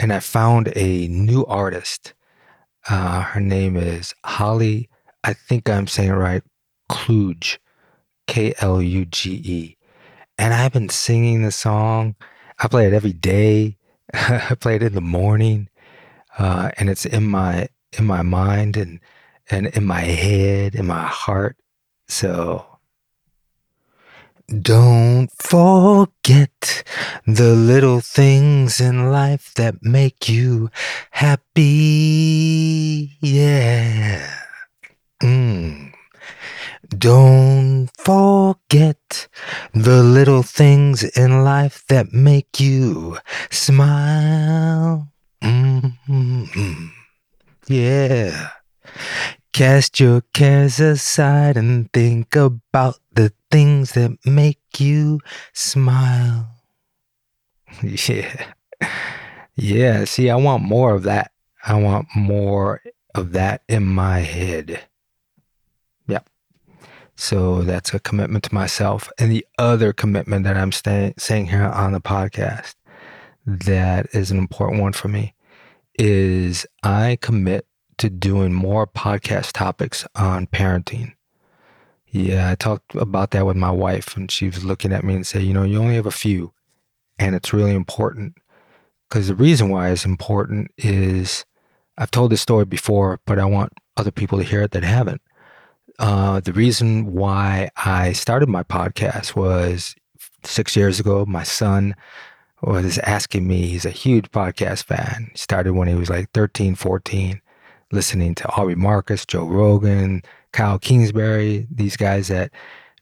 and 0.00 0.12
I 0.14 0.20
found 0.20 0.72
a 0.74 1.06
new 1.08 1.44
artist. 1.44 2.14
Uh, 2.88 3.20
her 3.20 3.40
name 3.40 3.76
is 3.76 4.14
Holly. 4.24 4.88
I 5.22 5.34
think 5.34 5.68
I'm 5.68 5.86
saying 5.86 6.08
it 6.08 6.14
right. 6.14 6.42
Kluge, 6.88 7.58
K 8.26 8.54
L 8.60 8.80
U 8.80 9.04
G 9.04 9.32
E, 9.44 9.76
and 10.38 10.54
I've 10.54 10.72
been 10.72 10.88
singing 10.88 11.42
the 11.42 11.52
song. 11.52 12.16
I 12.58 12.68
play 12.68 12.86
it 12.86 12.94
every 12.94 13.12
day. 13.12 13.76
I 14.14 14.56
play 14.58 14.76
it 14.76 14.82
in 14.82 14.94
the 14.94 15.02
morning, 15.02 15.68
uh, 16.38 16.70
and 16.78 16.88
it's 16.88 17.04
in 17.04 17.28
my 17.28 17.68
in 17.98 18.06
my 18.06 18.22
mind 18.22 18.76
and 18.78 19.00
and 19.52 19.66
in 19.68 19.84
my 19.84 20.02
head, 20.02 20.74
in 20.74 20.86
my 20.86 21.06
heart. 21.06 21.56
So 22.08 22.66
don't 24.62 25.30
forget 25.38 26.82
the 27.24 27.54
little 27.54 28.00
things 28.00 28.80
in 28.80 29.12
life 29.12 29.54
that 29.54 29.76
make 29.82 30.28
you 30.28 30.70
happy. 31.10 33.16
Yeah. 33.20 34.28
Mm. 35.22 35.92
Don't 36.88 37.88
forget 37.96 39.28
the 39.72 40.02
little 40.02 40.42
things 40.42 41.04
in 41.04 41.44
life 41.44 41.84
that 41.88 42.12
make 42.12 42.58
you 42.58 43.18
smile. 43.50 45.12
Mm-hmm. 45.42 46.86
Yeah. 47.68 48.50
Cast 49.52 49.98
your 49.98 50.22
cares 50.32 50.78
aside 50.80 51.56
and 51.56 51.92
think 51.92 52.36
about 52.36 52.98
the 53.12 53.32
things 53.50 53.92
that 53.92 54.16
make 54.24 54.60
you 54.78 55.20
smile. 55.52 56.48
Yeah. 57.82 58.46
Yeah. 59.54 60.04
See, 60.04 60.28
I 60.28 60.36
want 60.36 60.62
more 60.64 60.94
of 60.94 61.04
that. 61.04 61.32
I 61.64 61.74
want 61.74 62.08
more 62.16 62.82
of 63.14 63.32
that 63.32 63.62
in 63.68 63.86
my 63.86 64.20
head. 64.20 64.80
Yeah. 66.08 66.20
So 67.14 67.62
that's 67.62 67.94
a 67.94 68.00
commitment 68.00 68.44
to 68.44 68.54
myself. 68.54 69.10
And 69.18 69.30
the 69.30 69.46
other 69.58 69.92
commitment 69.92 70.44
that 70.44 70.56
I'm 70.56 70.72
stay- 70.72 71.14
saying 71.18 71.46
here 71.46 71.62
on 71.62 71.92
the 71.92 72.00
podcast 72.00 72.74
that 73.46 74.06
is 74.14 74.30
an 74.30 74.38
important 74.38 74.80
one 74.80 74.92
for 74.92 75.08
me 75.08 75.34
is 75.98 76.66
I 76.82 77.18
commit 77.20 77.66
to 78.00 78.08
doing 78.08 78.54
more 78.54 78.86
podcast 78.86 79.52
topics 79.52 80.06
on 80.14 80.46
parenting. 80.46 81.12
Yeah, 82.08 82.50
I 82.50 82.54
talked 82.54 82.94
about 82.94 83.30
that 83.32 83.44
with 83.44 83.56
my 83.56 83.70
wife, 83.70 84.16
and 84.16 84.30
she 84.30 84.46
was 84.46 84.64
looking 84.64 84.90
at 84.90 85.04
me 85.04 85.14
and 85.14 85.26
said, 85.26 85.42
You 85.42 85.52
know, 85.52 85.64
you 85.64 85.78
only 85.78 85.96
have 85.96 86.06
a 86.06 86.10
few, 86.10 86.54
and 87.18 87.34
it's 87.34 87.52
really 87.52 87.74
important. 87.74 88.36
Because 89.08 89.28
the 89.28 89.34
reason 89.34 89.68
why 89.68 89.90
it's 89.90 90.06
important 90.06 90.70
is 90.78 91.44
I've 91.98 92.10
told 92.10 92.32
this 92.32 92.40
story 92.40 92.64
before, 92.64 93.20
but 93.26 93.38
I 93.38 93.44
want 93.44 93.74
other 93.98 94.10
people 94.10 94.38
to 94.38 94.44
hear 94.44 94.62
it 94.62 94.70
that 94.70 94.82
haven't. 94.82 95.20
Uh, 95.98 96.40
the 96.40 96.54
reason 96.54 97.12
why 97.12 97.68
I 97.76 98.12
started 98.12 98.48
my 98.48 98.62
podcast 98.62 99.36
was 99.36 99.94
six 100.42 100.74
years 100.74 101.00
ago. 101.00 101.26
My 101.26 101.42
son 101.42 101.94
was 102.62 102.96
asking 103.00 103.46
me, 103.46 103.66
he's 103.66 103.84
a 103.84 103.90
huge 103.90 104.30
podcast 104.30 104.84
fan. 104.84 105.28
He 105.32 105.38
started 105.38 105.74
when 105.74 105.88
he 105.88 105.94
was 105.94 106.08
like 106.08 106.30
13, 106.30 106.76
14 106.76 107.42
listening 107.92 108.34
to 108.36 108.48
Aubrey 108.50 108.74
Marcus, 108.74 109.26
Joe 109.26 109.44
Rogan, 109.44 110.22
Kyle 110.52 110.78
Kingsbury, 110.78 111.66
these 111.70 111.96
guys 111.96 112.28
that 112.28 112.50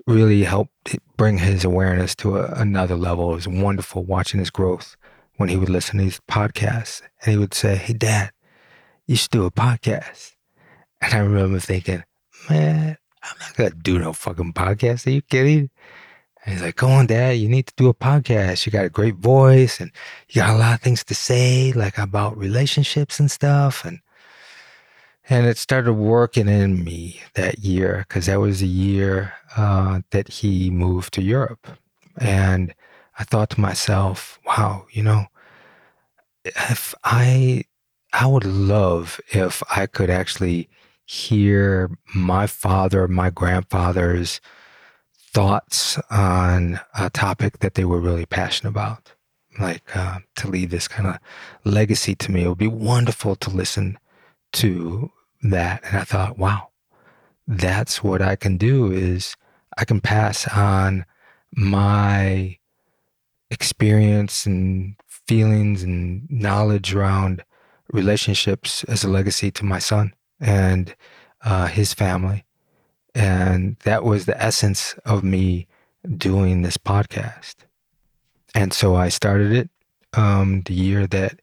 really 0.07 0.43
helped 0.43 0.99
bring 1.17 1.39
his 1.39 1.65
awareness 1.65 2.15
to 2.17 2.39
a, 2.39 2.47
another 2.55 2.97
level. 2.97 3.33
It 3.33 3.37
was 3.37 3.49
wonderful 3.49 4.05
watching 4.05 4.41
his 4.41 4.51
growth 4.51 4.97
when 5.37 5.49
he 5.49 5.57
would 5.57 5.69
listen 5.69 5.99
to 5.99 6.05
these 6.05 6.21
podcasts. 6.29 7.03
And 7.23 7.33
he 7.33 7.39
would 7.39 7.55
say, 7.55 7.77
Hey, 7.77 7.93
Dad, 7.93 8.33
you 9.07 9.17
should 9.17 9.31
do 9.31 9.45
a 9.45 9.51
podcast. 9.51 10.35
And 11.01 11.15
I 11.15 11.19
remember 11.19 11.61
thinking, 11.61 12.05
Man, 12.49 12.97
I'm 13.23 13.39
not 13.41 13.57
going 13.57 13.71
to 13.71 13.77
do 13.77 13.99
no 13.99 14.13
fucking 14.13 14.55
podcast. 14.55 15.07
Are 15.07 15.11
you 15.11 15.23
kidding? 15.23 15.71
And 16.45 16.55
he's 16.55 16.63
like, 16.63 16.77
Come 16.77 16.91
on, 16.91 17.07
Dad, 17.07 17.33
you 17.33 17.49
need 17.49 17.67
to 17.67 17.75
do 17.77 17.89
a 17.89 17.95
podcast. 17.95 18.65
You 18.65 18.73
got 18.73 18.87
a 18.87 18.91
great 18.91 19.17
voice 19.17 19.81
and 19.81 19.91
you 20.31 20.41
got 20.41 20.55
a 20.55 20.59
lot 20.59 20.75
of 20.75 20.81
things 20.81 21.05
to 21.05 21.15
say, 21.15 21.73
like 21.73 21.99
about 21.99 22.39
relationships 22.39 23.21
and 23.21 23.31
stuff. 23.31 23.85
And 23.85 24.01
and 25.29 25.47
it 25.47 25.59
started 25.59 25.93
working 25.93 26.49
in 26.49 26.83
me 26.85 27.21
that 27.35 27.59
year 27.59 28.07
because 28.09 28.27
that 28.27 28.41
was 28.41 28.61
the 28.61 28.67
year 28.67 29.35
uh, 29.57 30.01
that 30.11 30.29
he 30.29 30.71
moved 30.71 31.13
to 31.15 31.23
Europe. 31.23 31.67
And 32.19 32.75
I 33.19 33.25
thought 33.25 33.51
to 33.51 33.61
myself, 33.61 34.39
wow, 34.47 34.87
you 34.91 35.03
know, 35.03 35.27
if 36.45 36.95
I, 37.05 37.65
I 38.13 38.27
would 38.27 38.45
love 38.45 39.21
if 39.29 39.63
I 39.75 39.87
could 39.87 40.09
actually 40.09 40.71
hear 41.05 41.91
my 42.15 42.47
father, 42.47 43.07
my 43.07 43.29
grandfather's 43.29 44.41
thoughts 45.31 45.99
on 46.11 46.81
a 46.99 47.11
topic 47.11 47.59
that 47.59 47.75
they 47.75 47.85
were 47.85 48.01
really 48.01 48.27
passionate 48.27 48.71
about. 48.71 49.13
Like 49.59 49.97
uh, 49.97 50.21
to 50.37 50.49
leave 50.49 50.71
this 50.71 50.87
kind 50.87 51.09
of 51.09 51.19
legacy 51.65 52.15
to 52.15 52.31
me. 52.31 52.45
It 52.45 52.49
would 52.49 52.59
be 52.59 52.69
wonderful 52.69 53.35
to 53.37 53.51
listen 53.51 53.99
to 54.53 55.11
that 55.43 55.85
and 55.85 55.99
I 55.99 56.05
thought, 56.05 56.39
wow, 56.39 56.69
that's 57.47 58.03
what 58.03 58.21
I 58.21 58.37
can 58.37 58.57
do 58.57 58.91
is 58.93 59.37
I 59.77 59.85
can 59.85 60.01
pass 60.01 60.49
on 60.49 61.05
my 61.55 62.59
experience 63.51 64.45
and 64.47 64.97
feelings 65.07 65.83
and 65.83 66.29
knowledge 66.31 66.95
around 66.95 67.45
relationships 67.93 68.85
as 68.85 69.05
a 69.05 69.09
legacy 69.09 69.51
to 69.51 69.65
my 69.65 69.79
son 69.79 70.15
and 70.41 70.95
uh, 71.43 71.67
his 71.67 71.95
family. 71.95 72.45
And 73.15 73.77
that 73.85 74.05
was 74.05 74.27
the 74.27 74.41
essence 74.43 74.95
of 75.05 75.25
me 75.25 75.67
doing 76.17 76.63
this 76.63 76.77
podcast. 76.77 77.57
And 78.55 78.73
so 78.73 78.97
I 78.97 79.09
started 79.09 79.53
it 79.53 79.71
um, 80.15 80.63
the 80.63 80.75
year 80.75 81.07
that 81.07 81.41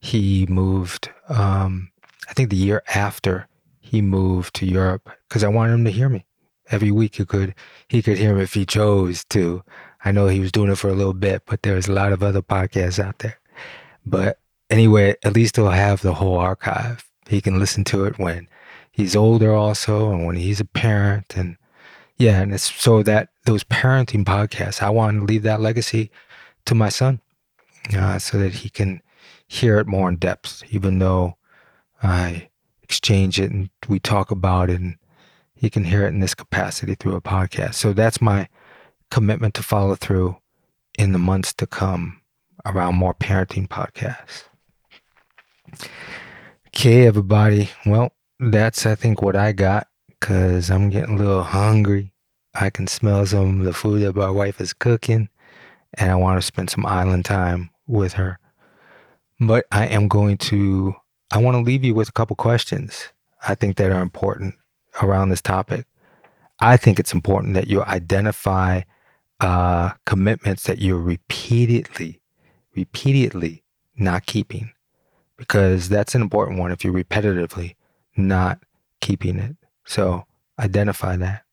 he 0.00 0.46
moved 0.48 1.10
um, 1.28 1.90
I 2.28 2.32
think 2.32 2.50
the 2.50 2.56
year 2.56 2.82
after 2.94 3.46
he 3.80 4.02
moved 4.02 4.54
to 4.56 4.66
Europe 4.66 5.10
because 5.28 5.44
I 5.44 5.48
wanted 5.48 5.74
him 5.74 5.84
to 5.84 5.90
hear 5.90 6.08
me 6.08 6.26
every 6.70 6.90
week. 6.90 7.16
He 7.16 7.24
could 7.24 7.54
he 7.88 8.02
could 8.02 8.18
hear 8.18 8.34
me 8.34 8.42
if 8.42 8.54
he 8.54 8.66
chose 8.66 9.24
to. 9.26 9.62
I 10.04 10.12
know 10.12 10.28
he 10.28 10.40
was 10.40 10.52
doing 10.52 10.70
it 10.70 10.76
for 10.76 10.88
a 10.88 10.94
little 10.94 11.14
bit, 11.14 11.42
but 11.46 11.62
there's 11.62 11.88
a 11.88 11.92
lot 11.92 12.12
of 12.12 12.22
other 12.22 12.42
podcasts 12.42 13.02
out 13.02 13.18
there. 13.18 13.38
But 14.06 14.38
anyway, 14.70 15.16
at 15.24 15.34
least 15.34 15.56
he'll 15.56 15.70
have 15.70 16.02
the 16.02 16.14
whole 16.14 16.38
archive. 16.38 17.04
He 17.28 17.40
can 17.40 17.58
listen 17.58 17.84
to 17.84 18.04
it 18.04 18.18
when 18.18 18.48
he's 18.90 19.16
older, 19.16 19.54
also, 19.54 20.10
and 20.10 20.24
when 20.26 20.36
he's 20.36 20.60
a 20.60 20.64
parent, 20.64 21.36
and 21.36 21.56
yeah, 22.16 22.40
and 22.40 22.52
it's 22.52 22.72
so 22.72 23.02
that 23.02 23.30
those 23.44 23.64
parenting 23.64 24.24
podcasts, 24.24 24.82
I 24.82 24.90
want 24.90 25.20
to 25.20 25.24
leave 25.24 25.42
that 25.44 25.60
legacy 25.60 26.10
to 26.66 26.74
my 26.74 26.88
son, 26.88 27.20
uh, 27.96 28.18
so 28.18 28.38
that 28.38 28.54
he 28.54 28.70
can 28.70 29.02
hear 29.46 29.78
it 29.78 29.86
more 29.86 30.08
in 30.08 30.16
depth, 30.16 30.62
even 30.70 30.98
though 30.98 31.37
I 32.02 32.48
exchange 32.82 33.40
it 33.40 33.50
and 33.50 33.70
we 33.88 33.98
talk 33.98 34.30
about 34.30 34.70
it 34.70 34.80
and 34.80 34.96
you 35.56 35.70
can 35.70 35.84
hear 35.84 36.04
it 36.04 36.08
in 36.08 36.20
this 36.20 36.34
capacity 36.34 36.94
through 36.94 37.16
a 37.16 37.20
podcast. 37.20 37.74
So 37.74 37.92
that's 37.92 38.20
my 38.20 38.48
commitment 39.10 39.54
to 39.54 39.62
follow 39.62 39.94
through 39.94 40.36
in 40.98 41.12
the 41.12 41.18
months 41.18 41.52
to 41.54 41.66
come 41.66 42.20
around 42.64 42.96
more 42.96 43.14
parenting 43.14 43.68
podcasts. 43.68 44.44
Okay, 46.68 47.06
everybody. 47.06 47.70
Well, 47.86 48.12
that's 48.38 48.86
I 48.86 48.94
think 48.94 49.22
what 49.22 49.36
I 49.36 49.52
got 49.52 49.88
because 50.08 50.70
I'm 50.70 50.90
getting 50.90 51.16
a 51.16 51.18
little 51.18 51.42
hungry. 51.42 52.12
I 52.54 52.70
can 52.70 52.86
smell 52.86 53.24
some 53.26 53.60
of 53.60 53.66
the 53.66 53.72
food 53.72 54.02
that 54.02 54.16
my 54.16 54.30
wife 54.30 54.60
is 54.60 54.72
cooking, 54.72 55.28
and 55.94 56.10
I 56.10 56.14
want 56.16 56.40
to 56.40 56.46
spend 56.46 56.70
some 56.70 56.86
island 56.86 57.24
time 57.24 57.70
with 57.86 58.14
her. 58.14 58.38
But 59.40 59.66
I 59.70 59.86
am 59.86 60.08
going 60.08 60.38
to 60.38 60.94
I 61.30 61.38
want 61.38 61.56
to 61.56 61.62
leave 61.62 61.84
you 61.84 61.94
with 61.94 62.08
a 62.08 62.12
couple 62.12 62.36
questions 62.36 63.08
I 63.46 63.54
think 63.54 63.76
that 63.76 63.92
are 63.92 64.02
important 64.02 64.54
around 65.02 65.28
this 65.28 65.42
topic. 65.42 65.86
I 66.60 66.76
think 66.76 66.98
it's 66.98 67.12
important 67.12 67.54
that 67.54 67.68
you 67.68 67.82
identify 67.82 68.82
uh, 69.40 69.92
commitments 70.06 70.64
that 70.64 70.78
you're 70.78 70.98
repeatedly, 70.98 72.20
repeatedly 72.74 73.62
not 73.96 74.26
keeping, 74.26 74.72
because 75.36 75.88
that's 75.88 76.14
an 76.14 76.22
important 76.22 76.58
one 76.58 76.72
if 76.72 76.84
you're 76.84 76.92
repetitively 76.92 77.76
not 78.16 78.60
keeping 79.00 79.38
it. 79.38 79.56
So 79.86 80.24
identify 80.58 81.16
that 81.16 81.44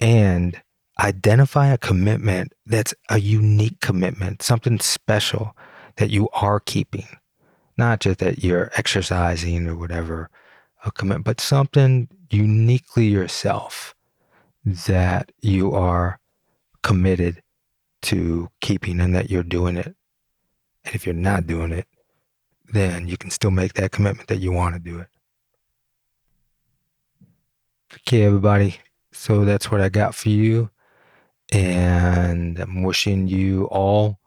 and 0.00 0.60
identify 1.00 1.68
a 1.68 1.78
commitment 1.78 2.52
that's 2.66 2.92
a 3.08 3.18
unique 3.18 3.80
commitment, 3.80 4.42
something 4.42 4.78
special 4.80 5.56
that 5.96 6.10
you 6.10 6.28
are 6.34 6.60
keeping, 6.60 7.06
not 7.78 8.00
just 8.00 8.18
that 8.18 8.42
you're 8.44 8.70
exercising 8.76 9.66
or 9.68 9.76
whatever, 9.76 10.28
a 10.84 10.90
commitment, 10.90 11.24
but 11.24 11.40
something 11.40 12.08
uniquely 12.30 13.06
yourself 13.06 13.94
that 14.64 15.32
you 15.40 15.72
are 15.72 16.18
committed 16.82 17.42
to 18.02 18.48
keeping 18.60 19.00
and 19.00 19.14
that 19.14 19.30
you're 19.30 19.42
doing 19.42 19.76
it. 19.76 19.94
And 20.84 20.94
if 20.94 21.06
you're 21.06 21.14
not 21.14 21.46
doing 21.46 21.72
it, 21.72 21.86
then 22.72 23.08
you 23.08 23.16
can 23.16 23.30
still 23.30 23.50
make 23.50 23.74
that 23.74 23.92
commitment 23.92 24.28
that 24.28 24.38
you 24.38 24.52
want 24.52 24.74
to 24.74 24.80
do 24.80 24.98
it. 24.98 25.08
Okay, 27.94 28.24
everybody. 28.24 28.76
So 29.12 29.44
that's 29.44 29.70
what 29.70 29.80
I 29.80 29.88
got 29.88 30.14
for 30.14 30.28
you. 30.28 30.70
And 31.50 32.58
I'm 32.58 32.82
wishing 32.82 33.26
you 33.26 33.64
all 33.66 34.18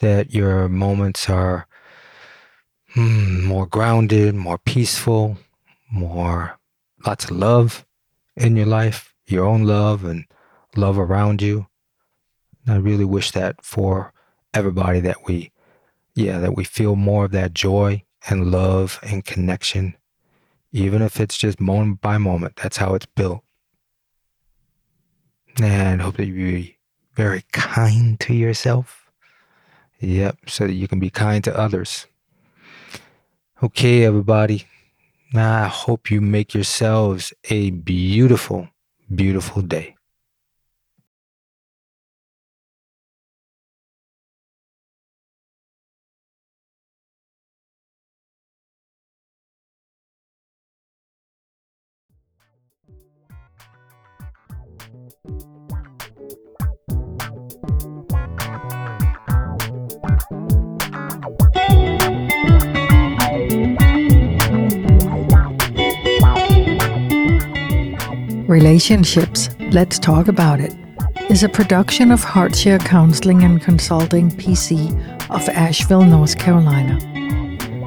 that 0.00 0.34
your 0.34 0.68
moments 0.68 1.30
are 1.30 1.66
hmm, 2.96 3.44
more 3.44 3.66
grounded, 3.66 4.34
more 4.34 4.56
peaceful, 4.56 5.36
more 5.92 6.58
lots 7.04 7.26
of 7.26 7.32
love 7.32 7.84
in 8.36 8.56
your 8.56 8.66
life, 8.66 9.14
your 9.26 9.44
own 9.44 9.64
love 9.64 10.04
and 10.04 10.24
love 10.76 10.98
around 10.98 11.42
you. 11.42 11.66
I 12.66 12.76
really 12.76 13.04
wish 13.04 13.32
that 13.32 13.62
for 13.62 14.14
everybody 14.54 15.00
that 15.00 15.26
we, 15.26 15.52
yeah, 16.14 16.38
that 16.38 16.56
we 16.56 16.64
feel 16.64 16.96
more 16.96 17.26
of 17.26 17.32
that 17.32 17.52
joy 17.52 18.02
and 18.30 18.50
love 18.50 18.98
and 19.02 19.22
connection, 19.24 19.94
even 20.72 21.02
if 21.02 21.20
it's 21.20 21.36
just 21.36 21.60
moment 21.60 22.00
by 22.00 22.16
moment. 22.16 22.56
That's 22.56 22.78
how 22.78 22.94
it's 22.94 23.06
built. 23.06 23.42
And 25.62 26.00
hope 26.00 26.16
that 26.16 26.26
you 26.26 26.32
be 26.32 26.78
very 27.14 27.44
kind 27.52 28.18
to 28.20 28.34
yourself. 28.34 29.10
Yep, 30.00 30.38
so 30.48 30.66
that 30.66 30.72
you 30.72 30.88
can 30.88 30.98
be 30.98 31.10
kind 31.10 31.44
to 31.44 31.56
others. 31.56 32.06
Okay, 33.62 34.04
everybody. 34.04 34.64
I 35.34 35.68
hope 35.68 36.10
you 36.12 36.22
make 36.22 36.54
yourselves 36.54 37.34
a 37.50 37.70
beautiful, 37.72 38.68
beautiful 39.14 39.62
day. 39.62 39.95
Relationships, 68.48 69.48
Let's 69.72 69.98
Talk 69.98 70.28
About 70.28 70.60
It, 70.60 70.72
is 71.28 71.42
a 71.42 71.48
production 71.48 72.12
of 72.12 72.24
Heartshare 72.24 72.78
Counseling 72.78 73.42
and 73.42 73.60
Consulting 73.60 74.30
PC 74.30 74.92
of 75.30 75.48
Asheville, 75.48 76.04
North 76.04 76.38
Carolina. 76.38 77.00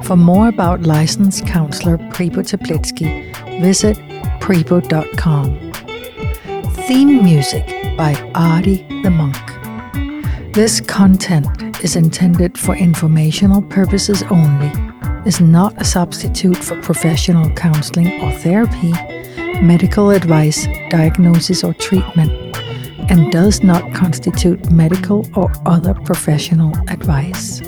For 0.04 0.16
more 0.16 0.48
about 0.48 0.82
licensed 0.82 1.46
counselor 1.46 1.96
Pripo 1.96 2.42
Teplitsky, 2.42 3.32
visit 3.62 3.96
pripo.com. 4.40 5.72
Theme 6.84 7.24
music 7.24 7.66
by 7.96 8.14
Artie 8.34 8.86
the 9.02 9.10
Monk. 9.10 9.38
This 10.52 10.82
content 10.82 11.82
is 11.82 11.96
intended 11.96 12.58
for 12.58 12.76
informational 12.76 13.62
purposes 13.62 14.22
only, 14.24 14.70
is 15.24 15.40
not 15.40 15.80
a 15.80 15.86
substitute 15.86 16.58
for 16.58 16.78
professional 16.82 17.48
counseling 17.52 18.20
or 18.20 18.30
therapy 18.32 18.92
medical 19.62 20.10
advice, 20.10 20.66
diagnosis, 20.88 21.62
or 21.62 21.74
treatment, 21.74 22.32
and 23.10 23.30
does 23.30 23.62
not 23.62 23.92
constitute 23.94 24.70
medical 24.70 25.26
or 25.38 25.50
other 25.66 25.94
professional 25.94 26.72
advice. 26.88 27.60